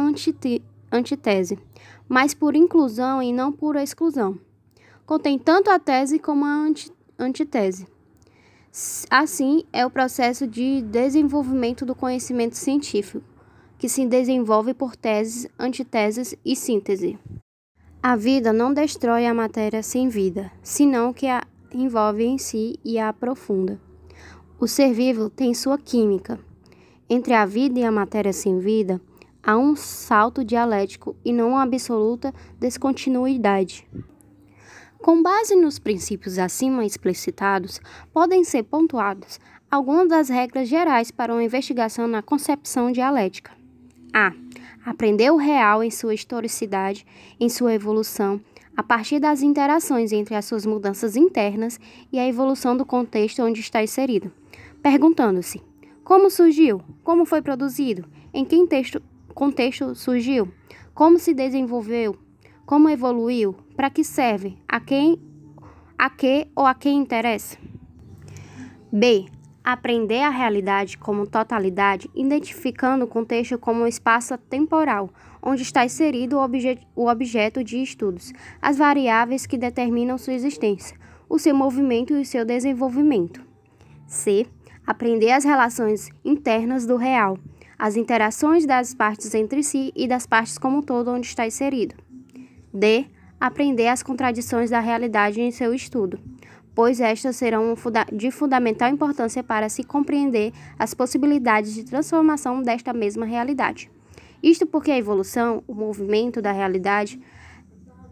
antítese, 0.93 1.59
mas 2.09 2.35
por 2.35 2.55
inclusão 2.55 3.23
e 3.23 3.33
não 3.33 3.53
por 3.53 3.77
exclusão. 3.77 4.39
Contém 5.05 5.39
tanto 5.39 5.71
a 5.71 5.79
tese 5.79 6.19
como 6.19 6.45
a 6.45 6.67
antítese. 7.19 7.87
Assim, 9.11 9.65
é 9.73 9.87
o 9.87 9.91
processo 9.91 10.47
de 10.47 10.83
desenvolvimento 10.83 11.87
do 11.87 11.95
conhecimento 11.95 12.57
científico, 12.57 13.25
que 13.79 13.89
se 13.89 14.07
desenvolve 14.07 14.75
por 14.75 14.97
teses, 14.97 15.47
antiteses 15.59 16.35
e 16.45 16.57
síntese. 16.57 17.19
A 18.03 18.17
vida 18.17 18.53
não 18.53 18.73
destrói 18.75 19.27
a 19.27 19.35
matéria 19.35 19.83
sem 19.83 20.09
vida, 20.09 20.51
senão 20.63 21.13
que 21.13 21.27
a 21.27 21.43
envolve 21.73 22.25
em 22.25 22.39
si 22.39 22.79
e 22.85 22.99
a 22.99 23.09
aprofunda. 23.09 23.81
O 24.59 24.67
ser 24.69 24.93
vivo 24.93 25.29
tem 25.29 25.53
sua 25.55 25.77
química. 25.77 26.39
Entre 27.09 27.35
a 27.35 27.45
vida 27.45 27.79
e 27.79 27.85
a 27.85 27.93
matéria 27.93 28.33
sem 28.33 28.59
vida, 28.59 29.01
há 29.43 29.57
um 29.57 29.77
salto 29.77 30.43
dialético 30.43 31.15
e 31.25 31.33
não 31.33 31.51
uma 31.51 31.63
absoluta 31.63 32.33
descontinuidade. 32.59 33.87
Com 34.99 35.23
base 35.23 35.55
nos 35.55 35.79
princípios 35.79 36.39
acima 36.39 36.85
explicitados, 36.85 37.79
podem 38.13 38.43
ser 38.43 38.63
pontuadas 38.63 39.39
algumas 39.71 40.09
das 40.09 40.29
regras 40.29 40.69
gerais 40.69 41.11
para 41.11 41.33
uma 41.33 41.43
investigação 41.43 42.07
na 42.07 42.23
concepção 42.23 42.91
dialética. 42.91 43.53
A. 44.13 44.33
Aprender 44.87 45.31
o 45.31 45.37
real 45.37 45.83
em 45.83 45.91
sua 45.91 46.15
historicidade, 46.15 47.05
em 47.41 47.49
sua 47.49 47.75
evolução, 47.75 48.41
a 48.77 48.83
partir 48.83 49.19
das 49.19 49.43
interações 49.43 50.13
entre 50.13 50.35
as 50.35 50.45
suas 50.45 50.65
mudanças 50.65 51.17
internas 51.17 51.81
e 52.13 52.19
a 52.19 52.27
evolução 52.27 52.77
do 52.77 52.87
contexto 52.87 53.43
onde 53.43 53.61
está 53.61 53.83
inserido, 53.83 54.31
perguntando-se: 54.83 55.61
como 56.05 56.29
surgiu? 56.29 56.83
Como 57.03 57.25
foi 57.25 57.41
produzido? 57.41 58.05
Em 58.33 58.45
que 58.45 58.67
texto, 58.67 59.03
contexto 59.35 59.95
surgiu? 59.95 60.53
Como 60.95 61.19
se 61.19 61.33
desenvolveu? 61.33 62.15
Como 62.67 62.91
evoluiu? 62.91 63.55
Para 63.75 63.89
que 63.89 64.05
serve? 64.05 64.59
A 64.69 64.81
quem, 64.81 65.19
a 65.97 66.11
que 66.11 66.47
ou 66.55 66.67
a 66.67 66.75
quem 66.75 66.99
interessa? 66.99 67.57
B. 68.93 69.25
Aprender 69.65 70.21
a 70.21 70.29
realidade 70.29 70.99
como 70.99 71.27
totalidade, 71.27 72.11
identificando 72.15 73.07
o 73.07 73.09
contexto 73.09 73.59
como 73.59 73.83
um 73.83 73.87
espaço 73.87 74.37
temporal, 74.37 75.09
onde 75.43 75.63
está 75.63 75.87
inserido 75.87 76.37
o, 76.37 76.41
obje 76.41 76.81
o 76.95 77.09
objeto 77.09 77.65
de 77.65 77.83
estudos, 77.83 78.31
as 78.61 78.77
variáveis 78.77 79.47
que 79.47 79.57
determinam 79.57 80.19
sua 80.19 80.35
existência, 80.35 80.99
o 81.31 81.39
seu 81.39 81.55
movimento 81.55 82.13
e 82.13 82.21
o 82.21 82.27
seu 82.27 82.45
desenvolvimento. 82.45 83.43
C. 84.07 84.47
Aprender 84.87 85.31
as 85.31 85.45
relações 85.45 86.11
internas 86.23 86.85
do 86.85 86.97
real, 86.97 87.39
as 87.79 87.97
interações 87.97 88.67
das 88.67 88.95
partes 88.95 89.35
entre 89.35 89.63
si 89.63 89.91
e 89.97 90.07
das 90.07 90.27
partes 90.27 90.59
como 90.59 90.79
um 90.79 90.83
todo 90.83 91.11
onde 91.11 91.27
está 91.27 91.47
inserido. 91.47 91.95
D. 92.73 93.07
Aprender 93.41 93.89
as 93.89 94.03
contradições 94.03 94.71
da 94.71 94.81
realidade 94.81 95.41
em 95.41 95.51
seu 95.51 95.73
estudo, 95.73 96.19
pois 96.75 97.01
estas 97.01 97.37
serão 97.37 97.75
de 98.13 98.31
fundamental 98.31 98.91
importância 98.91 99.43
para 99.43 99.69
se 99.69 99.85
compreender 99.85 100.53
as 100.79 100.93
possibilidades 100.93 101.73
de 101.73 101.85
transformação 101.85 102.61
desta 102.63 102.93
mesma 102.93 103.25
realidade. 103.25 103.91
Isto 104.43 104.67
porque 104.67 104.91
a 104.91 104.99
evolução, 104.99 105.65
o 105.67 105.75
movimento 105.75 106.43
da 106.43 106.53
realidade, 106.53 107.19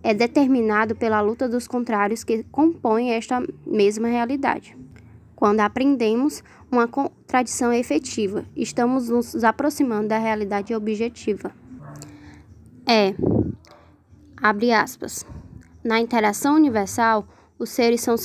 é 0.03 0.15
determinado 0.15 0.97
pela 0.97 1.21
luta 1.21 1.47
dos 1.47 1.69
contrários 1.69 2.25
que 2.25 2.45
compõem 2.45 3.13
esta 3.13 3.43
mesma 3.67 4.09
realidade. 4.09 4.77
Quando 5.37 5.61
aprendemos 5.61 6.43
uma 6.73 6.89
contradição 6.89 7.73
efetiva, 7.73 8.45
estamos 8.57 9.11
nos 9.11 9.45
aproximando 9.45 10.09
da 10.09 10.19
realidade 10.19 10.75
objetiva. 10.75 11.53
É 12.87 13.15
Abre 14.43 14.73
aspas. 14.73 15.25
Na 15.85 16.01
interação 16.01 16.57
universal, 16.57 17.29
os 17.57 17.71
seres 17.71 18.01
são 18.01 18.17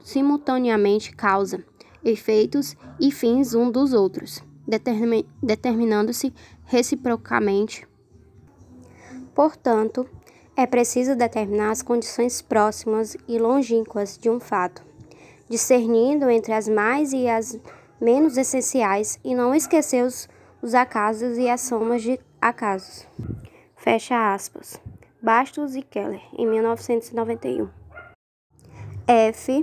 simultaneamente 0.00 1.14
causa, 1.14 1.62
efeitos 2.02 2.74
e 2.98 3.12
fins 3.12 3.52
um 3.52 3.70
dos 3.70 3.92
outros, 3.92 4.42
determin 4.66 5.26
determinando-se 5.42 6.32
reciprocamente. 6.64 7.86
Portanto, 9.34 10.08
é 10.56 10.66
preciso 10.66 11.14
determinar 11.14 11.70
as 11.70 11.82
condições 11.82 12.40
próximas 12.40 13.14
e 13.28 13.38
longínquas 13.38 14.16
de 14.16 14.30
um 14.30 14.40
fato, 14.40 14.82
discernindo 15.52 16.30
entre 16.30 16.54
as 16.54 16.66
mais 16.66 17.12
e 17.12 17.28
as 17.28 17.58
menos 18.00 18.38
essenciais 18.38 19.20
e 19.22 19.34
não 19.34 19.54
esquecer 19.54 20.02
os, 20.02 20.26
os 20.62 20.74
acasos 20.74 21.36
e 21.36 21.46
as 21.46 21.60
somas 21.60 22.00
de 22.00 22.18
acasos. 22.40 23.06
Fecha 23.76 24.32
aspas. 24.32 24.80
Bastos 25.20 25.76
e 25.76 25.82
Keller, 25.82 26.22
em 26.38 26.46
1991. 26.46 27.68
F. 29.06 29.62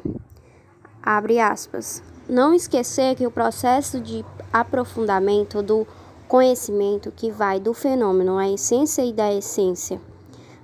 Abre 1.01 1.39
aspas. 1.39 2.03
Não 2.29 2.53
esquecer 2.53 3.15
que 3.15 3.25
o 3.25 3.31
processo 3.31 3.99
de 3.99 4.23
aprofundamento 4.53 5.63
do 5.63 5.87
conhecimento 6.27 7.11
que 7.11 7.31
vai 7.31 7.59
do 7.59 7.73
fenômeno 7.73 8.37
à 8.37 8.47
essência 8.47 9.03
e 9.03 9.11
da 9.11 9.33
essência, 9.33 9.99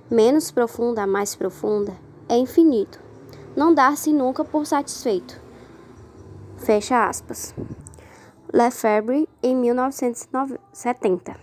menos 0.08 0.52
profunda 0.52 1.02
a 1.02 1.06
mais 1.06 1.34
profunda, 1.34 1.96
é 2.28 2.36
infinito. 2.36 3.05
Não 3.56 3.74
dar-se 3.74 4.12
nunca 4.12 4.44
por 4.44 4.66
satisfeito. 4.66 5.40
Fecha 6.58 7.08
aspas. 7.08 7.54
Lefebvre, 8.52 9.28
em 9.42 9.56
1970. 9.56 11.34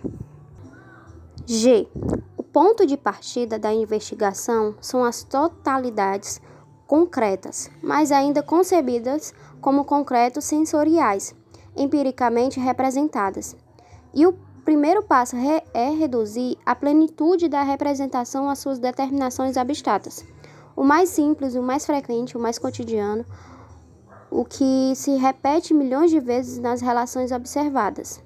G 1.46 1.88
ponto 2.54 2.86
de 2.86 2.96
partida 2.96 3.58
da 3.58 3.74
investigação 3.74 4.76
são 4.80 5.04
as 5.04 5.24
totalidades 5.24 6.40
concretas, 6.86 7.68
mas 7.82 8.12
ainda 8.12 8.44
concebidas 8.44 9.34
como 9.60 9.84
concretos 9.84 10.44
sensoriais, 10.44 11.34
empiricamente 11.76 12.60
representadas. 12.60 13.56
E 14.14 14.24
o 14.24 14.38
primeiro 14.64 15.02
passo 15.02 15.34
é 15.74 15.90
reduzir 15.90 16.56
a 16.64 16.76
plenitude 16.76 17.48
da 17.48 17.64
representação 17.64 18.48
às 18.48 18.60
suas 18.60 18.78
determinações 18.78 19.56
abstratas. 19.56 20.24
O 20.76 20.82
mais 20.82 21.08
simples, 21.08 21.54
o 21.54 21.62
mais 21.62 21.86
frequente, 21.86 22.36
o 22.36 22.40
mais 22.40 22.58
cotidiano, 22.58 23.24
o 24.30 24.44
que 24.44 24.92
se 24.96 25.16
repete 25.16 25.72
milhões 25.72 26.10
de 26.10 26.20
vezes 26.20 26.58
nas 26.58 26.80
relações 26.80 27.30
observadas. 27.30 28.22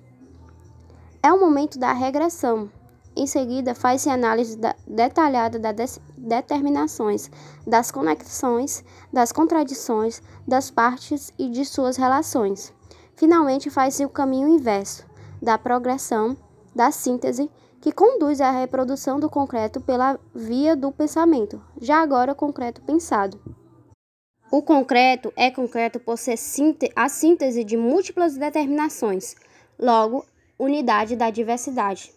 É 1.23 1.33
o 1.33 1.39
momento 1.41 1.79
da 1.79 1.93
regressão, 1.93 2.71
em 3.19 3.27
seguida, 3.27 3.75
faz-se 3.75 4.09
análise 4.09 4.57
da, 4.57 4.77
detalhada 4.87 5.59
das 5.59 6.01
determinações, 6.17 7.29
das 7.67 7.91
conexões, 7.91 8.85
das 9.13 9.33
contradições, 9.33 10.23
das 10.47 10.71
partes 10.71 11.33
e 11.37 11.51
de 11.51 11.65
suas 11.65 11.97
relações. 11.97 12.73
Finalmente, 13.17 13.71
faz-se 13.71 14.05
o 14.05 14.09
caminho 14.09 14.47
inverso, 14.47 15.05
da 15.43 15.59
progressão, 15.59 16.37
da 16.73 16.93
síntese, 16.93 17.51
que 17.81 17.93
conduz 17.93 18.41
à 18.41 18.51
reprodução 18.51 19.21
do 19.21 19.31
concreto 19.31 19.81
pela 19.81 20.19
via 20.35 20.75
do 20.75 20.91
pensamento, 20.91 21.63
já 21.81 22.01
agora 22.01 22.35
concreto 22.35 22.83
pensado. 22.83 23.41
O 24.51 24.63
concreto 24.63 25.33
é 25.37 25.51
concreto 25.51 26.01
por 26.01 26.17
ser 26.17 26.39
a 26.97 27.09
síntese 27.09 27.63
de 27.63 27.77
múltiplas 27.77 28.37
determinações, 28.37 29.37
logo, 29.79 30.25
unidade 30.59 31.15
da 31.17 31.31
diversidade. 31.31 32.13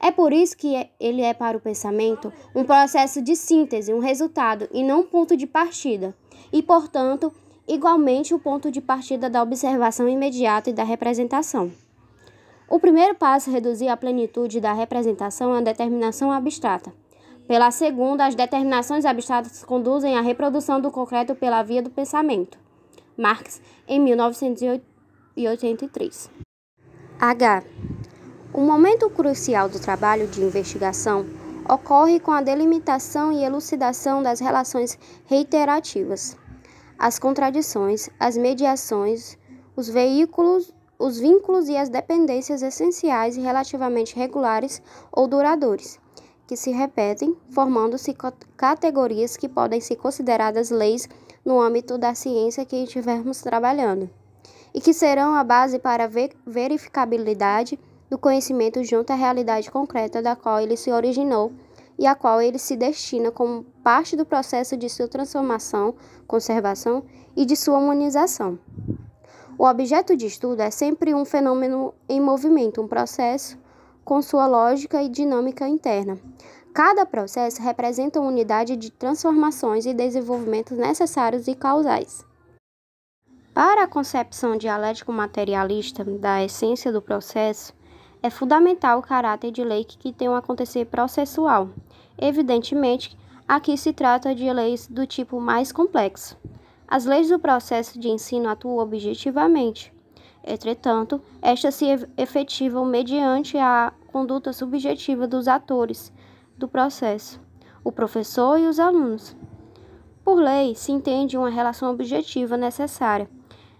É 0.00 0.10
por 0.10 0.32
isso 0.32 0.56
que 0.56 0.88
ele 0.98 1.22
é 1.22 1.32
para 1.32 1.56
o 1.56 1.60
pensamento 1.60 2.32
um 2.54 2.64
processo 2.64 3.22
de 3.22 3.36
síntese, 3.36 3.92
um 3.92 4.00
resultado 4.00 4.68
e 4.72 4.82
não 4.82 5.00
um 5.00 5.06
ponto 5.06 5.36
de 5.36 5.46
partida, 5.46 6.14
e, 6.52 6.62
portanto, 6.62 7.32
igualmente 7.68 8.34
o 8.34 8.38
ponto 8.38 8.70
de 8.70 8.80
partida 8.80 9.30
da 9.30 9.42
observação 9.42 10.08
imediata 10.08 10.70
e 10.70 10.72
da 10.72 10.84
representação. 10.84 11.70
O 12.68 12.80
primeiro 12.80 13.14
passo 13.14 13.50
é 13.50 13.52
reduzir 13.52 13.88
a 13.88 13.96
plenitude 13.96 14.60
da 14.60 14.72
representação 14.72 15.52
à 15.52 15.60
determinação 15.60 16.32
abstrata. 16.32 16.92
Pela 17.46 17.70
segunda, 17.70 18.26
as 18.26 18.34
determinações 18.34 19.04
abstratas 19.04 19.62
conduzem 19.64 20.16
à 20.16 20.22
reprodução 20.22 20.80
do 20.80 20.90
concreto 20.90 21.34
pela 21.34 21.62
via 21.62 21.82
do 21.82 21.90
pensamento. 21.90 22.58
Marx, 23.16 23.60
em 23.86 24.00
1983. 24.00 26.30
H. 27.20 27.62
O 28.52 28.60
momento 28.60 29.08
crucial 29.10 29.68
do 29.68 29.78
trabalho 29.78 30.26
de 30.26 30.42
investigação 30.42 31.26
ocorre 31.68 32.18
com 32.18 32.30
a 32.30 32.40
delimitação 32.40 33.30
e 33.32 33.44
elucidação 33.44 34.22
das 34.22 34.40
relações 34.40 34.98
reiterativas, 35.26 36.36
as 36.98 37.18
contradições, 37.18 38.08
as 38.18 38.36
mediações, 38.36 39.38
os 39.76 39.88
veículos, 39.88 40.72
os 41.04 41.18
vínculos 41.18 41.68
e 41.68 41.76
as 41.76 41.90
dependências 41.90 42.62
essenciais 42.62 43.36
e 43.36 43.40
relativamente 43.40 44.16
regulares 44.16 44.80
ou 45.12 45.28
duradouros, 45.28 45.98
que 46.46 46.56
se 46.56 46.70
repetem, 46.70 47.36
formando-se 47.50 48.16
categorias 48.56 49.36
que 49.36 49.46
podem 49.46 49.82
ser 49.82 49.96
consideradas 49.96 50.70
leis 50.70 51.06
no 51.44 51.60
âmbito 51.60 51.98
da 51.98 52.14
ciência 52.14 52.64
que 52.64 52.76
estivermos 52.76 53.42
trabalhando, 53.42 54.08
e 54.72 54.80
que 54.80 54.94
serão 54.94 55.34
a 55.34 55.44
base 55.44 55.78
para 55.78 56.04
a 56.04 56.10
verificabilidade 56.46 57.78
do 58.08 58.16
conhecimento 58.16 58.82
junto 58.82 59.10
à 59.10 59.14
realidade 59.14 59.70
concreta 59.70 60.22
da 60.22 60.34
qual 60.34 60.58
ele 60.58 60.74
se 60.74 60.90
originou 60.90 61.52
e 61.98 62.06
a 62.06 62.14
qual 62.14 62.40
ele 62.40 62.58
se 62.58 62.76
destina 62.76 63.30
como 63.30 63.62
parte 63.82 64.16
do 64.16 64.24
processo 64.24 64.74
de 64.74 64.88
sua 64.88 65.06
transformação, 65.06 65.94
conservação 66.26 67.04
e 67.36 67.44
de 67.44 67.56
sua 67.56 67.76
humanização. 67.76 68.58
O 69.56 69.66
objeto 69.66 70.16
de 70.16 70.26
estudo 70.26 70.60
é 70.60 70.70
sempre 70.70 71.14
um 71.14 71.24
fenômeno 71.24 71.94
em 72.08 72.20
movimento, 72.20 72.82
um 72.82 72.88
processo 72.88 73.56
com 74.04 74.20
sua 74.20 74.46
lógica 74.46 75.02
e 75.02 75.08
dinâmica 75.08 75.66
interna. 75.68 76.18
Cada 76.74 77.06
processo 77.06 77.62
representa 77.62 78.20
uma 78.20 78.28
unidade 78.28 78.74
de 78.74 78.90
transformações 78.90 79.86
e 79.86 79.94
desenvolvimentos 79.94 80.76
necessários 80.76 81.46
e 81.46 81.54
causais. 81.54 82.26
Para 83.54 83.84
a 83.84 83.88
concepção 83.88 84.56
dialético-materialista 84.56 86.04
da 86.04 86.42
essência 86.42 86.90
do 86.90 87.00
processo, 87.00 87.72
é 88.20 88.28
fundamental 88.28 88.98
o 88.98 89.02
caráter 89.02 89.52
de 89.52 89.62
lei 89.62 89.84
que 89.84 90.12
tem 90.12 90.28
um 90.28 90.34
acontecer 90.34 90.86
processual. 90.86 91.70
Evidentemente, 92.18 93.16
aqui 93.46 93.78
se 93.78 93.92
trata 93.92 94.34
de 94.34 94.52
leis 94.52 94.88
do 94.88 95.06
tipo 95.06 95.40
mais 95.40 95.70
complexo. 95.70 96.36
As 96.94 97.04
leis 97.04 97.28
do 97.28 97.40
processo 97.40 97.98
de 97.98 98.08
ensino 98.08 98.48
atuam 98.48 98.78
objetivamente. 98.78 99.92
Entretanto, 100.44 101.20
estas 101.42 101.74
se 101.74 101.86
efetivam 102.16 102.84
mediante 102.84 103.58
a 103.58 103.92
conduta 104.12 104.52
subjetiva 104.52 105.26
dos 105.26 105.48
atores 105.48 106.12
do 106.56 106.68
processo, 106.68 107.40
o 107.82 107.90
professor 107.90 108.60
e 108.60 108.68
os 108.68 108.78
alunos. 108.78 109.36
Por 110.24 110.36
lei, 110.36 110.76
se 110.76 110.92
entende 110.92 111.36
uma 111.36 111.50
relação 111.50 111.90
objetiva 111.90 112.56
necessária, 112.56 113.28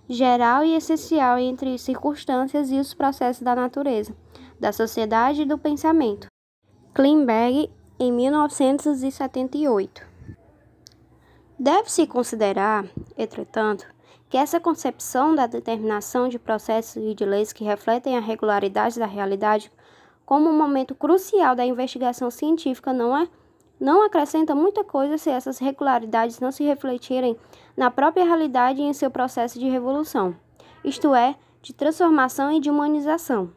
geral 0.08 0.64
e 0.64 0.74
essencial 0.74 1.38
entre 1.38 1.78
circunstâncias 1.78 2.72
e 2.72 2.80
os 2.80 2.94
processos 2.94 3.44
da 3.44 3.54
natureza 3.54 4.12
da 4.58 4.72
Sociedade 4.72 5.42
e 5.42 5.46
do 5.46 5.56
Pensamento. 5.56 6.26
Klimberg, 6.92 7.70
em 7.96 8.10
1978. 8.10 10.13
Deve-se 11.64 12.06
considerar, 12.06 12.84
entretanto, 13.16 13.86
que 14.28 14.36
essa 14.36 14.60
concepção 14.60 15.34
da 15.34 15.46
determinação 15.46 16.28
de 16.28 16.38
processos 16.38 17.02
e 17.02 17.14
de 17.14 17.24
leis 17.24 17.54
que 17.54 17.64
refletem 17.64 18.18
a 18.18 18.20
regularidade 18.20 18.98
da 18.98 19.06
realidade 19.06 19.72
como 20.26 20.50
um 20.50 20.58
momento 20.58 20.94
crucial 20.94 21.56
da 21.56 21.64
investigação 21.64 22.30
científica 22.30 22.92
não 22.92 23.16
é 23.16 23.26
não 23.80 24.04
acrescenta 24.04 24.54
muita 24.54 24.84
coisa 24.84 25.16
se 25.16 25.30
essas 25.30 25.58
regularidades 25.58 26.38
não 26.38 26.52
se 26.52 26.62
refletirem 26.64 27.34
na 27.74 27.90
própria 27.90 28.26
realidade 28.26 28.82
e 28.82 28.84
em 28.84 28.92
seu 28.92 29.10
processo 29.10 29.58
de 29.58 29.66
revolução, 29.66 30.36
isto 30.84 31.14
é, 31.14 31.34
de 31.62 31.72
transformação 31.72 32.52
e 32.52 32.60
de 32.60 32.68
humanização. 32.68 33.50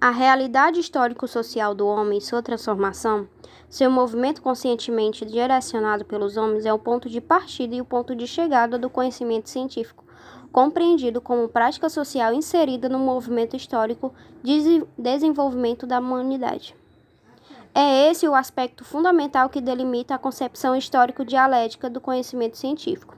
A 0.00 0.10
realidade 0.10 0.80
histórico-social 0.80 1.74
do 1.74 1.86
homem 1.86 2.16
e 2.18 2.22
sua 2.22 2.42
transformação, 2.42 3.28
seu 3.74 3.90
movimento 3.90 4.40
conscientemente 4.40 5.26
direcionado 5.26 6.04
pelos 6.04 6.36
homens, 6.36 6.64
é 6.64 6.72
o 6.72 6.78
ponto 6.78 7.10
de 7.10 7.20
partida 7.20 7.74
e 7.74 7.80
o 7.80 7.84
ponto 7.84 8.14
de 8.14 8.24
chegada 8.24 8.78
do 8.78 8.88
conhecimento 8.88 9.50
científico, 9.50 10.04
compreendido 10.52 11.20
como 11.20 11.48
prática 11.48 11.88
social 11.88 12.32
inserida 12.32 12.88
no 12.88 13.00
movimento 13.00 13.56
histórico 13.56 14.14
de 14.44 14.86
desenvolvimento 14.96 15.88
da 15.88 15.98
humanidade. 15.98 16.76
É 17.74 18.08
esse 18.08 18.28
o 18.28 18.34
aspecto 18.36 18.84
fundamental 18.84 19.48
que 19.48 19.60
delimita 19.60 20.14
a 20.14 20.18
concepção 20.18 20.76
histórico-dialética 20.76 21.90
do 21.90 22.00
conhecimento 22.00 22.56
científico. 22.56 23.16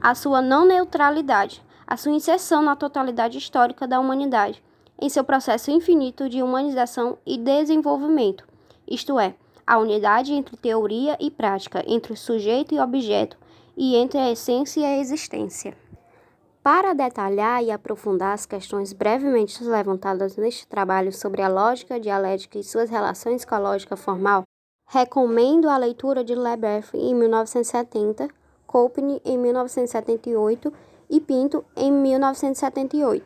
A 0.00 0.14
sua 0.14 0.40
não 0.40 0.64
neutralidade, 0.64 1.60
a 1.84 1.96
sua 1.96 2.12
inserção 2.12 2.62
na 2.62 2.76
totalidade 2.76 3.36
histórica 3.36 3.84
da 3.84 3.98
humanidade, 3.98 4.62
em 4.96 5.08
seu 5.08 5.24
processo 5.24 5.72
infinito 5.72 6.28
de 6.28 6.40
humanização 6.40 7.18
e 7.26 7.36
desenvolvimento, 7.36 8.46
isto 8.90 9.18
é, 9.20 9.34
a 9.68 9.78
unidade 9.78 10.32
entre 10.32 10.56
teoria 10.56 11.16
e 11.20 11.30
prática, 11.30 11.84
entre 11.86 12.16
sujeito 12.16 12.74
e 12.74 12.80
objeto, 12.80 13.36
e 13.76 13.94
entre 13.96 14.18
a 14.18 14.30
essência 14.30 14.80
e 14.80 14.84
a 14.84 14.96
existência. 14.96 15.76
Para 16.62 16.94
detalhar 16.94 17.62
e 17.62 17.70
aprofundar 17.70 18.32
as 18.32 18.46
questões 18.46 18.94
brevemente 18.94 19.62
levantadas 19.62 20.38
neste 20.38 20.66
trabalho 20.66 21.12
sobre 21.12 21.42
a 21.42 21.48
lógica 21.48 22.00
dialética 22.00 22.58
e 22.58 22.64
suas 22.64 22.88
relações 22.88 23.44
com 23.44 23.54
a 23.54 23.58
lógica 23.58 23.94
formal, 23.94 24.44
recomendo 24.86 25.68
a 25.68 25.76
leitura 25.76 26.24
de 26.24 26.34
Lebeff 26.34 26.96
em 26.96 27.14
1970, 27.14 28.26
Kopni 28.66 29.20
em 29.22 29.36
1978 29.36 30.72
e 31.10 31.20
Pinto 31.20 31.62
em 31.76 31.92
1978. 31.92 33.22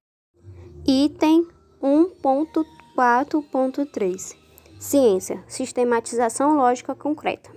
Item 0.85 1.47
1.4.3 1.81 4.42
Ciência 4.83 5.45
Sistematização 5.47 6.57
lógica 6.57 6.93
concreta. 6.93 7.49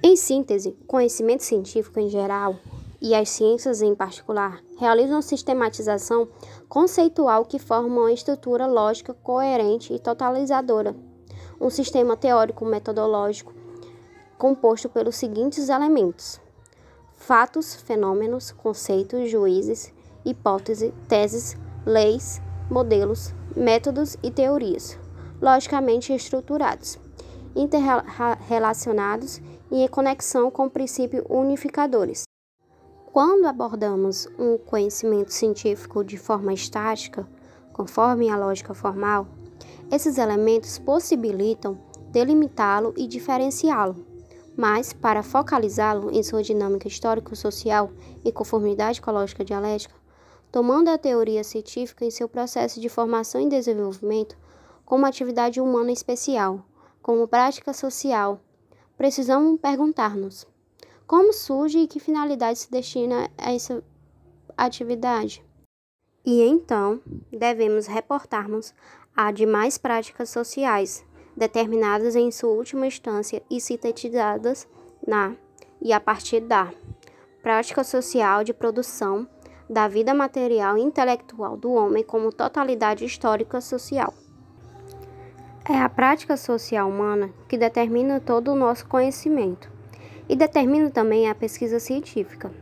Em 0.00 0.14
síntese, 0.14 0.78
conhecimento 0.86 1.42
científico 1.42 1.98
em 1.98 2.08
geral 2.08 2.54
e 3.02 3.16
as 3.16 3.30
ciências 3.30 3.82
em 3.82 3.92
particular 3.92 4.62
realizam 4.78 5.20
sistematização 5.20 6.28
conceitual 6.68 7.44
que 7.44 7.58
forma 7.58 7.88
uma 8.02 8.12
estrutura 8.12 8.64
lógica 8.64 9.12
coerente 9.12 9.92
e 9.92 9.98
totalizadora, 9.98 10.94
um 11.60 11.68
sistema 11.68 12.16
teórico-metodológico 12.16 13.52
composto 14.38 14.88
pelos 14.88 15.16
seguintes 15.16 15.68
elementos: 15.68 16.40
fatos, 17.16 17.74
fenômenos, 17.74 18.52
conceitos, 18.52 19.28
juízes, 19.28 19.92
hipóteses, 20.24 20.92
teses, 21.08 21.56
leis, 21.84 22.40
modelos, 22.70 23.34
métodos 23.56 24.16
e 24.22 24.30
teorias, 24.30 24.96
logicamente 25.40 26.12
estruturados, 26.12 26.98
interrelacionados 27.54 29.40
e 29.70 29.82
em 29.82 29.88
conexão 29.88 30.50
com 30.50 30.68
princípios 30.68 31.24
unificadores. 31.28 32.24
Quando 33.12 33.46
abordamos 33.46 34.28
um 34.38 34.58
conhecimento 34.58 35.32
científico 35.32 36.04
de 36.04 36.18
forma 36.18 36.52
estática, 36.52 37.26
conforme 37.72 38.28
a 38.30 38.36
lógica 38.36 38.74
formal, 38.74 39.26
esses 39.90 40.18
elementos 40.18 40.78
possibilitam 40.78 41.78
delimitá-lo 42.10 42.92
e 42.96 43.06
diferenciá-lo. 43.06 44.04
Mas, 44.56 44.92
para 44.92 45.22
focalizá-lo 45.22 46.10
em 46.10 46.22
sua 46.22 46.42
dinâmica 46.42 46.88
histórico-social 46.88 47.90
e 48.24 48.32
conformidade 48.32 49.00
com 49.00 49.10
a 49.10 49.12
lógica 49.12 49.44
dialética, 49.44 49.94
tomando 50.50 50.88
a 50.88 50.96
teoria 50.96 51.44
científica 51.44 52.04
em 52.04 52.10
seu 52.10 52.28
processo 52.28 52.80
de 52.80 52.88
formação 52.88 53.40
e 53.40 53.48
desenvolvimento 53.48 54.36
como 54.86 55.04
atividade 55.04 55.60
humana 55.60 55.92
especial, 55.92 56.64
como 57.02 57.26
prática 57.26 57.72
social, 57.72 58.40
precisamos 58.96 59.60
perguntar-nos: 59.60 60.46
como 61.06 61.32
surge 61.32 61.80
e 61.80 61.86
que 61.88 62.00
finalidade 62.00 62.60
se 62.60 62.70
destina 62.70 63.28
a 63.36 63.52
essa 63.52 63.82
atividade? 64.56 65.44
E 66.24 66.40
então 66.42 67.00
devemos 67.30 67.86
reportarmos 67.86 68.72
a 69.14 69.30
demais 69.30 69.76
práticas 69.76 70.30
sociais, 70.30 71.04
determinadas 71.36 72.14
em 72.14 72.30
sua 72.30 72.50
última 72.50 72.86
instância 72.86 73.42
e 73.50 73.60
sintetizadas 73.60 74.68
na 75.06 75.36
e 75.82 75.92
a 75.92 76.00
partir 76.00 76.40
da 76.40 76.72
prática 77.42 77.84
social 77.84 78.42
de 78.42 78.54
produção 78.54 79.28
da 79.68 79.88
vida 79.88 80.14
material 80.14 80.78
e 80.78 80.82
intelectual 80.82 81.56
do 81.56 81.72
homem 81.72 82.04
como 82.04 82.32
totalidade 82.32 83.04
histórica 83.04 83.60
social. 83.60 84.14
É 85.68 85.78
a 85.78 85.88
prática 85.88 86.36
social 86.36 86.88
humana 86.88 87.30
que 87.48 87.58
determina 87.58 88.20
todo 88.20 88.52
o 88.52 88.54
nosso 88.54 88.86
conhecimento 88.86 89.70
e 90.28 90.36
determina 90.36 90.90
também 90.90 91.28
a 91.28 91.34
pesquisa 91.34 91.80
científica. 91.80 92.52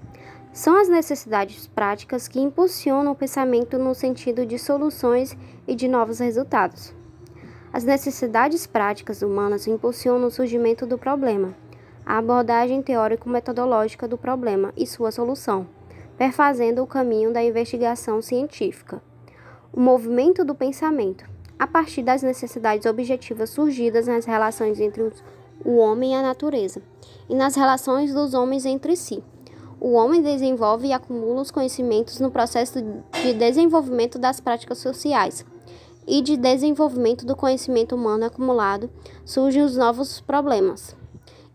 São 0.53 0.81
as 0.81 0.89
necessidades 0.89 1.67
práticas 1.67 2.29
que 2.29 2.41
impulsionam 2.41 3.13
o 3.13 3.17
pensamento 3.17 3.79
no 3.79 3.95
sentido 3.95 4.47
de 4.47 4.59
soluções 4.59 5.37
e 5.67 5.75
de 5.75 5.87
novos 5.87 6.19
resultados. 6.19 6.95
As 7.73 7.85
necessidades 7.85 8.67
práticas 8.67 9.21
humanas 9.21 9.67
impulsionam 9.67 10.29
o 10.29 10.31
surgimento 10.31 10.87
do 10.87 10.97
problema, 10.97 11.55
a 12.07 12.19
abordagem 12.19 12.83
teórico-metodológica 12.83 14.09
do 14.09 14.17
problema 14.17 14.73
e 14.77 14.87
sua 14.87 15.11
solução 15.11 15.67
perfazendo 16.17 16.83
o 16.83 16.87
caminho 16.87 17.33
da 17.33 17.43
investigação 17.43 18.23
científica. 18.23 19.03
O 19.73 19.81
movimento 19.81 20.45
do 20.45 20.55
pensamento, 20.55 21.25
a 21.59 21.67
partir 21.67 22.03
das 22.03 22.23
necessidades 22.23 22.87
objetivas 22.87 23.51
surgidas 23.51 24.07
nas 24.07 24.25
relações 24.25 24.81
entre 24.81 25.11
o 25.65 25.77
homem 25.77 26.13
e 26.13 26.15
a 26.15 26.23
natureza, 26.23 26.83
e 27.29 27.35
nas 27.35 27.55
relações 27.55 28.13
dos 28.13 28.35
homens 28.35 28.67
entre 28.67 28.97
si. 28.97 29.23
O 29.81 29.93
homem 29.93 30.23
desenvolve 30.23 30.89
e 30.89 30.93
acumula 30.93 31.43
os 31.43 31.51
conhecimentos 31.51 32.19
no 32.19 32.31
processo 32.31 32.81
de 33.23 33.33
desenvolvimento 33.35 34.19
das 34.19 34.41
práticas 34.41 34.79
sociais. 34.79 35.45
e 36.07 36.21
de 36.21 36.37
desenvolvimento 36.37 37.25
do 37.25 37.35
conhecimento 37.35 37.95
humano 37.95 38.27
acumulado, 38.27 38.91
surgem 39.25 39.63
os 39.63 39.75
novos 39.75 40.21
problemas, 40.21 40.95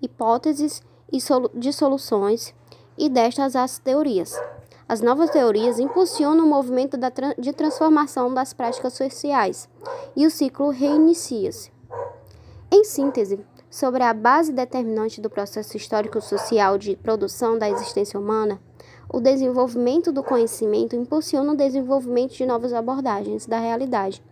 hipóteses 0.01 0.81
e 1.11 1.19
de 1.53 1.71
soluções, 1.71 2.53
e 2.97 3.07
destas 3.09 3.55
as 3.55 3.77
teorias. 3.79 4.35
As 4.89 5.01
novas 5.01 5.29
teorias 5.29 5.77
impulsionam 5.77 6.43
o 6.43 6.49
movimento 6.49 6.97
de 7.37 7.53
transformação 7.53 8.33
das 8.33 8.53
práticas 8.53 8.93
sociais 8.93 9.69
e 10.15 10.25
o 10.25 10.31
ciclo 10.31 10.71
reinicia-se. 10.71 11.71
Em 12.71 12.83
síntese, 12.83 13.39
sobre 13.69 14.01
a 14.01 14.11
base 14.15 14.51
determinante 14.51 15.21
do 15.21 15.29
processo 15.29 15.77
histórico-social 15.77 16.75
de 16.79 16.95
produção 16.95 17.55
da 17.55 17.69
existência 17.69 18.19
humana, 18.19 18.59
o 19.07 19.21
desenvolvimento 19.21 20.11
do 20.11 20.23
conhecimento 20.23 20.95
impulsiona 20.95 21.53
o 21.53 21.57
desenvolvimento 21.57 22.33
de 22.33 22.47
novas 22.47 22.73
abordagens 22.73 23.45
da 23.45 23.59
realidade 23.59 24.23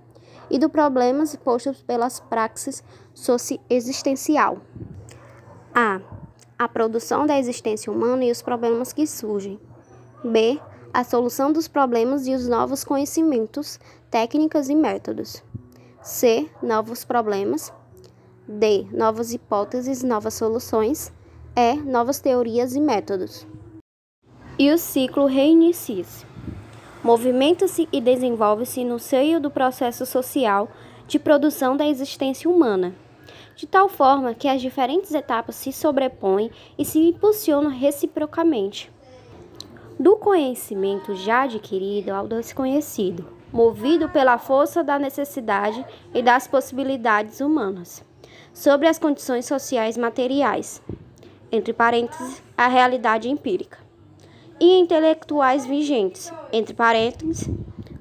e 0.49 0.57
dos 0.57 0.71
problemas 0.71 1.35
postos 1.35 1.83
pelas 1.83 2.19
praxis 2.19 2.83
socio-existencial. 3.13 4.57
A. 5.71 6.01
A 6.57 6.67
produção 6.67 7.27
da 7.27 7.37
existência 7.37 7.93
humana 7.93 8.25
e 8.25 8.31
os 8.31 8.41
problemas 8.41 8.91
que 8.91 9.05
surgem. 9.05 9.59
B. 10.27 10.59
A 10.93 11.03
solução 11.03 11.51
dos 11.51 11.67
problemas 11.67 12.27
e 12.27 12.33
os 12.33 12.47
novos 12.47 12.83
conhecimentos, 12.83 13.79
técnicas 14.11 14.69
e 14.69 14.75
métodos. 14.75 15.43
C. 16.01 16.49
Novos 16.61 17.03
problemas. 17.03 17.73
D. 18.47 18.85
Novas 18.91 19.33
hipóteses, 19.33 20.03
novas 20.03 20.33
soluções. 20.33 21.11
E. 21.55 21.75
Novas 21.75 22.19
teorias 22.19 22.75
e 22.75 22.79
métodos. 22.79 23.47
E 24.59 24.71
o 24.71 24.77
ciclo 24.77 25.25
reinicia-se. 25.25 26.25
Movimenta-se 27.03 27.87
e 27.91 28.01
desenvolve-se 28.01 28.83
no 28.83 28.99
seio 28.99 29.39
do 29.39 29.51
processo 29.51 30.05
social 30.05 30.69
de 31.07 31.17
produção 31.17 31.77
da 31.77 31.87
existência 31.87 32.49
humana, 32.49 32.93
de 33.55 33.65
tal 33.65 33.87
forma 33.87 34.33
que 34.33 34.47
as 34.47 34.61
diferentes 34.61 35.13
etapas 35.13 35.55
se 35.55 35.71
sobrepõem 35.71 36.51
e 36.77 36.83
se 36.83 36.99
impulsionam 36.99 37.71
reciprocamente. 37.71 38.91
Do 39.99 40.15
conhecimento 40.15 41.15
já 41.15 41.43
adquirido 41.43 42.11
ao 42.11 42.27
desconhecido, 42.27 43.25
movido 43.51 44.07
pela 44.09 44.37
força 44.37 44.83
da 44.83 44.99
necessidade 44.99 45.83
e 46.13 46.21
das 46.21 46.47
possibilidades 46.47 47.41
humanas 47.41 48.05
sobre 48.53 48.87
as 48.87 48.99
condições 48.99 49.45
sociais 49.45 49.97
materiais, 49.97 50.81
entre 51.51 51.73
parênteses, 51.73 52.43
a 52.55 52.67
realidade 52.67 53.29
empírica, 53.29 53.79
e 54.59 54.79
intelectuais 54.79 55.65
vigentes, 55.65 56.31
entre 56.51 56.75
parênteses, 56.75 57.49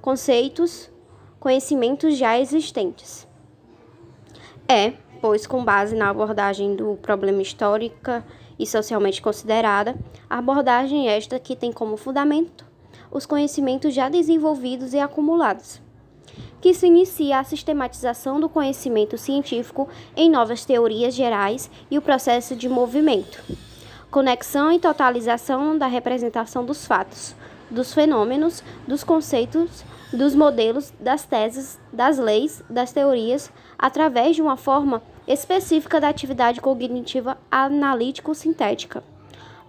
conceitos, 0.03 0.90
conhecimentos 1.40 2.16
já 2.16 2.38
existentes. 2.38 3.26
É, 4.68 4.94
pois, 5.20 5.47
com 5.47 5.64
base 5.64 5.94
na 5.94 6.11
abordagem 6.11 6.74
do 6.76 6.97
problema 6.97 7.40
histórica 7.40 8.24
e 8.59 8.67
socialmente 8.67 9.23
considerada, 9.23 9.97
a 10.29 10.39
abordagem 10.39 11.09
esta 11.09 11.39
que 11.39 11.57
tem 11.57 11.73
como 11.73 11.97
fundamento 11.97 12.65
os 13.11 13.25
conhecimentos 13.25 13.95
já 13.95 14.09
desenvolvidos 14.09 14.93
e 14.93 14.99
acumulados 14.99 15.81
que 16.61 16.75
se 16.75 16.87
inicia 16.87 17.39
a 17.39 17.45
sistematização 17.45 18.41
do 18.41 18.49
conhecimento 18.49 19.17
científico 19.17 19.89
em 20.17 20.31
novas 20.31 20.65
teorias 20.65 21.15
gerais 21.15 21.71
e 21.91 21.97
o 21.97 22.03
processo 22.03 22.57
de 22.57 22.69
movimento, 22.69 23.41
conexão 24.11 24.73
e 24.73 24.79
totalização 24.79 25.79
da 25.79 25.87
representação 25.87 26.65
dos 26.65 26.87
fatos, 26.87 27.35
dos 27.71 27.93
fenômenos, 27.93 28.63
dos 28.87 29.05
conceitos, 29.05 29.85
dos 30.13 30.35
modelos, 30.35 30.93
das 30.99 31.25
teses, 31.25 31.79
das 31.93 32.19
leis, 32.19 32.63
das 32.71 32.93
teorias, 32.93 33.51
através 33.79 34.35
de 34.35 34.43
uma 34.43 34.57
forma 34.57 35.03
específica 35.27 36.01
da 36.01 36.09
atividade 36.09 36.61
cognitiva 36.61 37.37
analítico-sintética, 37.51 39.03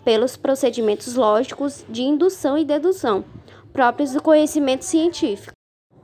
pelos 0.04 0.38
procedimentos 0.38 1.16
lógicos 1.16 1.86
de 1.90 2.04
indução 2.04 2.58
e 2.58 2.66
dedução 2.66 3.26
próprios 3.74 4.14
do 4.14 4.22
conhecimento 4.22 4.86
científico. 4.86 5.54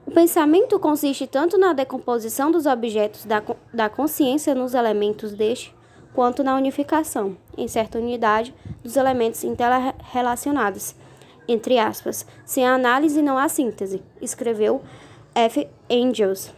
O 0.06 0.12
pensamento 0.12 0.78
consiste 0.78 1.26
tanto 1.26 1.58
na 1.58 1.74
decomposição 1.74 2.52
dos 2.52 2.66
objetos 2.66 3.26
da, 3.26 3.42
da 3.74 3.90
consciência 3.90 4.54
nos 4.54 4.74
elementos 4.74 5.34
deste, 5.34 5.74
quanto 6.14 6.44
na 6.44 6.56
unificação, 6.56 7.36
em 7.58 7.68
certa 7.68 7.98
unidade, 7.98 8.54
dos 8.84 8.96
elementos 8.96 9.44
interrelacionados, 9.44 10.96
entre 11.48 11.80
aspas, 11.80 12.26
sem 12.46 12.66
análise 12.68 13.22
não 13.22 13.38
há 13.38 13.50
síntese, 13.50 14.02
escreveu 14.22 14.82
F. 15.36 15.68
Engels. 15.90 16.54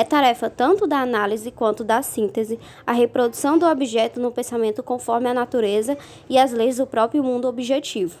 É 0.00 0.04
tarefa 0.04 0.48
tanto 0.48 0.86
da 0.86 0.98
análise 0.98 1.50
quanto 1.50 1.84
da 1.84 2.00
síntese 2.00 2.58
a 2.86 2.92
reprodução 2.92 3.58
do 3.58 3.66
objeto 3.66 4.18
no 4.18 4.32
pensamento 4.32 4.82
conforme 4.82 5.28
a 5.28 5.34
natureza 5.34 5.98
e 6.26 6.38
as 6.38 6.52
leis 6.52 6.78
do 6.78 6.86
próprio 6.86 7.22
mundo 7.22 7.46
objetivo. 7.46 8.18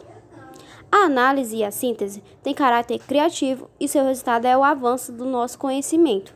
A 0.92 1.06
análise 1.06 1.56
e 1.56 1.64
a 1.64 1.70
síntese 1.70 2.22
têm 2.42 2.52
caráter 2.52 2.98
criativo 2.98 3.70
e 3.80 3.88
seu 3.88 4.04
resultado 4.04 4.44
é 4.44 4.54
o 4.54 4.62
avanço 4.62 5.10
do 5.10 5.24
nosso 5.24 5.58
conhecimento. 5.58 6.34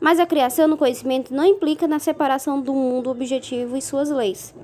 Mas 0.00 0.18
a 0.18 0.24
criação 0.24 0.70
do 0.70 0.78
conhecimento 0.78 1.34
não 1.34 1.44
implica 1.44 1.86
na 1.86 1.98
separação 1.98 2.58
do 2.58 2.72
mundo 2.72 3.10
objetivo 3.10 3.76
e 3.76 3.82
suas 3.82 4.08
leis, 4.08 4.54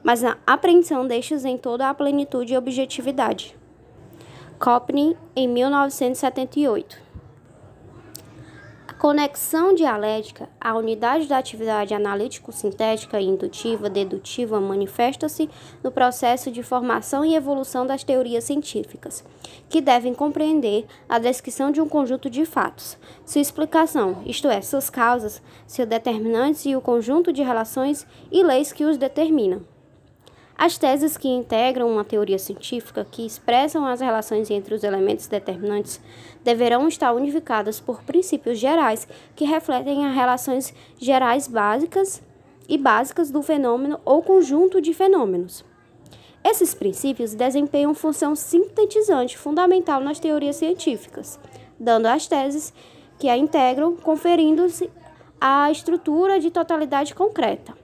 mas 0.00 0.22
na 0.22 0.38
apreensão 0.46 1.08
destes 1.08 1.44
em 1.44 1.58
toda 1.58 1.90
a 1.90 1.94
plenitude 1.94 2.54
e 2.54 2.56
objetividade. 2.56 3.56
Copney, 4.60 5.16
em 5.34 5.48
1978. 5.48 7.05
Conexão 8.98 9.74
dialética, 9.74 10.48
a 10.58 10.74
unidade 10.74 11.26
da 11.26 11.36
atividade 11.36 11.92
analítico-sintética 11.92 13.20
e 13.20 13.26
indutiva-dedutiva 13.26 14.58
manifesta-se 14.58 15.50
no 15.84 15.90
processo 15.90 16.50
de 16.50 16.62
formação 16.62 17.22
e 17.22 17.34
evolução 17.34 17.86
das 17.86 18.02
teorias 18.02 18.44
científicas, 18.44 19.22
que 19.68 19.82
devem 19.82 20.14
compreender 20.14 20.86
a 21.06 21.18
descrição 21.18 21.70
de 21.70 21.78
um 21.78 21.86
conjunto 21.86 22.30
de 22.30 22.46
fatos, 22.46 22.96
sua 23.26 23.42
explicação, 23.42 24.22
isto 24.24 24.48
é, 24.48 24.62
suas 24.62 24.88
causas, 24.88 25.42
seus 25.66 25.86
determinantes 25.86 26.64
e 26.64 26.74
o 26.74 26.80
conjunto 26.80 27.34
de 27.34 27.42
relações 27.42 28.06
e 28.32 28.42
leis 28.42 28.72
que 28.72 28.86
os 28.86 28.96
determinam. 28.96 29.75
As 30.58 30.78
teses 30.78 31.18
que 31.18 31.28
integram 31.28 31.90
uma 31.90 32.04
teoria 32.04 32.38
científica 32.38 33.06
que 33.10 33.26
expressam 33.26 33.84
as 33.84 34.00
relações 34.00 34.50
entre 34.50 34.74
os 34.74 34.82
elementos 34.82 35.26
determinantes 35.26 36.00
deverão 36.42 36.88
estar 36.88 37.12
unificadas 37.12 37.78
por 37.78 38.02
princípios 38.02 38.58
gerais 38.58 39.06
que 39.34 39.44
refletem 39.44 40.06
as 40.06 40.14
relações 40.14 40.74
gerais 40.98 41.46
básicas 41.46 42.22
e 42.66 42.78
básicas 42.78 43.30
do 43.30 43.42
fenômeno 43.42 44.00
ou 44.02 44.22
conjunto 44.22 44.80
de 44.80 44.94
fenômenos. 44.94 45.62
Esses 46.42 46.72
princípios 46.72 47.34
desempenham 47.34 47.92
função 47.92 48.34
sintetizante 48.34 49.36
fundamental 49.36 50.00
nas 50.00 50.18
teorias 50.18 50.56
científicas, 50.56 51.38
dando 51.78 52.06
às 52.06 52.26
teses 52.26 52.72
que 53.18 53.28
a 53.28 53.36
integram, 53.36 53.94
conferindo-se 53.96 54.90
a 55.38 55.70
estrutura 55.70 56.40
de 56.40 56.50
totalidade 56.50 57.14
concreta. 57.14 57.76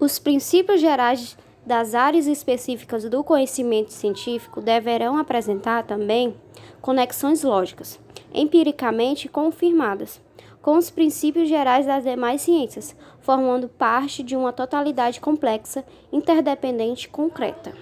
Os 0.00 0.18
princípios 0.18 0.80
gerais 0.80 1.36
das 1.68 1.94
áreas 1.94 2.26
específicas 2.26 3.04
do 3.04 3.22
conhecimento 3.22 3.92
científico 3.92 4.58
deverão 4.58 5.18
apresentar 5.18 5.82
também 5.84 6.34
conexões 6.80 7.42
lógicas, 7.42 8.00
empiricamente 8.32 9.28
confirmadas, 9.28 10.18
com 10.62 10.78
os 10.78 10.88
princípios 10.88 11.46
gerais 11.46 11.84
das 11.84 12.04
demais 12.04 12.40
ciências, 12.40 12.96
formando 13.20 13.68
parte 13.68 14.22
de 14.22 14.34
uma 14.34 14.50
totalidade 14.50 15.20
complexa, 15.20 15.84
interdependente 16.10 17.06
concreta. 17.06 17.74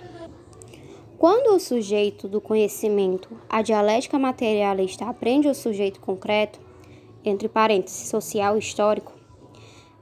Quando 1.17 1.55
o 1.55 1.61
sujeito 1.61 2.27
do 2.27 2.41
conhecimento, 2.41 3.29
a 3.49 3.63
dialética 3.63 4.19
materialista, 4.19 5.05
aprende 5.05 5.47
o 5.47 5.55
sujeito 5.55 6.01
concreto, 6.01 6.59
entre 7.25 7.49
parênteses, 7.49 8.09
social 8.09 8.57
e 8.57 8.59
histórico, 8.59 9.13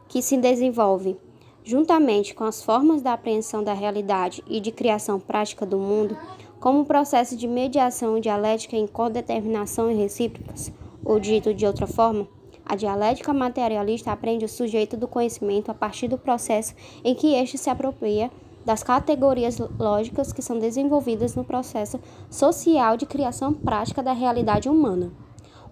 que 0.08 0.22
se 0.22 0.38
desenvolve 0.38 1.18
juntamente 1.64 2.34
com 2.34 2.44
as 2.44 2.62
formas 2.62 3.00
da 3.00 3.14
apreensão 3.14 3.64
da 3.64 3.72
realidade 3.72 4.44
e 4.46 4.60
de 4.60 4.70
criação 4.70 5.18
prática 5.18 5.64
do 5.64 5.78
mundo, 5.78 6.16
como 6.60 6.84
processo 6.84 7.36
de 7.36 7.48
mediação 7.48 8.20
dialética 8.20 8.76
em 8.76 8.86
codeterminação 8.86 9.90
e 9.90 9.94
recíprocas, 9.94 10.70
ou 11.04 11.18
dito 11.18 11.52
de 11.54 11.66
outra 11.66 11.86
forma, 11.86 12.28
a 12.66 12.76
dialética 12.76 13.32
materialista 13.32 14.12
aprende 14.12 14.44
o 14.44 14.48
sujeito 14.48 14.96
do 14.96 15.06
conhecimento 15.06 15.70
a 15.70 15.74
partir 15.74 16.08
do 16.08 16.16
processo 16.16 16.74
em 17.02 17.14
que 17.14 17.34
este 17.34 17.58
se 17.58 17.68
apropria 17.68 18.30
das 18.64 18.82
categorias 18.82 19.58
lógicas 19.78 20.32
que 20.32 20.40
são 20.40 20.58
desenvolvidas 20.58 21.34
no 21.34 21.44
processo 21.44 22.00
social 22.30 22.96
de 22.96 23.04
criação 23.04 23.52
prática 23.52 24.02
da 24.02 24.12
realidade 24.12 24.68
humana. 24.68 25.12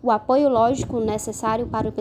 O 0.02 0.10
apoio 0.10 0.48
lógico 0.48 1.00
necessário 1.00 1.66
para 1.66 1.88
o 1.88 1.92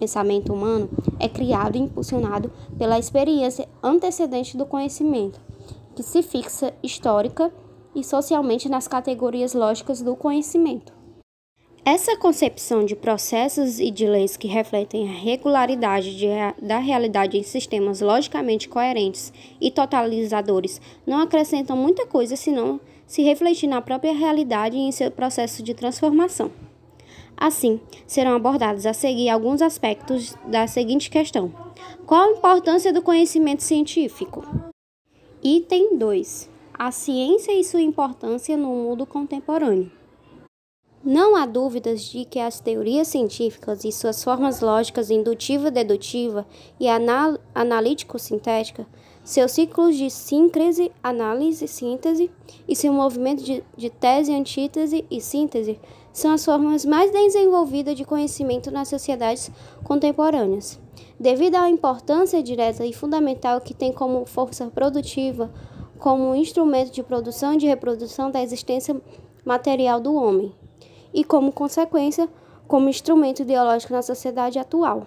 pensamento 0.00 0.52
humano 0.52 0.88
é 1.20 1.28
criado 1.28 1.76
e 1.76 1.80
impulsionado 1.80 2.50
pela 2.78 2.98
experiência 2.98 3.68
antecedente 3.82 4.56
do 4.56 4.64
conhecimento, 4.64 5.38
que 5.94 6.02
se 6.02 6.22
fixa 6.22 6.72
histórica 6.82 7.52
e 7.94 8.02
socialmente 8.02 8.68
nas 8.68 8.88
categorias 8.88 9.52
lógicas 9.52 10.00
do 10.00 10.16
conhecimento. 10.16 10.98
Essa 11.84 12.16
concepção 12.16 12.84
de 12.84 12.94
processos 12.94 13.80
e 13.80 13.90
de 13.90 14.06
leis 14.06 14.36
que 14.36 14.46
refletem 14.46 15.08
a 15.08 15.12
regularidade 15.12 16.16
de, 16.16 16.28
da 16.62 16.78
realidade 16.78 17.38
em 17.38 17.42
sistemas 17.42 18.00
logicamente 18.00 18.68
coerentes 18.68 19.32
e 19.60 19.70
totalizadores 19.70 20.80
não 21.06 21.20
acrescentam 21.20 21.76
muita 21.76 22.06
coisa 22.06 22.36
senão 22.36 22.80
se 23.06 23.22
refletir 23.22 23.66
na 23.66 23.80
própria 23.80 24.12
realidade 24.12 24.76
e 24.76 24.80
em 24.80 24.92
seu 24.92 25.10
processo 25.10 25.62
de 25.62 25.74
transformação. 25.74 26.50
Assim, 27.36 27.80
serão 28.06 28.36
abordados 28.36 28.84
a 28.86 28.92
seguir 28.92 29.28
alguns 29.28 29.62
aspectos 29.62 30.34
da 30.46 30.66
seguinte 30.66 31.08
questão: 31.08 31.52
Qual 32.06 32.28
a 32.28 32.32
importância 32.32 32.92
do 32.92 33.02
conhecimento 33.02 33.62
científico? 33.62 34.44
Item 35.42 35.96
2: 35.96 36.50
A 36.74 36.90
ciência 36.90 37.52
e 37.52 37.64
sua 37.64 37.80
importância 37.80 38.56
no 38.56 38.68
mundo 38.68 39.06
contemporâneo. 39.06 39.90
Não 41.02 41.34
há 41.34 41.46
dúvidas 41.46 42.02
de 42.02 42.26
que 42.26 42.38
as 42.38 42.60
teorias 42.60 43.08
científicas 43.08 43.86
e 43.86 43.90
suas 43.90 44.22
formas 44.22 44.60
lógicas 44.60 45.10
indutiva-dedutiva 45.10 46.46
e 46.78 46.90
anal 46.90 47.38
analítico-sintética, 47.54 48.86
seus 49.24 49.52
ciclos 49.52 49.96
de 49.96 50.10
síncrese, 50.10 50.92
análise, 51.02 51.66
síntese 51.66 52.30
e 52.68 52.76
seu 52.76 52.92
movimento 52.92 53.42
de, 53.42 53.64
de 53.74 53.88
tese, 53.88 54.30
antítese 54.34 55.06
e 55.10 55.22
síntese 55.22 55.80
são 56.12 56.32
as 56.32 56.44
formas 56.44 56.84
mais 56.84 57.10
desenvolvidas 57.10 57.96
de 57.96 58.04
conhecimento 58.04 58.70
nas 58.70 58.88
sociedades 58.88 59.50
contemporâneas. 59.84 60.80
Devido 61.18 61.56
à 61.56 61.68
importância 61.68 62.42
direta 62.42 62.84
e 62.84 62.92
fundamental 62.92 63.60
que 63.60 63.74
tem 63.74 63.92
como 63.92 64.24
força 64.26 64.66
produtiva, 64.66 65.50
como 65.98 66.34
instrumento 66.34 66.90
de 66.90 67.02
produção 67.02 67.54
e 67.54 67.58
de 67.58 67.66
reprodução 67.66 68.30
da 68.30 68.42
existência 68.42 69.00
material 69.44 70.00
do 70.00 70.14
homem 70.14 70.52
e, 71.12 71.22
como 71.22 71.52
consequência, 71.52 72.28
como 72.66 72.88
instrumento 72.88 73.42
ideológico 73.42 73.92
na 73.92 74.02
sociedade 74.02 74.58
atual. 74.58 75.06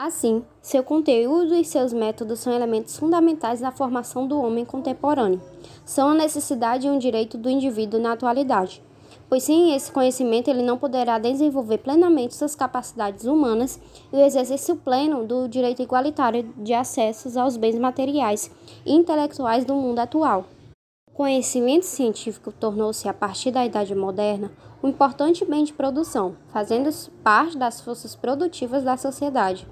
Assim, 0.00 0.44
seu 0.62 0.84
conteúdo 0.84 1.54
e 1.54 1.64
seus 1.64 1.92
métodos 1.92 2.38
são 2.38 2.52
elementos 2.52 2.96
fundamentais 2.96 3.60
na 3.60 3.72
formação 3.72 4.28
do 4.28 4.40
homem 4.40 4.64
contemporâneo. 4.64 5.40
São 5.84 6.10
a 6.10 6.14
necessidade 6.14 6.86
e 6.86 6.90
um 6.90 6.98
direito 6.98 7.36
do 7.36 7.50
indivíduo 7.50 7.98
na 7.98 8.12
atualidade, 8.12 8.80
pois 9.28 9.42
sem 9.42 9.74
esse 9.74 9.92
conhecimento 9.92 10.48
ele 10.48 10.62
não 10.62 10.78
poderá 10.78 11.18
desenvolver 11.18 11.78
plenamente 11.78 12.34
suas 12.34 12.54
capacidades 12.54 13.24
humanas 13.24 13.78
e 14.12 14.16
o 14.16 14.20
exercício 14.20 14.76
pleno 14.76 15.26
do 15.26 15.48
direito 15.48 15.82
igualitário 15.82 16.52
de 16.56 16.72
acessos 16.72 17.36
aos 17.36 17.56
bens 17.56 17.78
materiais 17.78 18.50
e 18.86 18.92
intelectuais 18.92 19.64
do 19.64 19.74
mundo 19.74 19.98
atual. 19.98 20.46
O 21.10 21.12
conhecimento 21.18 21.84
científico 21.84 22.52
tornou-se, 22.52 23.08
a 23.08 23.14
partir 23.14 23.50
da 23.50 23.66
Idade 23.66 23.94
Moderna, 23.94 24.52
um 24.82 24.88
importante 24.88 25.44
bem 25.44 25.64
de 25.64 25.72
produção, 25.72 26.36
fazendo 26.52 26.88
parte 27.24 27.58
das 27.58 27.80
forças 27.80 28.14
produtivas 28.14 28.84
da 28.84 28.96
sociedade. 28.96 29.66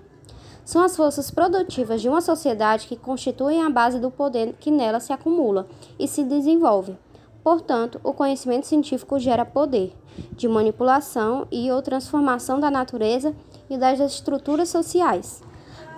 São 0.64 0.82
as 0.82 0.96
forças 0.96 1.30
produtivas 1.30 2.02
de 2.02 2.08
uma 2.08 2.20
sociedade 2.20 2.88
que 2.88 2.96
constituem 2.96 3.62
a 3.62 3.70
base 3.70 4.00
do 4.00 4.10
poder 4.10 4.54
que 4.58 4.68
nela 4.68 4.98
se 4.98 5.12
acumula 5.12 5.68
e 5.96 6.08
se 6.08 6.24
desenvolve. 6.24 6.98
Portanto, 7.46 8.00
o 8.02 8.12
conhecimento 8.12 8.66
científico 8.66 9.20
gera 9.20 9.44
poder 9.44 9.94
de 10.32 10.48
manipulação 10.48 11.46
e 11.48 11.70
ou 11.70 11.80
transformação 11.80 12.58
da 12.58 12.72
natureza 12.72 13.36
e 13.70 13.78
das 13.78 14.00
estruturas 14.00 14.68
sociais. 14.68 15.44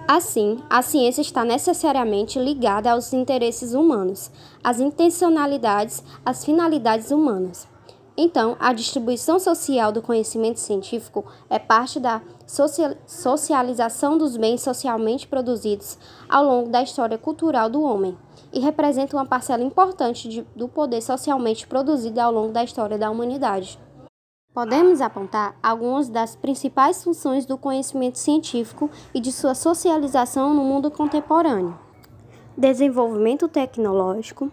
Assim, 0.07 0.59
a 0.69 0.83
ciência 0.83 1.23
está 1.23 1.47
necessariamente 1.47 2.39
ligada 2.39 2.93
aos 2.93 3.15
interesses 3.15 3.73
humanos, 3.73 4.31
às 4.63 4.79
intencionalidades, 4.79 6.05
às 6.23 6.45
finalidades 6.45 7.11
humanas. 7.11 7.67
Então, 8.15 8.55
a 8.61 8.75
distribuição 8.75 9.39
social 9.39 9.91
do 9.91 10.03
conhecimento 10.03 10.61
científico 10.61 11.25
é 11.49 11.59
parte 11.59 11.99
da 11.99 12.21
socialização 13.07 14.19
dos 14.19 14.37
bens 14.37 14.61
socialmente 14.61 15.27
produzidos 15.27 15.97
ao 16.29 16.45
longo 16.45 16.69
da 16.69 16.83
história 16.83 17.17
cultural 17.17 17.71
do 17.71 17.81
homem 17.81 18.19
e 18.53 18.61
representa 18.61 19.17
uma 19.17 19.27
parcela 19.27 19.63
importante 19.63 20.29
de, 20.29 20.43
do 20.55 20.69
poder 20.69 21.03
socialmente 21.03 21.67
produzido 21.67 22.21
ao 22.21 22.33
longo 22.33 22.53
da 22.53 22.65
história 22.65 22.99
da 22.99 23.11
humanidade. 23.11 23.79
Podemos 24.53 25.01
apontar 25.01 25.57
algumas 25.63 26.09
das 26.09 26.35
principais 26.35 27.05
funções 27.05 27.47
do 27.47 27.57
conhecimento 27.57 28.19
científico 28.19 28.91
e 29.15 29.21
de 29.21 29.31
sua 29.31 29.55
socialização 29.55 30.53
no 30.55 30.65
mundo 30.65 30.91
contemporâneo: 30.91 31.79
desenvolvimento 32.57 33.47
tecnológico, 33.47 34.51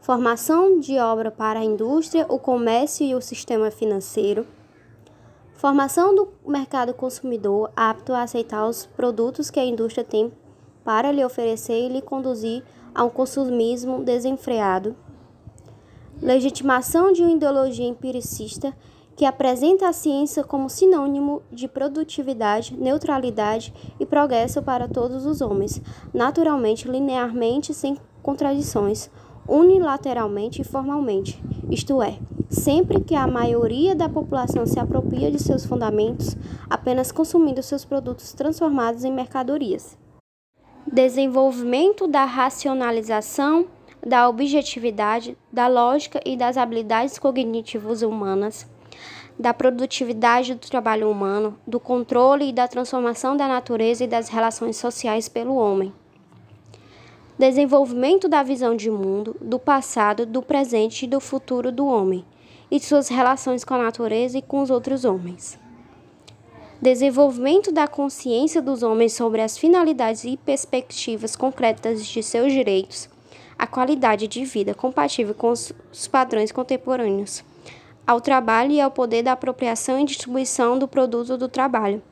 formação 0.00 0.78
de 0.78 0.98
obra 0.98 1.30
para 1.30 1.60
a 1.60 1.64
indústria, 1.64 2.26
o 2.28 2.38
comércio 2.38 3.06
e 3.06 3.14
o 3.14 3.20
sistema 3.22 3.70
financeiro, 3.70 4.46
formação 5.54 6.14
do 6.14 6.28
mercado 6.46 6.92
consumidor 6.92 7.70
apto 7.74 8.12
a 8.12 8.22
aceitar 8.22 8.68
os 8.68 8.84
produtos 8.84 9.48
que 9.48 9.58
a 9.58 9.64
indústria 9.64 10.04
tem 10.04 10.30
para 10.84 11.10
lhe 11.10 11.24
oferecer 11.24 11.86
e 11.86 11.88
lhe 11.88 12.02
conduzir 12.02 12.62
a 12.94 13.04
um 13.04 13.10
consumismo 13.10 14.02
desenfreado, 14.04 14.94
legitimação 16.22 17.12
de 17.12 17.22
uma 17.22 17.32
ideologia 17.32 17.86
empiricista 17.86 18.72
que 19.16 19.24
apresenta 19.24 19.88
a 19.88 19.92
ciência 19.92 20.42
como 20.42 20.68
sinônimo 20.68 21.42
de 21.50 21.68
produtividade, 21.68 22.76
neutralidade 22.76 23.72
e 23.98 24.06
progresso 24.06 24.62
para 24.62 24.88
todos 24.88 25.24
os 25.26 25.40
homens, 25.40 25.80
naturalmente, 26.12 26.88
linearmente, 26.88 27.72
sem 27.72 27.96
contradições 28.22 29.10
unilateralmente 29.46 30.62
e 30.62 30.64
formalmente, 30.64 31.42
isto 31.70 32.02
é, 32.02 32.18
sempre 32.48 33.00
que 33.00 33.14
a 33.14 33.26
maioria 33.26 33.94
da 33.94 34.08
população 34.08 34.66
se 34.66 34.78
apropria 34.78 35.30
de 35.30 35.38
seus 35.38 35.64
fundamentos, 35.64 36.36
apenas 36.68 37.12
consumindo 37.12 37.62
seus 37.62 37.84
produtos 37.84 38.32
transformados 38.32 39.04
em 39.04 39.12
mercadorias. 39.12 39.98
Desenvolvimento 40.86 42.06
da 42.06 42.24
racionalização, 42.24 43.66
da 44.04 44.28
objetividade, 44.28 45.36
da 45.52 45.66
lógica 45.66 46.20
e 46.24 46.36
das 46.36 46.56
habilidades 46.56 47.18
cognitivas 47.18 48.02
humanas, 48.02 48.66
da 49.38 49.52
produtividade 49.52 50.54
do 50.54 50.68
trabalho 50.68 51.10
humano, 51.10 51.58
do 51.66 51.80
controle 51.80 52.48
e 52.48 52.52
da 52.52 52.68
transformação 52.68 53.36
da 53.36 53.48
natureza 53.48 54.04
e 54.04 54.08
das 54.08 54.28
relações 54.28 54.76
sociais 54.76 55.28
pelo 55.28 55.56
homem 55.56 55.92
desenvolvimento 57.38 58.28
da 58.28 58.42
visão 58.42 58.76
de 58.76 58.90
mundo, 58.90 59.36
do 59.40 59.58
passado, 59.58 60.24
do 60.24 60.40
presente 60.40 61.04
e 61.04 61.08
do 61.08 61.20
futuro 61.20 61.72
do 61.72 61.86
homem, 61.86 62.24
e 62.70 62.78
suas 62.78 63.08
relações 63.08 63.64
com 63.64 63.74
a 63.74 63.82
natureza 63.82 64.38
e 64.38 64.42
com 64.42 64.62
os 64.62 64.70
outros 64.70 65.04
homens. 65.04 65.58
Desenvolvimento 66.84 67.72
da 67.72 67.88
consciência 67.88 68.60
dos 68.60 68.82
homens 68.82 69.14
sobre 69.14 69.40
as 69.40 69.56
finalidades 69.56 70.22
e 70.24 70.36
perspectivas 70.36 71.34
concretas 71.34 72.04
de 72.04 72.22
seus 72.22 72.52
direitos, 72.52 73.08
a 73.58 73.66
qualidade 73.66 74.28
de 74.28 74.44
vida 74.44 74.74
compatível 74.74 75.34
com 75.34 75.50
os 75.50 75.72
padrões 76.12 76.52
contemporâneos, 76.52 77.42
ao 78.06 78.20
trabalho 78.20 78.72
e 78.72 78.82
ao 78.82 78.90
poder 78.90 79.22
da 79.22 79.32
apropriação 79.32 79.98
e 79.98 80.04
distribuição 80.04 80.78
do 80.78 80.86
produto 80.86 81.38
do 81.38 81.48
trabalho 81.48 82.02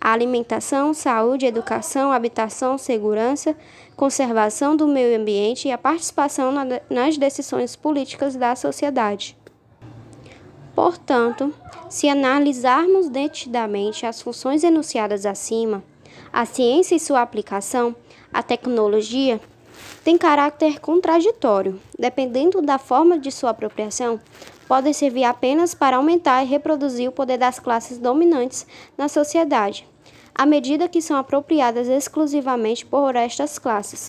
a 0.00 0.12
alimentação, 0.12 0.94
saúde, 0.94 1.44
educação, 1.44 2.10
habitação, 2.10 2.78
segurança, 2.78 3.54
conservação 3.94 4.74
do 4.74 4.86
meio 4.88 5.20
ambiente 5.20 5.68
e 5.68 5.72
a 5.72 5.76
participação 5.76 6.50
nas 6.88 7.18
decisões 7.18 7.76
políticas 7.76 8.36
da 8.36 8.56
sociedade. 8.56 9.36
Portanto, 10.74 11.54
se 11.88 12.08
analisarmos 12.08 13.08
detidamente 13.08 14.04
as 14.04 14.20
funções 14.20 14.64
enunciadas 14.64 15.24
acima, 15.24 15.82
a 16.32 16.44
ciência 16.44 16.96
e 16.96 17.00
sua 17.00 17.22
aplicação, 17.22 17.94
a 18.32 18.42
tecnologia, 18.42 19.40
tem 20.02 20.18
caráter 20.18 20.80
contraditório. 20.80 21.80
Dependendo 21.98 22.60
da 22.60 22.78
forma 22.78 23.18
de 23.18 23.30
sua 23.30 23.50
apropriação, 23.50 24.20
podem 24.66 24.92
servir 24.92 25.24
apenas 25.24 25.74
para 25.74 25.96
aumentar 25.96 26.42
e 26.42 26.46
reproduzir 26.46 27.08
o 27.08 27.12
poder 27.12 27.38
das 27.38 27.58
classes 27.58 27.98
dominantes 27.98 28.66
na 28.98 29.08
sociedade, 29.08 29.86
à 30.34 30.44
medida 30.44 30.88
que 30.88 31.00
são 31.00 31.16
apropriadas 31.16 31.88
exclusivamente 31.88 32.84
por 32.84 33.14
estas 33.14 33.58
classes, 33.58 34.06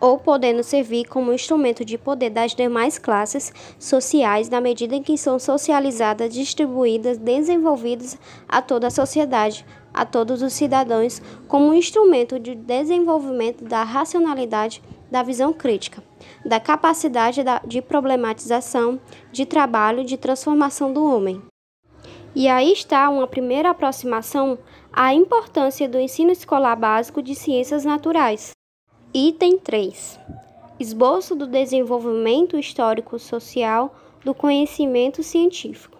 ou 0.00 0.18
podendo 0.18 0.62
servir 0.62 1.04
como 1.06 1.32
instrumento 1.32 1.84
de 1.84 1.98
poder 1.98 2.30
das 2.30 2.54
demais 2.54 2.98
classes 2.98 3.52
sociais 3.78 4.48
na 4.48 4.60
medida 4.60 4.94
em 4.94 5.02
que 5.02 5.18
são 5.18 5.38
socializadas, 5.38 6.32
distribuídas, 6.32 7.18
desenvolvidas 7.18 8.18
a 8.48 8.62
toda 8.62 8.86
a 8.86 8.90
sociedade, 8.90 9.64
a 9.92 10.04
todos 10.04 10.40
os 10.40 10.52
cidadãos, 10.52 11.20
como 11.46 11.66
um 11.66 11.74
instrumento 11.74 12.38
de 12.38 12.54
desenvolvimento 12.54 13.64
da 13.64 13.82
racionalidade, 13.82 14.82
da 15.10 15.22
visão 15.22 15.52
crítica, 15.52 16.02
da 16.44 16.60
capacidade 16.60 17.42
de 17.66 17.82
problematização, 17.82 19.00
de 19.32 19.44
trabalho, 19.44 20.04
de 20.04 20.16
transformação 20.16 20.92
do 20.92 21.04
homem. 21.04 21.42
E 22.34 22.46
aí 22.46 22.72
está 22.72 23.08
uma 23.10 23.26
primeira 23.26 23.70
aproximação 23.70 24.56
à 24.92 25.12
importância 25.12 25.88
do 25.88 25.98
ensino 25.98 26.30
escolar 26.30 26.76
básico 26.76 27.20
de 27.20 27.34
ciências 27.34 27.84
naturais. 27.84 28.52
Item 29.12 29.58
3. 29.58 30.20
Esboço 30.78 31.34
do 31.34 31.44
desenvolvimento 31.44 32.56
histórico-social 32.56 33.92
do 34.24 34.32
conhecimento 34.32 35.20
científico. 35.24 35.98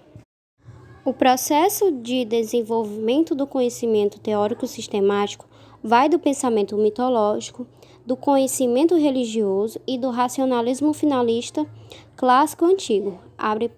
O 1.04 1.12
processo 1.12 1.90
de 1.90 2.24
desenvolvimento 2.24 3.34
do 3.34 3.48
conhecimento 3.48 4.20
teórico 4.20 4.64
sistemático 4.64 5.48
vai 5.82 6.08
do 6.08 6.20
pensamento 6.20 6.76
mitológico, 6.76 7.66
do 8.06 8.16
conhecimento 8.16 8.94
religioso 8.94 9.80
e 9.88 9.98
do 9.98 10.10
racionalismo 10.10 10.92
finalista 10.92 11.66
clássico 12.14 12.64
antigo, 12.64 13.18
abre 13.36 13.72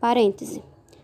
parêntese, 0.00 0.60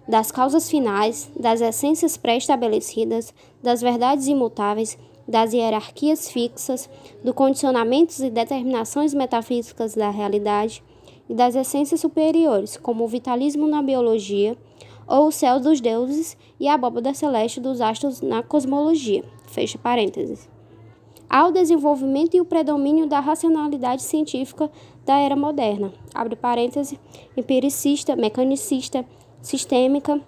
das 0.08 0.32
causas 0.32 0.68
finais, 0.68 1.30
das 1.38 1.60
essências 1.60 2.16
pré-estabelecidas, 2.16 3.32
das 3.62 3.80
verdades 3.80 4.26
imutáveis, 4.26 4.98
das 5.28 5.52
hierarquias 5.52 6.30
fixas, 6.30 6.88
do 7.22 7.34
condicionamentos 7.34 8.18
e 8.20 8.30
determinações 8.30 9.12
metafísicas 9.12 9.94
da 9.94 10.08
realidade 10.08 10.82
e 11.28 11.34
das 11.34 11.54
essências 11.54 12.00
superiores, 12.00 12.78
como 12.78 13.04
o 13.04 13.08
vitalismo 13.08 13.68
na 13.68 13.82
biologia 13.82 14.56
ou 15.06 15.28
o 15.28 15.32
céu 15.32 15.60
dos 15.60 15.80
deuses 15.80 16.36
e 16.58 16.66
a 16.66 16.74
abóbada 16.74 17.12
celeste 17.12 17.60
dos 17.60 17.80
astros 17.80 18.22
na 18.22 18.42
cosmologia. 18.42 19.22
Fecha 19.46 19.78
parênteses. 19.78 20.48
Ao 21.28 21.52
desenvolvimento 21.52 22.34
e 22.34 22.40
o 22.40 22.44
predomínio 22.44 23.06
da 23.06 23.20
racionalidade 23.20 24.02
científica 24.02 24.70
da 25.04 25.18
era 25.18 25.36
moderna. 25.36 25.92
Abre 26.14 26.34
parênteses, 26.36 26.98
empiricista, 27.36 28.16
mecanicista, 28.16 29.04
sistêmica, 29.42 30.20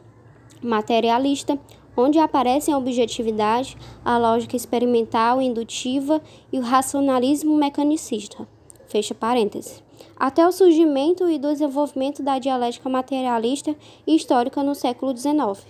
materialista, 0.62 1.58
onde 2.00 2.18
aparecem 2.18 2.72
a 2.72 2.78
objetividade, 2.78 3.76
a 4.04 4.16
lógica 4.16 4.56
experimental 4.56 5.40
indutiva 5.40 6.20
e 6.52 6.58
o 6.58 6.62
racionalismo 6.62 7.56
mecanicista. 7.56 8.48
Fecha 8.88 9.14
parênteses. 9.14 9.82
Até 10.16 10.46
o 10.46 10.52
surgimento 10.52 11.28
e 11.28 11.38
desenvolvimento 11.38 12.22
da 12.22 12.38
dialética 12.38 12.88
materialista 12.88 13.74
e 14.06 14.16
histórica 14.16 14.62
no 14.62 14.74
século 14.74 15.16
XIX. 15.16 15.64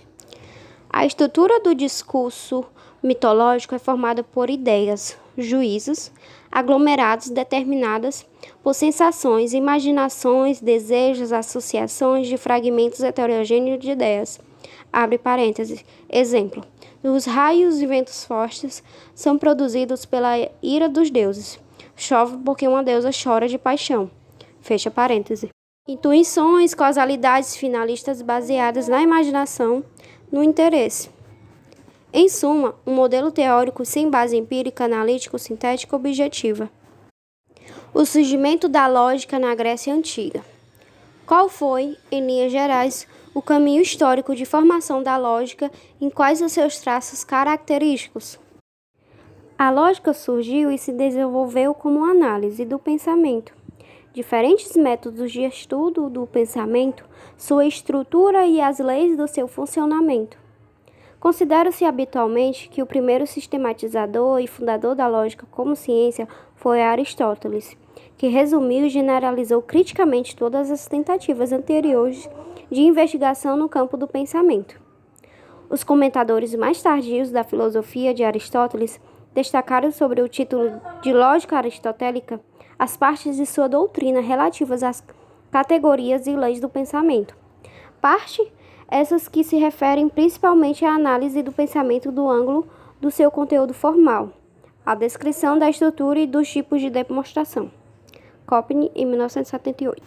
A 0.89 1.05
estrutura 1.05 1.59
do 1.59 1.73
discurso 1.73 2.65
mitológico 3.01 3.75
é 3.75 3.79
formada 3.79 4.23
por 4.23 4.49
ideias, 4.49 5.17
juízos, 5.37 6.11
aglomerados 6.51 7.29
determinadas 7.29 8.25
por 8.61 8.73
sensações, 8.73 9.53
imaginações, 9.53 10.59
desejos, 10.59 11.31
associações 11.31 12.27
de 12.27 12.37
fragmentos 12.37 13.01
heterogêneos 13.01 13.79
de 13.79 13.91
ideias. 13.91 14.39
Abre 14.91 15.17
parênteses. 15.17 15.83
Exemplo: 16.09 16.63
os 17.03 17.25
raios 17.25 17.81
e 17.81 17.85
ventos 17.85 18.23
fortes 18.25 18.83
são 19.15 19.37
produzidos 19.37 20.05
pela 20.05 20.33
ira 20.61 20.87
dos 20.87 21.09
deuses. 21.09 21.59
Chove 21.95 22.37
porque 22.43 22.67
uma 22.67 22.83
deusa 22.83 23.09
chora 23.11 23.47
de 23.47 23.57
paixão. 23.57 24.09
Fecha 24.61 24.91
parênteses. 24.91 25.49
Intuições, 25.87 26.75
causalidades 26.75 27.55
finalistas 27.55 28.21
baseadas 28.21 28.87
na 28.87 29.01
imaginação, 29.01 29.83
no 30.31 30.43
interesse. 30.43 31.09
Em 32.13 32.29
suma, 32.29 32.75
um 32.85 32.93
modelo 32.93 33.31
teórico 33.31 33.83
sem 33.83 34.09
base 34.09 34.37
empírica, 34.37 34.85
analítico, 34.85 35.39
sintética 35.39 35.95
objetiva. 35.95 36.69
O 37.93 38.05
surgimento 38.05 38.69
da 38.69 38.85
lógica 38.85 39.39
na 39.39 39.55
Grécia 39.55 39.93
Antiga. 39.93 40.43
Qual 41.25 41.49
foi, 41.49 41.97
em 42.11 42.25
linhas 42.25 42.51
gerais, 42.51 43.07
o 43.33 43.41
caminho 43.41 43.81
histórico 43.81 44.35
de 44.35 44.45
formação 44.45 45.01
da 45.01 45.15
lógica 45.17 45.71
em 45.99 46.09
quais 46.09 46.41
os 46.41 46.51
seus 46.51 46.79
traços 46.79 47.23
característicos? 47.23 48.39
A 49.57 49.69
lógica 49.69 50.13
surgiu 50.13 50.71
e 50.71 50.77
se 50.77 50.91
desenvolveu 50.91 51.73
como 51.73 52.03
análise 52.03 52.65
do 52.65 52.77
pensamento. 52.77 53.53
Diferentes 54.13 54.75
métodos 54.75 55.31
de 55.31 55.43
estudo 55.43 56.09
do 56.09 56.27
pensamento, 56.27 57.05
sua 57.37 57.65
estrutura 57.65 58.45
e 58.45 58.59
as 58.59 58.79
leis 58.79 59.15
do 59.15 59.27
seu 59.27 59.47
funcionamento. 59.47 60.37
Considera-se 61.17 61.85
habitualmente 61.85 62.67
que 62.67 62.81
o 62.81 62.85
primeiro 62.85 63.25
sistematizador 63.27 64.41
e 64.41 64.47
fundador 64.47 64.95
da 64.95 65.07
lógica 65.07 65.45
como 65.51 65.75
ciência 65.75 66.27
foi 66.55 66.81
Aristóteles, 66.81 67.77
que 68.17 68.27
resumiu 68.27 68.87
e 68.87 68.89
generalizou 68.89 69.61
criticamente 69.61 70.35
todas 70.35 70.69
as 70.71 70.87
tentativas 70.87 71.53
anteriores 71.53 72.27
de 72.71 72.81
investigação 72.81 73.57
no 73.57 73.67
campo 73.67 73.97
do 73.97 74.07
pensamento. 74.07 74.79
Os 75.69 75.83
comentadores 75.83 76.55
mais 76.55 76.81
tardios 76.81 77.29
da 77.29 77.43
filosofia 77.43 78.13
de 78.13 78.23
Aristóteles 78.23 78.99
destacaram 79.33 79.91
sobre 79.91 80.21
o 80.21 80.29
título 80.29 80.81
de 81.01 81.13
Lógica 81.13 81.57
Aristotélica 81.57 82.39
as 82.79 82.97
partes 82.97 83.35
de 83.35 83.45
sua 83.45 83.69
doutrina 83.69 84.21
relativas 84.21 84.81
às 84.81 85.03
categorias 85.51 86.25
e 86.25 86.35
leis 86.35 86.59
do 86.59 86.67
pensamento. 86.67 87.35
Parte 88.01 88.51
essas 88.87 89.27
que 89.27 89.43
se 89.43 89.55
referem 89.55 90.09
principalmente 90.09 90.83
à 90.83 90.95
análise 90.95 91.43
do 91.43 91.51
pensamento 91.51 92.11
do 92.11 92.27
ângulo 92.27 92.67
do 92.99 93.11
seu 93.11 93.31
conteúdo 93.31 93.73
formal, 93.73 94.31
a 94.85 94.95
descrição 94.95 95.57
da 95.57 95.69
estrutura 95.69 96.19
e 96.19 96.27
dos 96.27 96.49
tipos 96.49 96.81
de 96.81 96.89
demonstração. 96.89 97.71
Copney, 98.45 98.91
em 98.93 99.05
1978. 99.05 100.03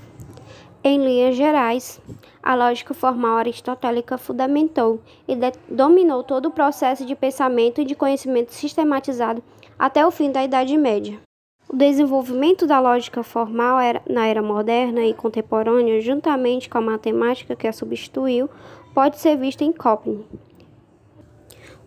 Em 0.82 0.98
linhas 0.98 1.34
gerais, 1.34 1.98
a 2.44 2.54
lógica 2.54 2.92
formal 2.92 3.38
aristotélica 3.38 4.18
fundamentou 4.18 5.00
e 5.26 5.34
dominou 5.66 6.22
todo 6.22 6.46
o 6.46 6.50
processo 6.50 7.06
de 7.06 7.16
pensamento 7.16 7.80
e 7.80 7.86
de 7.86 7.94
conhecimento 7.94 8.52
sistematizado 8.52 9.42
até 9.78 10.06
o 10.06 10.10
fim 10.10 10.30
da 10.30 10.44
Idade 10.44 10.76
Média. 10.76 11.18
O 11.66 11.74
desenvolvimento 11.74 12.66
da 12.66 12.78
lógica 12.78 13.22
formal 13.22 13.80
era, 13.80 14.02
na 14.06 14.26
era 14.26 14.42
moderna 14.42 15.02
e 15.06 15.14
contemporânea, 15.14 16.02
juntamente 16.02 16.68
com 16.68 16.76
a 16.76 16.82
matemática 16.82 17.56
que 17.56 17.66
a 17.66 17.72
substituiu, 17.72 18.50
pode 18.94 19.18
ser 19.18 19.38
visto 19.38 19.62
em 19.62 19.72
Copney. 19.72 20.22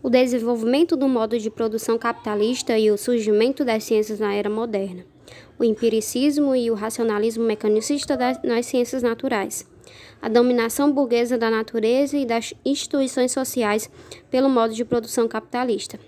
O 0.02 0.10
desenvolvimento 0.10 0.96
do 0.96 1.08
modo 1.08 1.38
de 1.38 1.52
produção 1.52 2.00
capitalista 2.00 2.76
e 2.80 2.90
o 2.90 2.98
surgimento 2.98 3.64
das 3.64 3.84
ciências 3.84 4.20
na 4.20 4.34
era 4.34 4.50
moderna. 4.50 5.06
O 5.60 5.64
empiricismo 5.64 6.56
e 6.56 6.72
o 6.72 6.74
racionalismo 6.74 7.44
mecanicista 7.44 8.18
das, 8.18 8.42
nas 8.42 8.66
ciências 8.66 9.04
naturais. 9.04 9.77
A 10.22 10.30
dominação 10.30 10.92
burguesa 10.92 11.38
da 11.38 11.50
natureza 11.50 12.18
e 12.18 12.26
das 12.26 12.54
instituições 12.66 13.32
sociais 13.32 13.90
pelo 14.30 14.50
modo 14.50 14.74
de 14.74 14.84
produção 14.84 15.28
capitalista, 15.28 16.00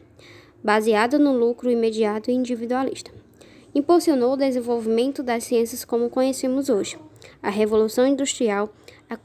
baseada 0.63 1.17
no 1.17 1.31
lucro 1.31 1.69
imediato 1.69 2.29
e 2.29 2.33
individualista. 2.33 3.11
Impulsionou 3.73 4.33
o 4.33 4.37
desenvolvimento 4.37 5.21
das 5.21 5.43
ciências 5.43 5.85
como 5.85 6.09
conhecemos 6.09 6.69
hoje, 6.69 6.97
a 7.41 7.49
revolução 7.49 8.05
industrial, 8.07 8.73
a 9.09 9.17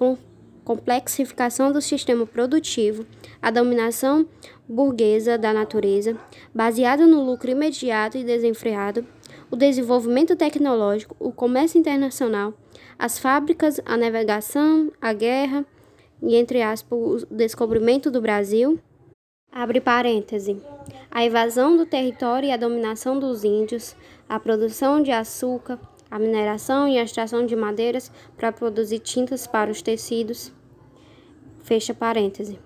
complexificação 0.64 1.72
do 1.72 1.80
sistema 1.80 2.26
produtivo, 2.26 3.06
a 3.40 3.50
dominação 3.50 4.26
burguesa 4.68 5.36
da 5.36 5.52
natureza, 5.52 6.16
baseada 6.54 7.06
no 7.06 7.22
lucro 7.24 7.50
imediato 7.50 8.16
e 8.16 8.24
desenfreado, 8.24 9.06
o 9.50 9.56
desenvolvimento 9.56 10.34
tecnológico, 10.36 11.14
o 11.20 11.30
comércio 11.30 11.78
internacional, 11.78 12.54
as 12.98 13.18
fábricas, 13.18 13.80
a 13.84 13.96
navegação, 13.96 14.90
a 15.00 15.12
guerra 15.12 15.64
e, 16.22 16.36
entre 16.36 16.62
aspas, 16.62 17.22
o 17.22 17.26
descobrimento 17.30 18.10
do 18.10 18.20
Brasil. 18.20 18.78
Abre 19.50 19.80
parêntese. 19.80 20.60
A 21.10 21.24
invasão 21.24 21.76
do 21.76 21.86
território 21.86 22.48
e 22.48 22.52
a 22.52 22.56
dominação 22.56 23.18
dos 23.18 23.44
índios, 23.44 23.94
a 24.28 24.40
produção 24.40 25.02
de 25.02 25.12
açúcar, 25.12 25.78
a 26.10 26.18
mineração 26.18 26.88
e 26.88 26.98
a 26.98 27.02
extração 27.02 27.46
de 27.46 27.54
madeiras 27.54 28.10
para 28.36 28.52
produzir 28.52 28.98
tintas 28.98 29.46
para 29.46 29.70
os 29.70 29.80
tecidos. 29.80 30.52
Fecha 31.60 31.94
parêntese. 31.94 32.58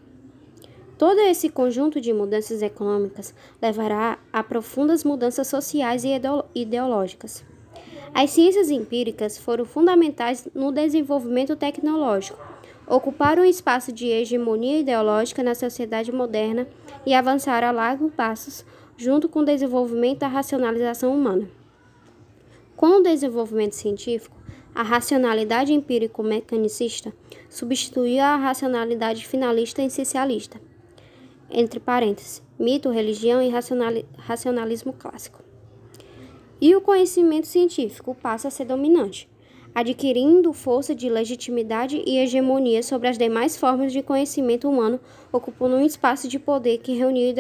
Todo 0.99 1.21
esse 1.21 1.49
conjunto 1.49 2.01
de 2.01 2.13
mudanças 2.13 2.61
econômicas 2.61 3.33
levará 3.63 4.19
a 4.33 4.43
profundas 4.43 5.05
mudanças 5.05 5.47
sociais 5.47 6.05
e 6.05 6.11
ideológicas. 6.55 7.45
As 8.15 8.31
ciências 8.31 8.71
empíricas 8.71 9.39
foram 9.39 9.65
fundamentais 9.65 10.49
no 10.55 10.73
desenvolvimento 10.73 11.55
tecnológico, 11.55 12.39
ocuparam 12.87 13.43
um 13.43 13.47
espaço 13.47 13.93
de 13.93 14.07
hegemonia 14.07 14.81
ideológica 14.81 15.43
na 15.43 15.55
sociedade 15.55 16.11
moderna 16.11 16.67
e 17.05 17.15
avançaram 17.15 17.69
a 17.69 17.73
largos 17.73 18.13
passos 18.15 18.65
junto 18.97 19.29
com 19.29 19.41
o 19.41 19.45
desenvolvimento 19.45 20.21
da 20.21 20.29
racionalização 20.29 21.15
humana. 21.15 21.49
Com 22.77 22.99
o 22.99 23.03
desenvolvimento 23.03 23.75
científico, 23.75 24.37
a 24.75 24.83
racionalidade 24.83 25.73
empírico-mecanicista 25.73 27.13
substituiu 27.49 28.23
a 28.23 28.37
racionalidade 28.37 29.27
finalista 29.27 29.83
e 29.83 29.87
essencialista, 29.87 30.61
entre 31.51 31.81
parênteses, 31.81 32.43
mito, 32.59 32.91
religião 32.91 33.43
e 33.43 33.51
racionalismo 34.19 34.93
clássico. 34.93 35.48
E 36.61 36.75
o 36.75 36.81
conhecimento 36.81 37.47
científico 37.47 38.17
passa 38.21 38.49
a 38.49 38.51
ser 38.51 38.65
dominante, 38.65 39.29
adquirindo 39.73 40.53
força 40.53 40.93
de 40.93 41.09
legitimidade 41.09 42.03
e 42.05 42.19
hegemonia 42.19 42.83
sobre 42.83 43.07
as 43.09 43.17
demais 43.17 43.57
formas 43.57 43.93
de 43.93 44.03
conhecimento 44.03 44.69
humano, 44.69 44.99
ocupando 45.33 45.77
um 45.77 45.87
espaço 45.87 46.27
de 46.27 46.37
poder 46.37 46.79
que 46.79 46.97
reuniu 46.97 47.33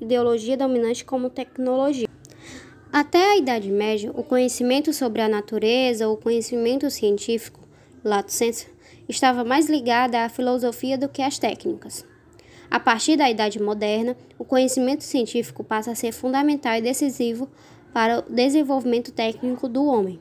ideologia 0.00 0.56
dominante 0.56 1.04
como 1.04 1.28
tecnologia. 1.28 2.06
Até 2.92 3.32
a 3.32 3.36
Idade 3.36 3.70
Média, 3.70 4.12
o 4.14 4.22
conhecimento 4.22 4.92
sobre 4.92 5.22
a 5.22 5.28
natureza, 5.28 6.08
o 6.08 6.16
conhecimento 6.16 6.88
científico, 6.88 7.60
lato 8.04 8.30
sensu, 8.30 8.66
estava 9.08 9.42
mais 9.42 9.68
ligada 9.68 10.24
à 10.24 10.28
filosofia 10.28 10.96
do 10.96 11.08
que 11.08 11.22
às 11.22 11.36
técnicas. 11.36 12.06
A 12.70 12.78
partir 12.78 13.16
da 13.16 13.28
Idade 13.28 13.60
Moderna, 13.60 14.16
o 14.38 14.44
conhecimento 14.44 15.04
científico 15.04 15.64
passa 15.64 15.90
a 15.90 15.94
ser 15.94 16.12
fundamental 16.12 16.74
e 16.76 16.80
decisivo 16.80 17.48
para 17.92 18.20
o 18.20 18.22
desenvolvimento 18.32 19.12
técnico 19.12 19.68
do 19.68 19.84
homem. 19.84 20.18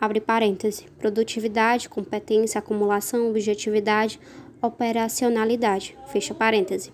Abre 0.00 0.20
parêntese. 0.20 0.86
Produtividade, 0.98 1.88
competência, 1.88 2.58
acumulação, 2.58 3.28
objetividade, 3.28 4.18
operacionalidade. 4.62 5.96
Fecha 6.06 6.34
parêntese. 6.34 6.92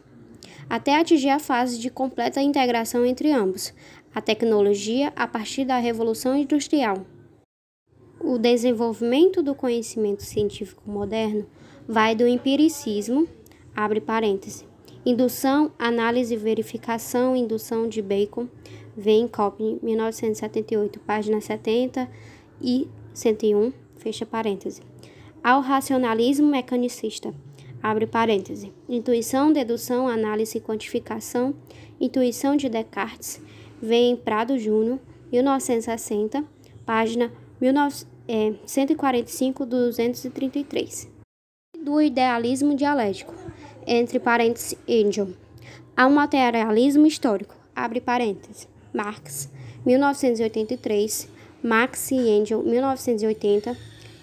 Até 0.69 0.99
atingir 0.99 1.29
a 1.29 1.39
fase 1.39 1.79
de 1.79 1.91
completa 1.91 2.43
integração 2.43 3.07
entre 3.07 3.31
ambos, 3.31 3.73
a 4.13 4.21
tecnologia 4.21 5.13
a 5.15 5.27
partir 5.29 5.65
da 5.65 5.79
Revolução 5.79 6.37
Industrial. 6.37 7.07
O 8.19 8.39
desenvolvimento 8.39 9.43
do 9.43 9.55
conhecimento 9.55 10.25
científico 10.25 10.83
moderno 10.91 11.47
vai 11.87 12.17
do 12.17 12.27
empiricismo, 12.27 13.29
abre 13.75 14.01
parêntese, 14.01 14.67
indução, 15.05 15.71
análise 15.79 16.35
verificação, 16.35 17.37
indução 17.37 17.89
de 17.89 18.03
Bacon, 18.03 18.49
vem 18.97 19.29
Copney, 19.29 19.79
1978, 19.83 20.99
página 21.01 21.41
70 21.41 22.09
e 22.61 22.89
101, 23.13 23.73
fecha 23.97 24.25
parêntese, 24.25 24.81
ao 25.43 25.61
racionalismo 25.61 26.49
mecanicista, 26.49 27.33
abre 27.83 28.07
parêntese, 28.07 28.73
intuição, 28.89 29.53
dedução, 29.53 30.09
análise 30.09 30.59
e 30.59 30.61
quantificação, 30.61 31.55
intuição 32.01 32.57
de 32.57 32.69
Descartes, 32.69 33.41
vem 33.81 34.17
Prado 34.17 34.59
Júnior, 34.59 34.99
1960, 35.31 36.45
página 36.85 37.31
19 37.61 38.07
é 38.29 38.55
145 38.67 39.65
233. 39.65 41.09
Do 41.79 42.01
idealismo 42.01 42.75
dialético, 42.75 43.35
entre 43.87 44.19
parênteses, 44.19 44.77
Engel. 44.89 45.29
Há 45.97 46.07
um 46.07 46.15
materialismo 46.15 47.07
histórico, 47.07 47.55
abre 47.75 48.01
parênteses, 48.01 48.69
Marx, 48.97 49.53
1983, 49.85 51.29
Marx 51.63 52.11
e 52.13 52.31
Engel, 52.31 52.63
1980, 52.63 53.77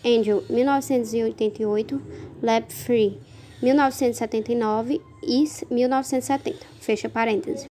Engel, 0.04 0.44
1988, 0.50 2.02
Leb 2.42 2.72
Free, 2.72 3.20
1979 3.62 5.00
e 5.22 5.46
1970, 5.70 6.66
fecha 6.82 7.08
parênteses. 7.08 7.66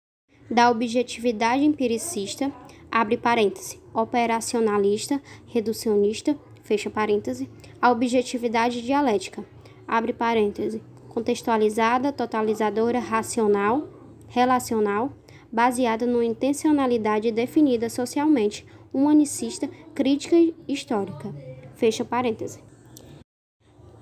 Da 0.51 0.71
objetividade 0.71 1.65
empiricista, 1.65 2.53
abre 2.93 3.17
parêntese, 3.17 3.81
operacionalista, 3.95 5.23
reducionista, 5.47 6.37
fecha 6.63 6.91
parêntese, 6.91 7.49
a 7.81 7.91
objetividade 7.91 8.83
dialética, 8.83 9.43
abre 9.89 10.13
parêntese, 10.13 10.83
contextualizada, 11.09 12.13
totalizadora, 12.13 12.99
racional, 12.99 13.89
relacional, 14.29 15.11
baseada 15.53 16.07
numa 16.07 16.25
intencionalidade 16.25 17.31
definida 17.33 17.89
socialmente, 17.89 18.67
humanicista, 18.93 19.69
crítica 19.95 20.37
histórica, 20.67 21.35
fecha 21.75 22.05
parêntese. 22.05 22.61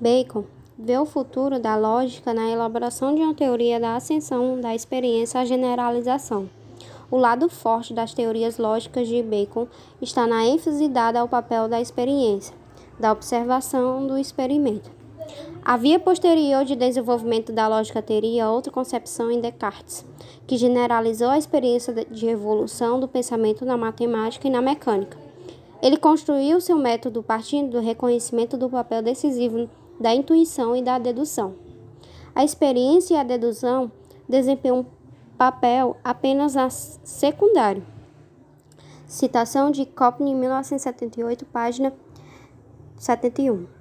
Bacon 0.01 0.45
vê 0.79 0.97
o 0.99 1.07
futuro 1.07 1.59
da 1.59 1.77
lógica 1.77 2.33
na 2.33 2.51
elaboração 2.51 3.15
de 3.15 3.23
uma 3.23 3.35
teoria 3.35 3.81
da 3.81 3.97
ascensão 3.97 4.61
da 4.61 4.75
experiência 4.75 5.41
à 5.41 5.45
generalização 5.45 6.49
o 7.11 7.17
lado 7.17 7.49
forte 7.49 7.95
das 7.95 8.13
teorias 8.13 8.59
lógicas 8.59 9.09
de 9.09 9.23
Bacon 9.23 9.67
está 10.01 10.27
na 10.27 10.45
ênfase 10.45 10.89
dada 10.89 11.21
ao 11.21 11.29
papel 11.29 11.67
da 11.69 11.81
experiência, 11.81 12.55
da 12.99 13.13
observação 13.13 14.07
do 14.07 14.19
experimento. 14.19 14.98
A 15.69 15.77
via 15.77 16.01
posterior 16.01 16.65
de 16.65 16.75
desenvolvimento 16.75 17.53
da 17.53 17.69
lógica 17.69 18.01
teria 18.01 18.49
outra 18.49 18.73
concepção 18.73 19.31
em 19.31 19.39
Descartes, 19.39 20.03
que 20.47 20.57
generalizou 20.57 21.29
a 21.29 21.37
experiência 21.37 21.93
de 21.93 22.27
evolução 22.27 22.99
do 22.99 23.07
pensamento 23.07 23.67
na 23.67 23.77
matemática 23.77 24.49
e 24.49 24.51
na 24.51 24.63
mecânica. 24.63 25.19
Ele 25.83 25.99
construiu 25.99 26.59
seu 26.59 26.75
método 26.75 27.23
partindo 27.23 27.73
do 27.73 27.81
reconhecimento 27.81 28.57
do 28.57 28.71
papel 28.71 29.03
decisivo 29.03 29.69
da 30.01 30.15
intuição 30.15 30.75
e 30.75 30.81
da 30.81 30.99
dedução. 30.99 31.55
A 32.35 32.43
experiência 32.43 33.17
e 33.17 33.19
a 33.19 33.23
dedução 33.23 33.93
desempenham 34.27 34.87
papel 35.37 35.99
apenas 36.03 36.99
secundário. 37.05 37.85
Citação 39.07 39.71
de 39.71 39.85
Copney, 39.85 40.35
1978, 40.35 41.45
página 41.45 41.93
71. 42.97 43.78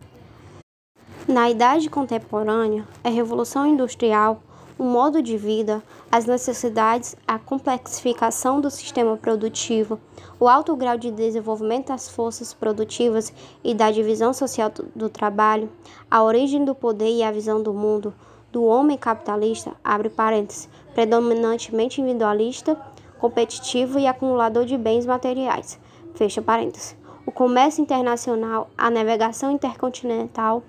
Na 1.28 1.50
idade 1.50 1.90
contemporânea, 1.90 2.88
a 3.04 3.10
revolução 3.10 3.68
industrial, 3.68 4.42
o 4.80 4.84
modo 4.86 5.22
de 5.22 5.36
vida, 5.36 5.84
as 6.10 6.26
necessidades, 6.26 7.18
a 7.28 7.38
complexificação 7.38 8.62
do 8.62 8.72
sistema 8.72 9.18
produtivo, 9.18 10.00
o 10.40 10.48
alto 10.48 10.74
grau 10.74 10.98
de 10.98 11.12
desenvolvimento 11.12 11.88
das 11.88 12.08
forças 12.08 12.54
produtivas 12.54 13.34
e 13.62 13.74
da 13.74 13.92
divisão 13.92 14.34
social 14.34 14.72
do 14.96 15.10
trabalho, 15.10 15.70
a 16.10 16.24
origem 16.24 16.64
do 16.64 16.74
poder 16.74 17.10
e 17.10 17.22
a 17.22 17.32
visão 17.32 17.62
do 17.62 17.74
mundo, 17.74 18.14
do 18.50 18.64
homem 18.64 18.98
capitalista, 18.98 19.74
abre 19.84 20.08
parênteses, 20.08 20.70
predominantemente 20.94 22.00
individualista, 22.00 22.80
competitivo 23.20 24.00
e 24.00 24.08
acumulador 24.08 24.64
de 24.64 24.78
bens 24.78 25.06
materiais, 25.06 25.78
fecha 26.16 26.42
parênteses. 26.42 26.96
O 27.26 27.34
comércio 27.34 27.82
internacional, 27.82 28.70
a 28.78 28.90
navegação 28.90 29.52
intercontinental, 29.52 30.64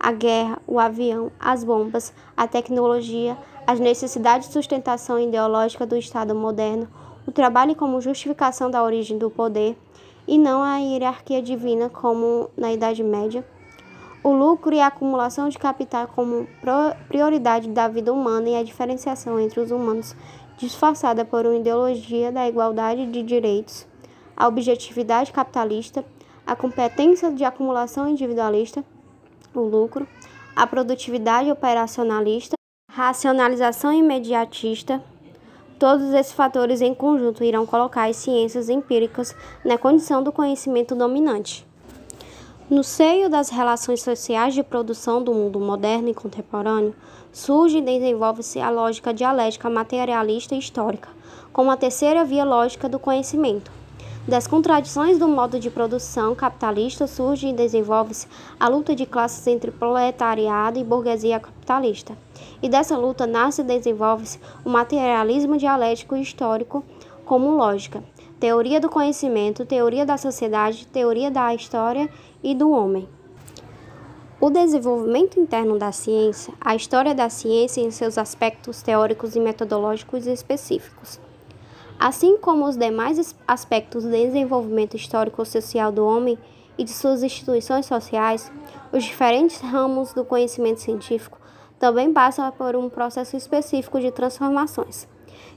a 0.00 0.12
guerra, 0.12 0.58
o 0.66 0.80
avião, 0.80 1.30
as 1.38 1.62
bombas, 1.62 2.12
a 2.34 2.48
tecnologia, 2.48 3.36
as 3.66 3.78
necessidades 3.78 4.48
de 4.48 4.54
sustentação 4.54 5.20
ideológica 5.20 5.86
do 5.86 5.96
Estado 5.96 6.34
moderno, 6.34 6.88
o 7.26 7.30
trabalho 7.30 7.76
como 7.76 8.00
justificação 8.00 8.70
da 8.70 8.82
origem 8.82 9.18
do 9.18 9.30
poder 9.30 9.76
e 10.26 10.38
não 10.38 10.62
a 10.62 10.78
hierarquia 10.78 11.42
divina 11.42 11.90
como 11.90 12.48
na 12.56 12.72
Idade 12.72 13.02
Média 13.02 13.44
o 14.22 14.32
lucro 14.32 14.74
e 14.74 14.80
a 14.80 14.88
acumulação 14.88 15.48
de 15.48 15.58
capital 15.58 16.06
como 16.08 16.46
prioridade 17.08 17.68
da 17.68 17.88
vida 17.88 18.12
humana 18.12 18.50
e 18.50 18.56
a 18.56 18.62
diferenciação 18.62 19.40
entre 19.40 19.60
os 19.60 19.70
humanos 19.70 20.14
disfarçada 20.58 21.24
por 21.24 21.46
uma 21.46 21.56
ideologia 21.56 22.30
da 22.30 22.46
igualdade 22.46 23.06
de 23.06 23.22
direitos, 23.22 23.86
a 24.36 24.46
objetividade 24.46 25.32
capitalista, 25.32 26.04
a 26.46 26.54
competência 26.54 27.32
de 27.32 27.44
acumulação 27.44 28.06
individualista, 28.06 28.84
o 29.54 29.60
lucro, 29.60 30.06
a 30.54 30.66
produtividade 30.66 31.50
operacionalista, 31.50 32.54
racionalização 32.90 33.92
imediatista, 33.92 35.02
Todos 35.80 36.12
esses 36.12 36.34
fatores 36.34 36.82
em 36.82 36.94
conjunto 36.94 37.42
irão 37.42 37.64
colocar 37.64 38.06
as 38.06 38.16
ciências 38.16 38.68
empíricas 38.68 39.34
na 39.64 39.78
condição 39.78 40.22
do 40.22 40.30
conhecimento 40.30 40.94
dominante. 40.94 41.66
No 42.68 42.84
seio 42.84 43.30
das 43.30 43.48
relações 43.48 44.02
sociais 44.02 44.52
de 44.52 44.62
produção 44.62 45.24
do 45.24 45.32
mundo 45.32 45.58
moderno 45.58 46.10
e 46.10 46.14
contemporâneo, 46.14 46.94
surge 47.32 47.78
e 47.78 47.80
desenvolve-se 47.80 48.60
a 48.60 48.68
lógica 48.68 49.14
dialética 49.14 49.70
materialista 49.70 50.54
e 50.54 50.58
histórica, 50.58 51.08
como 51.50 51.70
a 51.70 51.78
terceira 51.78 52.26
via 52.26 52.44
lógica 52.44 52.86
do 52.86 52.98
conhecimento. 52.98 53.79
Das 54.30 54.46
contradições 54.46 55.18
do 55.18 55.26
modo 55.26 55.58
de 55.58 55.68
produção 55.68 56.36
capitalista 56.36 57.08
surge 57.08 57.48
e 57.48 57.52
desenvolve-se 57.52 58.28
a 58.60 58.68
luta 58.68 58.94
de 58.94 59.04
classes 59.04 59.44
entre 59.48 59.72
proletariado 59.72 60.78
e 60.78 60.84
burguesia 60.84 61.40
capitalista. 61.40 62.16
E 62.62 62.68
dessa 62.68 62.96
luta 62.96 63.26
nasce 63.26 63.62
e 63.62 63.64
desenvolve-se 63.64 64.38
o 64.64 64.70
materialismo 64.70 65.56
dialético 65.56 66.14
e 66.14 66.22
histórico 66.22 66.84
como 67.24 67.56
lógica, 67.56 68.04
teoria 68.38 68.80
do 68.80 68.88
conhecimento, 68.88 69.66
teoria 69.66 70.06
da 70.06 70.16
sociedade, 70.16 70.86
teoria 70.86 71.28
da 71.28 71.52
história 71.52 72.08
e 72.40 72.54
do 72.54 72.70
homem. 72.70 73.08
O 74.40 74.48
desenvolvimento 74.48 75.40
interno 75.40 75.76
da 75.76 75.90
ciência, 75.90 76.54
a 76.60 76.76
história 76.76 77.16
da 77.16 77.28
ciência 77.28 77.80
em 77.80 77.90
seus 77.90 78.16
aspectos 78.16 78.80
teóricos 78.80 79.34
e 79.34 79.40
metodológicos 79.40 80.28
específicos. 80.28 81.18
Assim 82.00 82.38
como 82.38 82.64
os 82.64 82.78
demais 82.78 83.36
aspectos 83.46 84.04
do 84.04 84.10
desenvolvimento 84.10 84.96
histórico-social 84.96 85.92
do 85.92 86.02
homem 86.02 86.38
e 86.78 86.82
de 86.82 86.92
suas 86.92 87.22
instituições 87.22 87.84
sociais, 87.84 88.50
os 88.90 89.04
diferentes 89.04 89.60
ramos 89.60 90.14
do 90.14 90.24
conhecimento 90.24 90.80
científico 90.80 91.38
também 91.78 92.10
passam 92.10 92.50
por 92.52 92.74
um 92.74 92.88
processo 92.88 93.36
específico 93.36 94.00
de 94.00 94.10
transformações, 94.10 95.06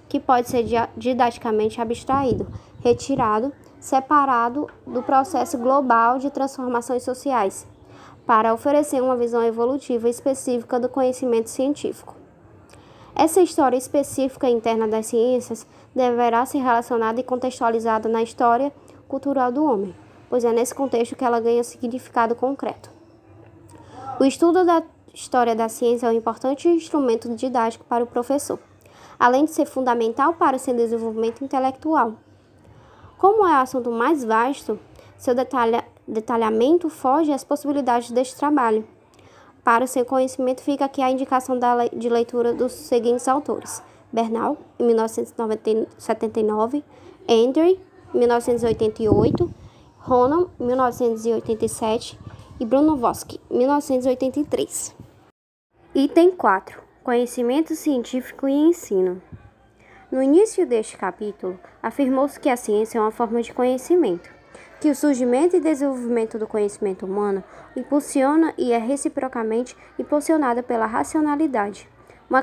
que 0.10 0.20
pode 0.20 0.50
ser 0.50 0.66
didaticamente 0.98 1.80
abstraído, 1.80 2.46
retirado 2.84 3.54
separado 3.80 4.68
do 4.86 5.02
processo 5.02 5.58
global 5.58 6.20
de 6.20 6.30
transformações 6.30 7.04
sociais, 7.04 7.66
para 8.26 8.54
oferecer 8.54 9.02
uma 9.02 9.16
visão 9.16 9.42
evolutiva 9.42 10.10
específica 10.10 10.78
do 10.78 10.90
conhecimento 10.90 11.50
científico. 11.50 12.16
Essa 13.16 13.42
história 13.42 13.78
específica 13.78 14.50
interna 14.50 14.88
das 14.88 15.06
ciências 15.06 15.68
deverá 15.96 16.46
ser 16.46 16.60
relacionada 16.60 17.20
e 17.20 17.24
contextualizada 17.24 18.10
na 18.10 18.24
história 18.24 18.72
cultural 19.08 19.52
do 19.52 19.64
homem, 19.64 19.96
pois 20.30 20.44
é 20.44 20.52
nesse 20.52 20.74
contexto 20.74 21.16
que 21.16 21.24
ela 21.24 21.40
ganha 21.40 21.64
significado 21.64 22.36
concreto. 22.36 22.90
O 24.20 24.26
estudo 24.26 24.66
da 24.66 24.84
história 25.14 25.56
da 25.56 25.70
ciência 25.70 26.08
é 26.08 26.10
um 26.10 26.14
importante 26.14 26.68
instrumento 26.68 27.34
didático 27.36 27.86
para 27.86 28.04
o 28.04 28.08
professor, 28.08 28.60
além 29.20 29.46
de 29.46 29.52
ser 29.52 29.66
fundamental 29.66 30.34
para 30.34 30.58
seu 30.58 30.74
desenvolvimento 30.74 31.44
intelectual. 31.44 32.14
Como 33.18 33.48
é 33.48 33.52
o 33.52 33.62
assunto 33.62 33.92
mais 33.92 34.24
vasto, 34.24 34.80
seu 35.18 35.34
detalha, 35.34 35.86
detalhamento 36.08 36.90
foge 36.90 37.32
às 37.32 37.44
possibilidades 37.44 38.12
deste 38.12 38.36
trabalho. 38.36 38.86
Para 39.64 39.86
o 39.86 39.88
seu 39.88 40.04
conhecimento, 40.04 40.62
fica 40.62 40.84
aqui 40.86 41.02
a 41.02 41.10
indicação 41.10 41.58
da, 41.58 41.88
de 41.88 42.10
leitura 42.10 42.54
dos 42.54 42.74
seguintes 42.74 43.28
autores: 43.28 43.82
Bernal, 44.14 44.58
em 44.80 44.86
1979, 44.86 46.84
Andrew, 47.28 47.80
1988, 48.14 49.52
Ronan, 49.98 50.48
1987 50.60 52.20
e 52.60 52.66
Bruno 52.66 52.96
Voski, 52.96 53.42
1983. 53.50 54.96
Item 55.96 56.32
4: 56.32 56.80
Conhecimento 57.04 57.76
científico 57.76 58.48
e 58.48 58.54
ensino. 58.54 59.20
No 60.12 60.22
início 60.22 60.68
deste 60.68 60.96
capítulo, 60.96 61.60
afirmou-se 61.82 62.40
que 62.40 62.50
a 62.50 62.56
ciência 62.56 63.00
é 63.00 63.02
uma 63.02 63.10
forma 63.10 63.42
de 63.42 63.52
conhecimento, 63.52 64.30
que 64.80 64.92
o 64.92 64.96
surgimento 64.96 65.56
e 65.56 65.60
desenvolvimento 65.60 66.38
do 66.38 66.46
conhecimento 66.46 67.08
humano 67.08 67.44
impulsiona 67.76 68.54
e 68.60 68.72
é 68.72 68.78
reciprocamente 68.78 69.76
impulsionada 69.98 70.62
pela 70.62 70.86
racionalidade, 70.86 71.90
uma 72.34 72.42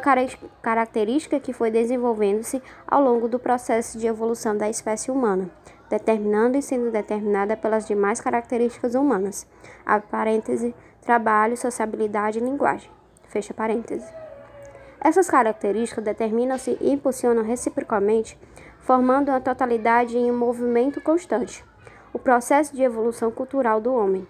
característica 0.62 1.40
que 1.40 1.52
foi 1.52 1.68
desenvolvendo-se 1.68 2.62
ao 2.86 3.02
longo 3.02 3.26
do 3.26 3.40
processo 3.40 3.98
de 3.98 4.06
evolução 4.06 4.56
da 4.56 4.70
espécie 4.70 5.10
humana, 5.10 5.50
determinando 5.88 6.56
e 6.56 6.62
sendo 6.62 6.92
determinada 6.92 7.56
pelas 7.56 7.88
demais 7.88 8.20
características 8.20 8.94
humanas. 8.94 9.48
Abre 9.84 10.06
parêntese, 10.08 10.72
trabalho, 11.02 11.56
sociabilidade 11.56 12.38
e 12.38 12.40
linguagem. 12.40 12.88
Fecha 13.24 13.52
parêntese. 13.52 14.08
Essas 15.00 15.28
características 15.28 16.04
determinam-se 16.04 16.78
e 16.80 16.92
impulsionam 16.92 17.42
reciprocamente, 17.42 18.38
formando 18.78 19.30
uma 19.30 19.40
totalidade 19.40 20.16
em 20.16 20.30
um 20.30 20.38
movimento 20.38 21.00
constante, 21.00 21.64
o 22.12 22.18
processo 22.18 22.76
de 22.76 22.82
evolução 22.84 23.32
cultural 23.32 23.80
do 23.80 23.92
homem. 23.92 24.24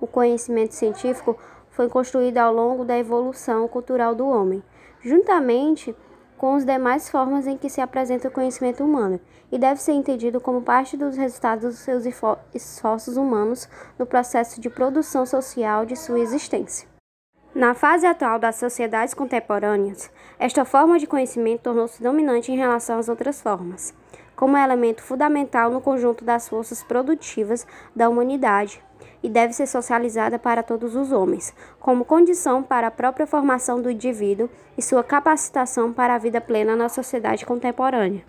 O 0.00 0.06
conhecimento 0.06 0.74
científico 0.74 1.36
foi 1.70 1.88
construído 1.88 2.38
ao 2.38 2.52
longo 2.52 2.84
da 2.84 2.98
evolução 2.98 3.68
cultural 3.68 4.14
do 4.14 4.26
homem, 4.26 4.62
juntamente 5.02 5.94
com 6.40 6.54
as 6.54 6.64
demais 6.64 7.10
formas 7.10 7.46
em 7.46 7.58
que 7.58 7.68
se 7.68 7.82
apresenta 7.82 8.28
o 8.28 8.30
conhecimento 8.30 8.82
humano, 8.82 9.20
e 9.52 9.58
deve 9.58 9.78
ser 9.78 9.92
entendido 9.92 10.40
como 10.40 10.62
parte 10.62 10.96
dos 10.96 11.14
resultados 11.14 11.74
dos 11.74 11.78
seus 11.80 12.06
esforços 12.54 13.18
humanos 13.18 13.68
no 13.98 14.06
processo 14.06 14.58
de 14.58 14.70
produção 14.70 15.26
social 15.26 15.84
de 15.84 15.94
sua 15.94 16.18
existência. 16.18 16.88
Na 17.54 17.74
fase 17.74 18.06
atual 18.06 18.38
das 18.38 18.56
sociedades 18.56 19.12
contemporâneas, 19.12 20.10
esta 20.38 20.64
forma 20.64 20.98
de 20.98 21.06
conhecimento 21.06 21.64
tornou-se 21.64 22.02
dominante 22.02 22.50
em 22.50 22.56
relação 22.56 22.98
às 22.98 23.10
outras 23.10 23.42
formas, 23.42 23.92
como 24.34 24.56
elemento 24.56 25.02
fundamental 25.02 25.70
no 25.70 25.82
conjunto 25.82 26.24
das 26.24 26.48
forças 26.48 26.82
produtivas 26.82 27.66
da 27.94 28.08
humanidade 28.08 28.82
e 29.22 29.28
deve 29.28 29.52
ser 29.52 29.66
socializada 29.66 30.38
para 30.38 30.62
todos 30.62 30.96
os 30.96 31.12
homens, 31.12 31.54
como 31.90 32.04
condição 32.04 32.62
para 32.62 32.86
a 32.86 32.90
própria 32.90 33.26
formação 33.26 33.82
do 33.82 33.90
indivíduo 33.90 34.48
e 34.78 34.82
sua 34.82 35.02
capacitação 35.02 35.92
para 35.92 36.14
a 36.14 36.18
vida 36.18 36.40
plena 36.40 36.76
na 36.76 36.88
sociedade 36.88 37.44
contemporânea. 37.44 38.24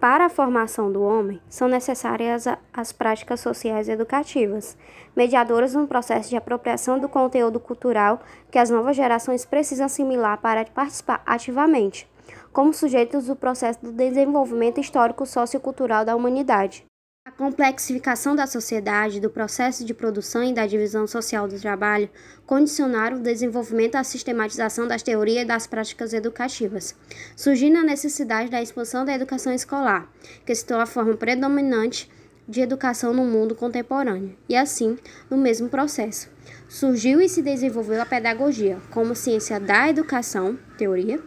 Para 0.00 0.24
a 0.24 0.30
formação 0.30 0.90
do 0.90 1.02
homem, 1.02 1.42
são 1.46 1.68
necessárias 1.68 2.46
as 2.72 2.90
práticas 2.90 3.40
sociais 3.40 3.86
educativas, 3.86 4.78
mediadoras 5.14 5.74
no 5.74 5.86
processo 5.86 6.30
de 6.30 6.38
apropriação 6.38 6.98
do 6.98 7.06
conteúdo 7.06 7.60
cultural 7.60 8.22
que 8.50 8.58
as 8.58 8.70
novas 8.70 8.96
gerações 8.96 9.44
precisam 9.44 9.84
assimilar 9.84 10.40
para 10.40 10.64
participar 10.64 11.22
ativamente, 11.26 12.10
como 12.50 12.72
sujeitos 12.72 13.26
do 13.26 13.36
processo 13.36 13.80
do 13.82 13.92
desenvolvimento 13.92 14.80
histórico 14.80 15.26
sociocultural 15.26 16.02
da 16.02 16.16
humanidade. 16.16 16.86
A 17.26 17.32
complexificação 17.32 18.36
da 18.36 18.46
sociedade, 18.46 19.18
do 19.18 19.30
processo 19.30 19.82
de 19.82 19.94
produção 19.94 20.44
e 20.44 20.52
da 20.52 20.66
divisão 20.66 21.06
social 21.06 21.48
do 21.48 21.58
trabalho 21.58 22.10
condicionaram 22.44 23.16
o 23.16 23.22
desenvolvimento 23.22 23.94
e 23.94 23.96
a 23.96 24.04
sistematização 24.04 24.86
das 24.86 25.02
teorias 25.02 25.42
e 25.42 25.46
das 25.46 25.66
práticas 25.66 26.12
educativas, 26.12 26.94
surgindo 27.34 27.78
a 27.78 27.82
necessidade 27.82 28.50
da 28.50 28.60
expansão 28.60 29.06
da 29.06 29.14
educação 29.14 29.54
escolar, 29.54 30.06
que 30.44 30.54
se 30.54 30.66
tornou 30.66 30.82
a 30.82 30.86
forma 30.86 31.16
predominante 31.16 32.10
de 32.46 32.60
educação 32.60 33.14
no 33.14 33.24
mundo 33.24 33.54
contemporâneo. 33.54 34.36
E 34.46 34.54
assim, 34.54 34.98
no 35.30 35.38
mesmo 35.38 35.70
processo, 35.70 36.28
surgiu 36.68 37.22
e 37.22 37.28
se 37.30 37.40
desenvolveu 37.40 38.02
a 38.02 38.06
pedagogia 38.06 38.78
como 38.90 39.16
ciência 39.16 39.58
da 39.58 39.88
educação, 39.88 40.58
teoria, 40.76 41.18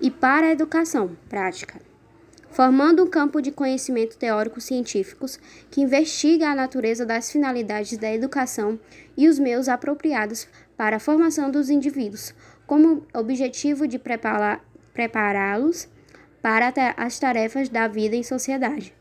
e 0.00 0.10
para 0.10 0.46
a 0.46 0.52
educação, 0.52 1.14
prática 1.28 1.91
formando 2.52 3.02
um 3.02 3.06
campo 3.06 3.40
de 3.40 3.50
conhecimento 3.50 4.16
teórico-científicos 4.16 5.40
que 5.70 5.80
investiga 5.80 6.48
a 6.48 6.54
natureza 6.54 7.04
das 7.06 7.32
finalidades 7.32 7.96
da 7.96 8.12
educação 8.12 8.78
e 9.16 9.26
os 9.26 9.38
meios 9.38 9.68
apropriados 9.68 10.46
para 10.76 10.96
a 10.96 11.00
formação 11.00 11.50
dos 11.50 11.70
indivíduos, 11.70 12.34
como 12.66 13.06
objetivo 13.14 13.88
de 13.88 13.98
prepará-los 13.98 15.88
para 16.42 16.72
as 16.96 17.18
tarefas 17.18 17.68
da 17.68 17.88
vida 17.88 18.14
em 18.16 18.22
sociedade. 18.22 18.94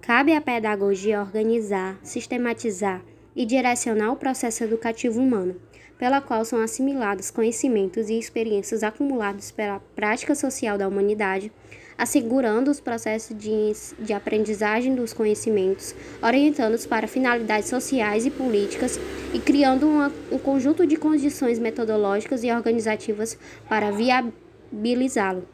Cabe 0.00 0.32
à 0.34 0.40
pedagogia 0.40 1.20
organizar, 1.20 1.98
sistematizar 2.02 3.02
e 3.34 3.44
direcionar 3.44 4.12
o 4.12 4.16
processo 4.16 4.64
educativo 4.64 5.20
humano, 5.20 5.60
pela 5.98 6.20
qual 6.20 6.44
são 6.44 6.62
assimilados 6.62 7.30
conhecimentos 7.30 8.08
e 8.08 8.18
experiências 8.18 8.82
acumulados 8.82 9.50
pela 9.50 9.80
prática 9.96 10.34
social 10.34 10.78
da 10.78 10.86
humanidade, 10.86 11.52
assegurando 11.98 12.70
os 12.70 12.78
processos 12.78 13.36
de, 13.36 13.72
de 13.98 14.12
aprendizagem 14.12 14.94
dos 14.94 15.12
conhecimentos, 15.12 15.94
orientando-os 16.22 16.86
para 16.86 17.08
finalidades 17.08 17.68
sociais 17.68 18.24
e 18.24 18.30
políticas 18.30 18.98
e 19.34 19.40
criando 19.40 19.88
uma, 19.88 20.12
um 20.30 20.38
conjunto 20.38 20.86
de 20.86 20.96
condições 20.96 21.58
metodológicas 21.58 22.44
e 22.44 22.52
organizativas 22.52 23.36
para 23.68 23.90
viabilizá-lo. 23.90 25.46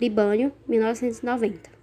Libânio, 0.00 0.52
1990. 0.68 1.74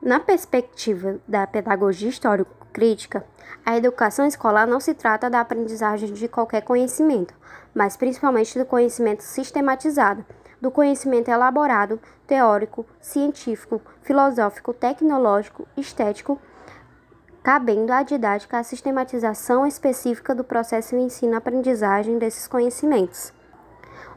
Na 0.00 0.20
perspectiva 0.20 1.18
da 1.26 1.46
pedagogia 1.46 2.08
histórico-crítica, 2.08 3.24
a 3.64 3.76
educação 3.76 4.26
escolar 4.26 4.66
não 4.66 4.78
se 4.78 4.92
trata 4.92 5.30
da 5.30 5.40
aprendizagem 5.40 6.12
de 6.12 6.28
qualquer 6.28 6.62
conhecimento, 6.62 7.34
mas 7.74 7.96
principalmente 7.96 8.58
do 8.58 8.66
conhecimento 8.66 9.22
sistematizado, 9.22 10.24
do 10.64 10.70
conhecimento 10.70 11.28
elaborado, 11.28 12.00
teórico, 12.26 12.86
científico, 12.98 13.82
filosófico, 14.00 14.72
tecnológico, 14.72 15.68
estético, 15.76 16.40
cabendo 17.42 17.92
à 17.92 18.02
didática 18.02 18.58
a 18.58 18.62
sistematização 18.62 19.66
específica 19.66 20.34
do 20.34 20.42
processo 20.42 20.96
de 20.96 21.02
ensino-aprendizagem 21.02 22.16
desses 22.16 22.48
conhecimentos. 22.48 23.30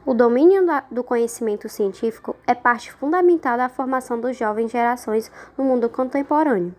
O 0.06 0.14
domínio 0.14 0.65
do 0.90 1.03
conhecimento 1.03 1.68
científico 1.68 2.34
é 2.48 2.56
parte 2.56 2.94
fundamental 2.94 3.57
da 3.57 3.68
formação 3.68 4.18
das 4.18 4.38
jovens 4.38 4.72
gerações 4.72 5.30
no 5.57 5.65
mundo 5.65 5.90
contemporâneo 5.90 6.74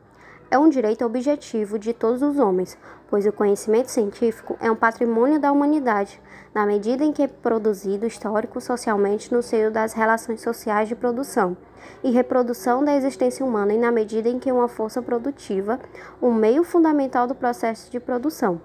é 0.51 0.59
um 0.59 0.69
direito 0.69 1.05
objetivo 1.05 1.78
de 1.78 1.93
todos 1.93 2.23
os 2.23 2.39
homens, 2.39 2.78
pois 3.09 3.27
o 3.27 3.32
conhecimento 3.32 3.90
científico 3.90 4.57
é 4.61 4.70
um 4.70 4.77
patrimônio 4.77 5.39
da 5.39 5.53
humanidade, 5.53 6.20
na 6.54 6.66
medida 6.66 7.04
em 7.04 7.12
que 7.12 7.22
é 7.22 7.28
produzido 7.28 8.06
histórico 8.06 8.60
socialmente 8.60 9.32
no 9.32 9.42
seio 9.42 9.70
das 9.70 9.92
relações 9.92 10.40
sociais 10.40 10.88
de 10.88 10.94
produção 10.94 11.56
e 12.02 12.10
reprodução 12.10 12.84
da 12.84 12.94
existência 12.94 13.44
humana 13.44 13.72
e 13.72 13.78
na 13.78 13.90
medida 13.90 14.28
em 14.28 14.38
que 14.38 14.50
é 14.50 14.52
uma 14.52 14.68
força 14.68 15.02
produtiva, 15.02 15.78
um 16.20 16.32
meio 16.32 16.64
fundamental 16.64 17.26
do 17.26 17.34
processo 17.34 17.90
de 17.90 18.00
produção. 18.00 18.60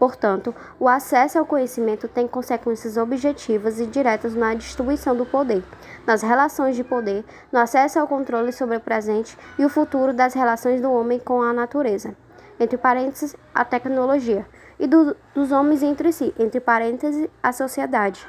Portanto, 0.00 0.54
o 0.78 0.88
acesso 0.88 1.38
ao 1.38 1.44
conhecimento 1.44 2.08
tem 2.08 2.26
consequências 2.26 2.96
objetivas 2.96 3.78
e 3.78 3.86
diretas 3.86 4.34
na 4.34 4.54
distribuição 4.54 5.14
do 5.14 5.26
poder, 5.26 5.62
nas 6.06 6.22
relações 6.22 6.74
de 6.74 6.82
poder, 6.82 7.22
no 7.52 7.58
acesso 7.58 7.98
ao 7.98 8.08
controle 8.08 8.50
sobre 8.50 8.78
o 8.78 8.80
presente 8.80 9.36
e 9.58 9.64
o 9.64 9.68
futuro 9.68 10.14
das 10.14 10.32
relações 10.32 10.80
do 10.80 10.90
homem 10.90 11.18
com 11.18 11.42
a 11.42 11.52
natureza, 11.52 12.16
entre 12.58 12.78
parênteses, 12.78 13.36
a 13.54 13.62
tecnologia, 13.62 14.46
e 14.80 14.86
do, 14.86 15.14
dos 15.34 15.52
homens 15.52 15.82
entre 15.82 16.10
si, 16.10 16.34
entre 16.38 16.58
parênteses, 16.58 17.28
a 17.42 17.52
sociedade. 17.52 18.26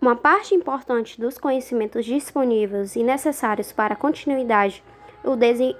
Uma 0.00 0.14
parte 0.14 0.54
importante 0.54 1.20
dos 1.20 1.36
conhecimentos 1.36 2.06
disponíveis 2.06 2.94
e 2.94 3.02
necessários 3.02 3.72
para 3.72 3.94
a 3.94 3.96
continuidade 3.96 4.82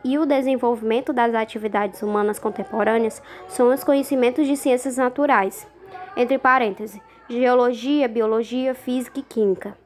e 0.03 0.19
o 0.19 0.27
desenvolvimento 0.27 1.13
das 1.13 1.33
atividades 1.33 2.03
humanas 2.03 2.37
contemporâneas 2.37 3.23
são 3.47 3.73
os 3.73 3.85
conhecimentos 3.85 4.45
de 4.45 4.57
ciências 4.57 4.97
naturais, 4.97 5.69
entre 6.17 6.37
parênteses, 6.37 7.01
geologia, 7.29 8.09
biologia, 8.09 8.75
física 8.75 9.21
e 9.21 9.23
química. 9.23 9.79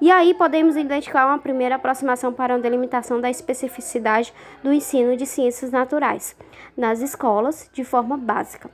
E 0.00 0.10
aí 0.10 0.32
podemos 0.32 0.76
identificar 0.76 1.26
uma 1.26 1.38
primeira 1.38 1.74
aproximação 1.74 2.32
para 2.32 2.54
a 2.54 2.58
delimitação 2.58 3.20
da 3.20 3.28
especificidade 3.28 4.32
do 4.62 4.72
ensino 4.72 5.16
de 5.16 5.26
ciências 5.26 5.70
naturais 5.70 6.34
nas 6.76 7.00
escolas 7.00 7.68
de 7.72 7.84
forma 7.84 8.16
básica, 8.16 8.70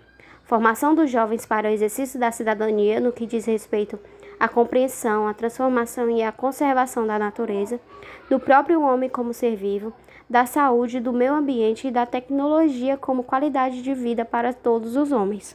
formação 0.49 0.95
dos 0.95 1.11
jovens 1.11 1.45
para 1.45 1.69
o 1.69 1.73
exercício 1.73 2.19
da 2.19 2.33
cidadania 2.33 2.99
no 2.99 3.13
que 3.13 3.27
diz 3.27 3.45
respeito 3.45 3.99
à 4.41 4.49
compreensão, 4.49 5.29
à 5.29 5.35
transformação 5.35 6.09
e 6.11 6.23
à 6.23 6.33
conservação 6.33 7.07
da 7.07 7.19
natureza, 7.19 7.79
do 8.31 8.41
próprio 8.41 8.81
homem 8.81 9.11
como 9.11 9.35
ser 9.35 9.55
vivo, 9.55 9.93
da 10.29 10.47
saúde, 10.47 11.01
do 11.01 11.13
meio 11.13 11.35
ambiente 11.35 11.89
e 11.89 11.91
da 11.91 12.07
tecnologia 12.07 12.97
como 12.97 13.23
qualidade 13.23 13.83
de 13.83 13.93
vida 13.93 14.25
para 14.25 14.55
todos 14.55 14.97
os 14.97 15.13
homens. 15.13 15.55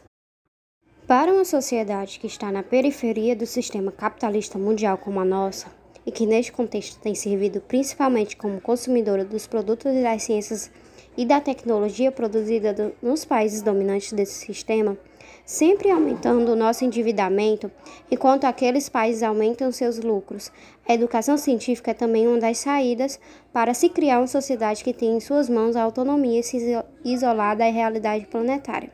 Para 1.07 1.33
uma 1.33 1.43
sociedade 1.43 2.19
que 2.19 2.27
está 2.27 2.51
na 2.51 2.61
periferia 2.61 3.35
do 3.35 3.47
sistema 3.47 3.91
capitalista 3.91 4.59
mundial 4.59 4.97
como 4.99 5.19
a 5.19 5.25
nossa, 5.25 5.71
e 6.05 6.11
que 6.11 6.27
neste 6.27 6.51
contexto 6.51 6.99
tem 6.99 7.15
servido 7.15 7.61
principalmente 7.61 8.37
como 8.37 8.61
consumidora 8.61 9.25
dos 9.25 9.47
produtos 9.47 9.91
das 10.03 10.21
ciências 10.21 10.69
e 11.17 11.25
da 11.25 11.39
tecnologia 11.39 12.11
produzida 12.11 12.73
do, 12.73 12.93
nos 13.01 13.25
países 13.25 13.61
dominantes 13.61 14.13
desse 14.13 14.45
sistema, 14.45 14.97
sempre 15.45 15.91
aumentando 15.91 16.51
o 16.51 16.55
nosso 16.55 16.83
endividamento, 16.85 17.71
enquanto 18.09 18.45
aqueles 18.45 18.89
países 18.89 19.23
aumentam 19.23 19.71
seus 19.71 19.99
lucros. 19.99 20.51
A 20.87 20.93
educação 20.93 21.37
científica 21.37 21.91
é 21.91 21.93
também 21.93 22.27
uma 22.27 22.39
das 22.39 22.57
saídas 22.59 23.19
para 23.51 23.73
se 23.73 23.89
criar 23.89 24.19
uma 24.19 24.27
sociedade 24.27 24.83
que 24.83 24.93
tem 24.93 25.17
em 25.17 25.19
suas 25.19 25.49
mãos 25.49 25.75
a 25.75 25.83
autonomia 25.83 26.39
e 26.39 26.43
se 26.43 26.57
isolar 27.03 27.57
da 27.57 27.65
realidade 27.65 28.25
planetária. 28.27 28.91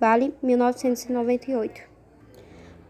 Vale 0.00 0.34
1998. 0.42 1.91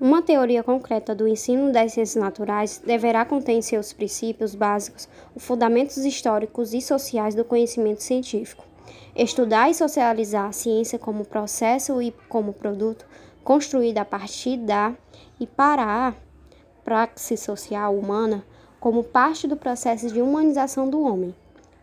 Uma 0.03 0.21
teoria 0.21 0.65
concreta 0.65 1.15
do 1.15 1.29
ensino 1.29 1.71
das 1.71 1.93
ciências 1.93 2.21
naturais 2.21 2.83
deverá 2.85 3.25
conter 3.25 3.53
em 3.53 3.63
seus 3.63 3.93
princípios 3.93 4.53
básicos 4.53 5.09
os 5.33 5.45
fundamentos 5.45 5.97
históricos 5.99 6.75
e 6.75 6.81
sociais 6.81 7.37
do 7.37 7.45
conhecimento 7.45 8.03
científico. 8.03 8.65
Estudar 9.15 9.71
e 9.71 9.75
socializar 9.75 10.49
a 10.49 10.53
ciência 10.53 10.99
como 10.99 11.25
processo 11.25 12.03
e 12.03 12.13
como 12.29 12.53
produto 12.53 13.07
construído 13.45 13.99
a 13.99 14.05
partir 14.05 14.57
da 14.57 14.93
e 15.39 15.47
para 15.47 16.09
a 16.09 16.15
praxis 16.83 17.39
social 17.39 17.97
humana 17.97 18.45
como 18.81 19.05
parte 19.05 19.47
do 19.47 19.57
processo 19.57 20.09
de 20.13 20.21
humanização 20.21 20.91
do 20.91 21.01
homem, 21.01 21.33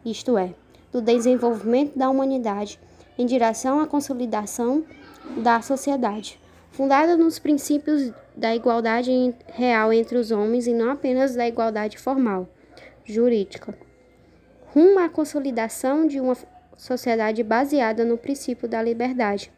isto 0.04 0.38
é, 0.38 0.54
do 0.92 1.02
desenvolvimento 1.02 1.98
da 1.98 2.10
humanidade 2.10 2.82
em 3.18 3.26
direção 3.26 3.80
à 3.80 3.88
consolidação 3.88 4.84
da 5.38 5.62
sociedade 5.62 6.38
fundada 6.80 7.18
nos 7.18 7.38
princípios 7.38 8.10
da 8.34 8.56
igualdade 8.56 9.12
real 9.48 9.92
entre 9.92 10.18
os 10.18 10.32
homens 10.32 10.66
e 10.66 10.74
não 10.74 10.92
apenas 10.92 11.36
da 11.36 11.46
igualdade 11.46 11.98
formal, 11.98 12.48
jurídica, 13.04 13.78
rumo 14.68 14.98
à 14.98 15.10
consolidação 15.10 16.08
de 16.08 16.22
uma 16.22 16.38
sociedade 16.78 17.44
baseada 17.44 18.06
no 18.06 18.18
princípio 18.18 18.66
da 18.66 18.82
liberdade, 18.82 19.52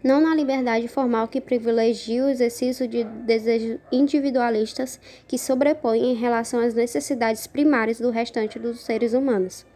não 0.00 0.20
na 0.20 0.32
liberdade 0.32 0.86
formal 0.86 1.26
que 1.26 1.40
privilegia 1.40 2.24
o 2.24 2.28
exercício 2.28 2.86
de 2.86 3.02
desejos 3.02 3.80
individualistas 3.90 5.00
que 5.26 5.36
sobrepõem 5.36 6.12
em 6.12 6.14
relação 6.14 6.60
às 6.60 6.72
necessidades 6.72 7.48
primárias 7.48 7.98
do 7.98 8.10
restante 8.10 8.60
dos 8.60 8.84
seres 8.84 9.12
humanos 9.12 9.66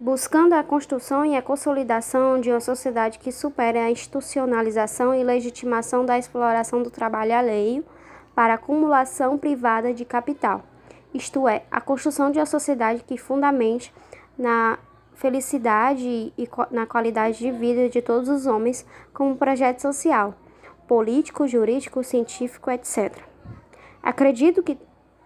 buscando 0.00 0.52
a 0.52 0.62
construção 0.62 1.24
e 1.24 1.36
a 1.36 1.42
consolidação 1.42 2.40
de 2.40 2.50
uma 2.50 2.60
sociedade 2.60 3.18
que 3.18 3.32
supere 3.32 3.78
a 3.78 3.90
institucionalização 3.90 5.12
e 5.14 5.24
legitimação 5.24 6.04
da 6.04 6.16
exploração 6.16 6.82
do 6.82 6.90
trabalho 6.90 7.34
alheio 7.34 7.84
para 8.34 8.54
acumulação 8.54 9.36
privada 9.36 9.92
de 9.92 10.04
capital, 10.04 10.62
isto 11.12 11.48
é, 11.48 11.64
a 11.70 11.80
construção 11.80 12.30
de 12.30 12.38
uma 12.38 12.46
sociedade 12.46 13.02
que 13.02 13.18
fundamente 13.18 13.92
na 14.38 14.78
felicidade 15.14 16.32
e 16.38 16.48
na 16.70 16.86
qualidade 16.86 17.38
de 17.38 17.50
vida 17.50 17.88
de 17.88 18.00
todos 18.00 18.28
os 18.28 18.46
homens 18.46 18.86
como 19.12 19.36
projeto 19.36 19.80
social, 19.80 20.34
político, 20.86 21.48
jurídico, 21.48 22.04
científico, 22.04 22.70
etc. 22.70 23.16
Acredito 24.00 24.62
que 24.62 24.78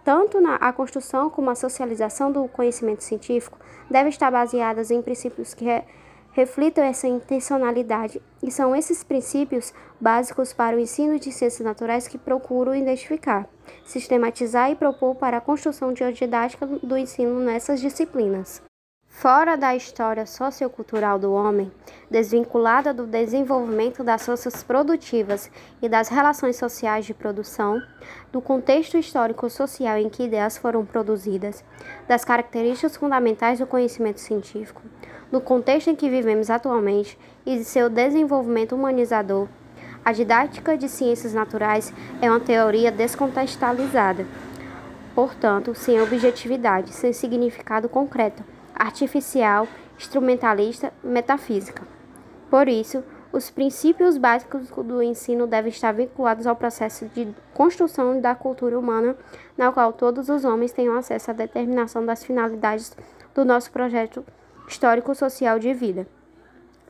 tanto 0.03 0.41
na 0.41 0.57
a 0.57 0.73
construção 0.73 1.29
como 1.29 1.51
a 1.51 1.55
socialização 1.55 2.33
do 2.33 2.49
conhecimento 2.49 3.05
científico 3.05 3.59
devem 3.91 4.11
estar 4.11 4.31
baseadas 4.31 4.91
em 4.91 5.03
princípios 5.03 5.55
que 5.55 5.65
re, 5.65 5.83
reflitam 6.33 6.83
essa 6.83 7.07
intencionalidade, 7.07 8.21
e 8.43 8.51
são 8.51 8.75
esses 8.75 9.05
princípios 9.05 9.73
básicos 10.01 10.53
para 10.53 10.77
o 10.77 10.81
ensino 10.81 11.19
de 11.19 11.31
ciências 11.31 11.65
naturais 11.65 12.09
que 12.09 12.19
procuro 12.19 12.75
identificar, 12.75 13.47
sistematizar 13.85 14.71
e 14.71 14.75
propor 14.75 15.15
para 15.15 15.37
a 15.37 15.41
construção 15.41 15.93
de 15.93 16.03
uma 16.03 16.13
didática 16.13 16.67
do 16.67 16.97
ensino 16.97 17.41
nessas 17.41 17.81
disciplinas. 17.81 18.63
Fora 19.15 19.57
da 19.57 19.77
história 19.77 20.27
sociocultural 20.27 21.17
do 21.17 21.33
homem, 21.33 21.71
desvinculada 22.11 22.93
do 22.93 23.07
desenvolvimento 23.07 24.03
das 24.03 24.27
forças 24.27 24.65
produtivas 24.65 25.49
e 25.81 25.89
das 25.89 26.09
relações 26.09 26.57
sociais 26.57 27.05
de 27.05 27.15
produção, 27.15 27.81
do 28.33 28.41
contexto 28.41 28.97
histórico-social 28.97 29.99
em 29.99 30.09
que 30.09 30.25
ideias 30.25 30.57
foram 30.57 30.85
produzidas, 30.85 31.63
das 32.09 32.25
características 32.25 32.97
fundamentais 32.97 33.61
do 33.61 33.67
conhecimento 33.67 34.19
científico, 34.19 34.83
do 35.31 35.41
contexto 35.41 35.89
em 35.89 35.95
que 35.95 36.11
vivemos 36.11 36.51
atualmente 36.51 37.17
e 37.47 37.59
de 37.59 37.65
seu 37.65 37.89
desenvolvimento 37.89 38.75
humanizador, 38.75 39.47
a 40.05 40.11
didática 40.13 40.77
de 40.77 40.89
ciências 40.89 41.33
naturais 41.35 41.93
é 42.21 42.29
uma 42.29 42.41
teoria 42.41 42.91
descontextualizada, 42.91 44.27
portanto, 45.15 45.77
sem 45.77 46.01
objetividade, 46.01 46.93
sem 46.93 47.13
significado 47.13 47.89
concreto 47.89 48.43
artificial, 48.75 49.67
instrumentalista, 49.99 50.93
metafísica. 51.03 51.83
Por 52.51 52.69
isso, 52.69 53.03
os 53.33 53.49
princípios 53.49 54.19
básicos 54.19 54.69
do 54.69 55.03
ensino 55.03 55.47
devem 55.47 55.71
estar 55.71 55.93
vinculados 55.93 56.47
ao 56.47 56.55
processo 56.55 57.07
de 57.07 57.35
construção 57.55 58.21
da 58.21 58.35
cultura 58.35 58.79
humana, 58.79 59.17
na 59.57 59.73
qual 59.73 59.93
todos 59.93 60.29
os 60.29 60.45
homens 60.45 60.73
tenham 60.73 60.95
acesso 60.95 61.31
à 61.31 61.35
determinação 61.35 62.05
das 62.05 62.23
finalidades 62.23 62.95
do 63.35 63.45
nosso 63.45 63.71
projeto 63.71 64.23
histórico-social 64.69 65.59
de 65.59 65.73
vida. 65.73 66.07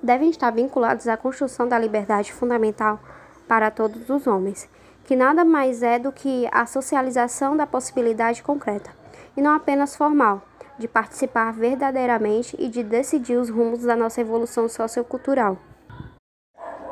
Devem 0.02 0.30
estar 0.30 0.50
vinculados 0.50 1.06
à 1.06 1.16
construção 1.16 1.68
da 1.68 1.78
liberdade 1.78 2.32
fundamental 2.32 2.98
para 3.46 3.70
todos 3.70 4.10
os 4.10 4.26
homens, 4.26 4.68
que 5.04 5.14
nada 5.14 5.44
mais 5.44 5.82
é 5.82 5.98
do 5.98 6.10
que 6.10 6.48
a 6.50 6.66
socialização 6.66 7.56
da 7.56 7.66
possibilidade 7.66 8.42
concreta, 8.42 8.90
e 9.36 9.40
não 9.40 9.54
apenas 9.54 9.94
formal, 9.94 10.42
de 10.78 10.88
participar 10.88 11.52
verdadeiramente 11.52 12.56
e 12.58 12.68
de 12.68 12.82
decidir 12.82 13.36
os 13.36 13.50
rumos 13.50 13.80
da 13.80 13.96
nossa 13.96 14.20
evolução 14.20 14.68
sociocultural. 14.68 15.58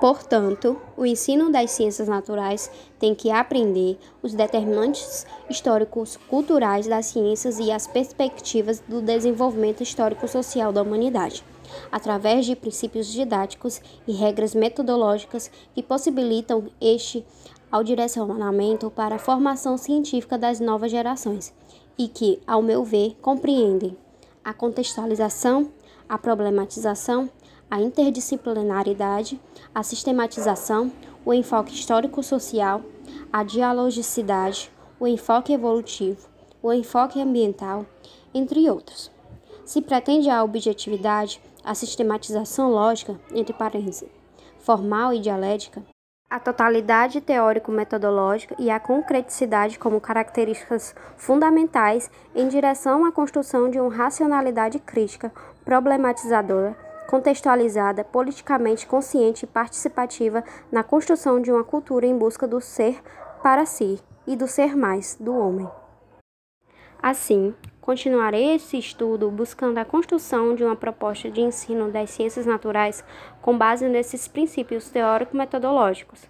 Portanto, 0.01 0.81
o 0.97 1.05
ensino 1.05 1.53
das 1.53 1.73
ciências 1.73 2.09
naturais 2.09 2.71
tem 2.99 3.15
que 3.15 3.31
aprender 3.31 3.99
os 4.23 4.33
determinantes 4.33 5.27
históricos 5.49 6.17
culturais 6.29 6.87
das 6.87 7.07
ciências 7.07 7.59
e 7.59 7.71
as 7.71 7.87
perspectivas 7.87 8.83
do 8.89 9.03
desenvolvimento 9.03 9.83
histórico-social 9.83 10.73
da 10.73 10.81
humanidade, 10.81 11.45
através 11.93 12.47
de 12.47 12.57
princípios 12.57 13.09
didáticos 13.09 13.83
e 14.09 14.13
regras 14.13 14.55
metodológicas 14.55 15.51
que 15.75 15.83
possibilitam 15.83 16.69
este 16.81 17.23
ao 17.71 17.85
direcionamento 17.85 18.91
para 18.91 19.17
a 19.17 19.19
formação 19.19 19.77
científica 19.77 20.39
das 20.39 20.61
novas 20.61 20.91
gerações 20.91 21.53
e 22.01 22.09
que, 22.09 22.41
ao 22.47 22.63
meu 22.63 22.83
ver, 22.83 23.15
compreendem 23.21 23.95
a 24.43 24.55
contextualização, 24.55 25.71
a 26.09 26.17
problematização, 26.17 27.29
a 27.71 27.79
interdisciplinaridade, 27.79 29.39
a 29.75 29.83
sistematização, 29.83 30.91
o 31.27 31.35
enfoque 31.35 31.75
histórico-social, 31.75 32.81
a 33.31 33.43
dialogicidade, 33.43 34.73
o 34.99 35.07
enfoque 35.07 35.53
evolutivo, 35.53 36.27
o 36.63 36.73
enfoque 36.73 37.21
ambiental, 37.21 37.85
entre 38.33 38.71
outros. 38.71 39.11
Se 39.63 39.83
pretende 39.83 40.31
a 40.31 40.43
objetividade, 40.43 41.39
a 41.63 41.75
sistematização 41.75 42.71
lógica, 42.71 43.21
entre 43.35 43.53
parênteses, 43.53 44.09
formal 44.59 45.13
e 45.13 45.21
dialética, 45.21 45.85
a 46.31 46.39
totalidade 46.39 47.21
teórico-metodológica 47.21 48.55
e 48.57 48.71
a 48.71 48.79
concreticidade 48.79 49.81
como 49.81 50.01
características 50.01 50.95
fundamentais 51.17 52.09
em 52.37 52.47
direção 52.47 53.05
à 53.05 53.11
construção 53.11 53.69
de 53.69 53.81
uma 53.81 53.93
racionalidade 53.93 54.79
crítica, 54.79 55.33
problematizadora, 55.65 56.77
contextualizada, 57.09 58.05
politicamente 58.05 58.87
consciente 58.87 59.45
e 59.45 59.49
participativa 59.49 60.45
na 60.71 60.85
construção 60.85 61.43
de 61.43 61.51
uma 61.51 61.65
cultura 61.65 62.07
em 62.07 62.17
busca 62.17 62.47
do 62.47 62.61
ser 62.61 63.03
para 63.43 63.67
si 63.67 63.99
e 64.25 64.37
do 64.37 64.47
ser 64.47 64.77
mais 64.77 65.17
do 65.19 65.37
homem. 65.37 65.69
Assim, 67.03 67.53
continuarei 67.91 68.55
esse 68.55 68.79
estudo 68.79 69.29
buscando 69.33 69.79
a 69.79 69.85
construção 69.85 70.55
de 70.55 70.63
uma 70.63 70.77
proposta 70.77 71.29
de 71.29 71.41
ensino 71.41 71.91
das 71.91 72.11
ciências 72.11 72.47
naturais 72.47 73.03
com 73.43 73.59
base 73.59 73.89
nesses 73.89 74.29
princípios 74.29 74.89
teórico-metodológicos. 74.91 76.23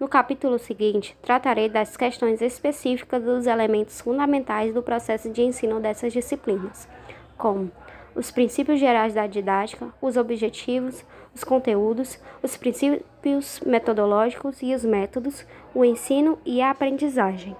No 0.00 0.08
capítulo 0.08 0.58
seguinte, 0.58 1.14
tratarei 1.20 1.68
das 1.68 1.94
questões 1.94 2.40
específicas 2.40 3.22
dos 3.22 3.46
elementos 3.46 4.00
fundamentais 4.00 4.72
do 4.72 4.82
processo 4.82 5.28
de 5.28 5.42
ensino 5.42 5.78
dessas 5.78 6.10
disciplinas, 6.10 6.88
como 7.36 7.70
os 8.14 8.30
princípios 8.30 8.80
gerais 8.80 9.12
da 9.12 9.26
didática, 9.26 9.92
os 10.00 10.16
objetivos, 10.16 11.04
os 11.34 11.44
conteúdos, 11.44 12.18
os 12.42 12.56
princípios 12.56 13.60
metodológicos 13.60 14.62
e 14.62 14.74
os 14.74 14.86
métodos, 14.86 15.44
o 15.74 15.84
ensino 15.84 16.38
e 16.46 16.62
a 16.62 16.70
aprendizagem. 16.70 17.54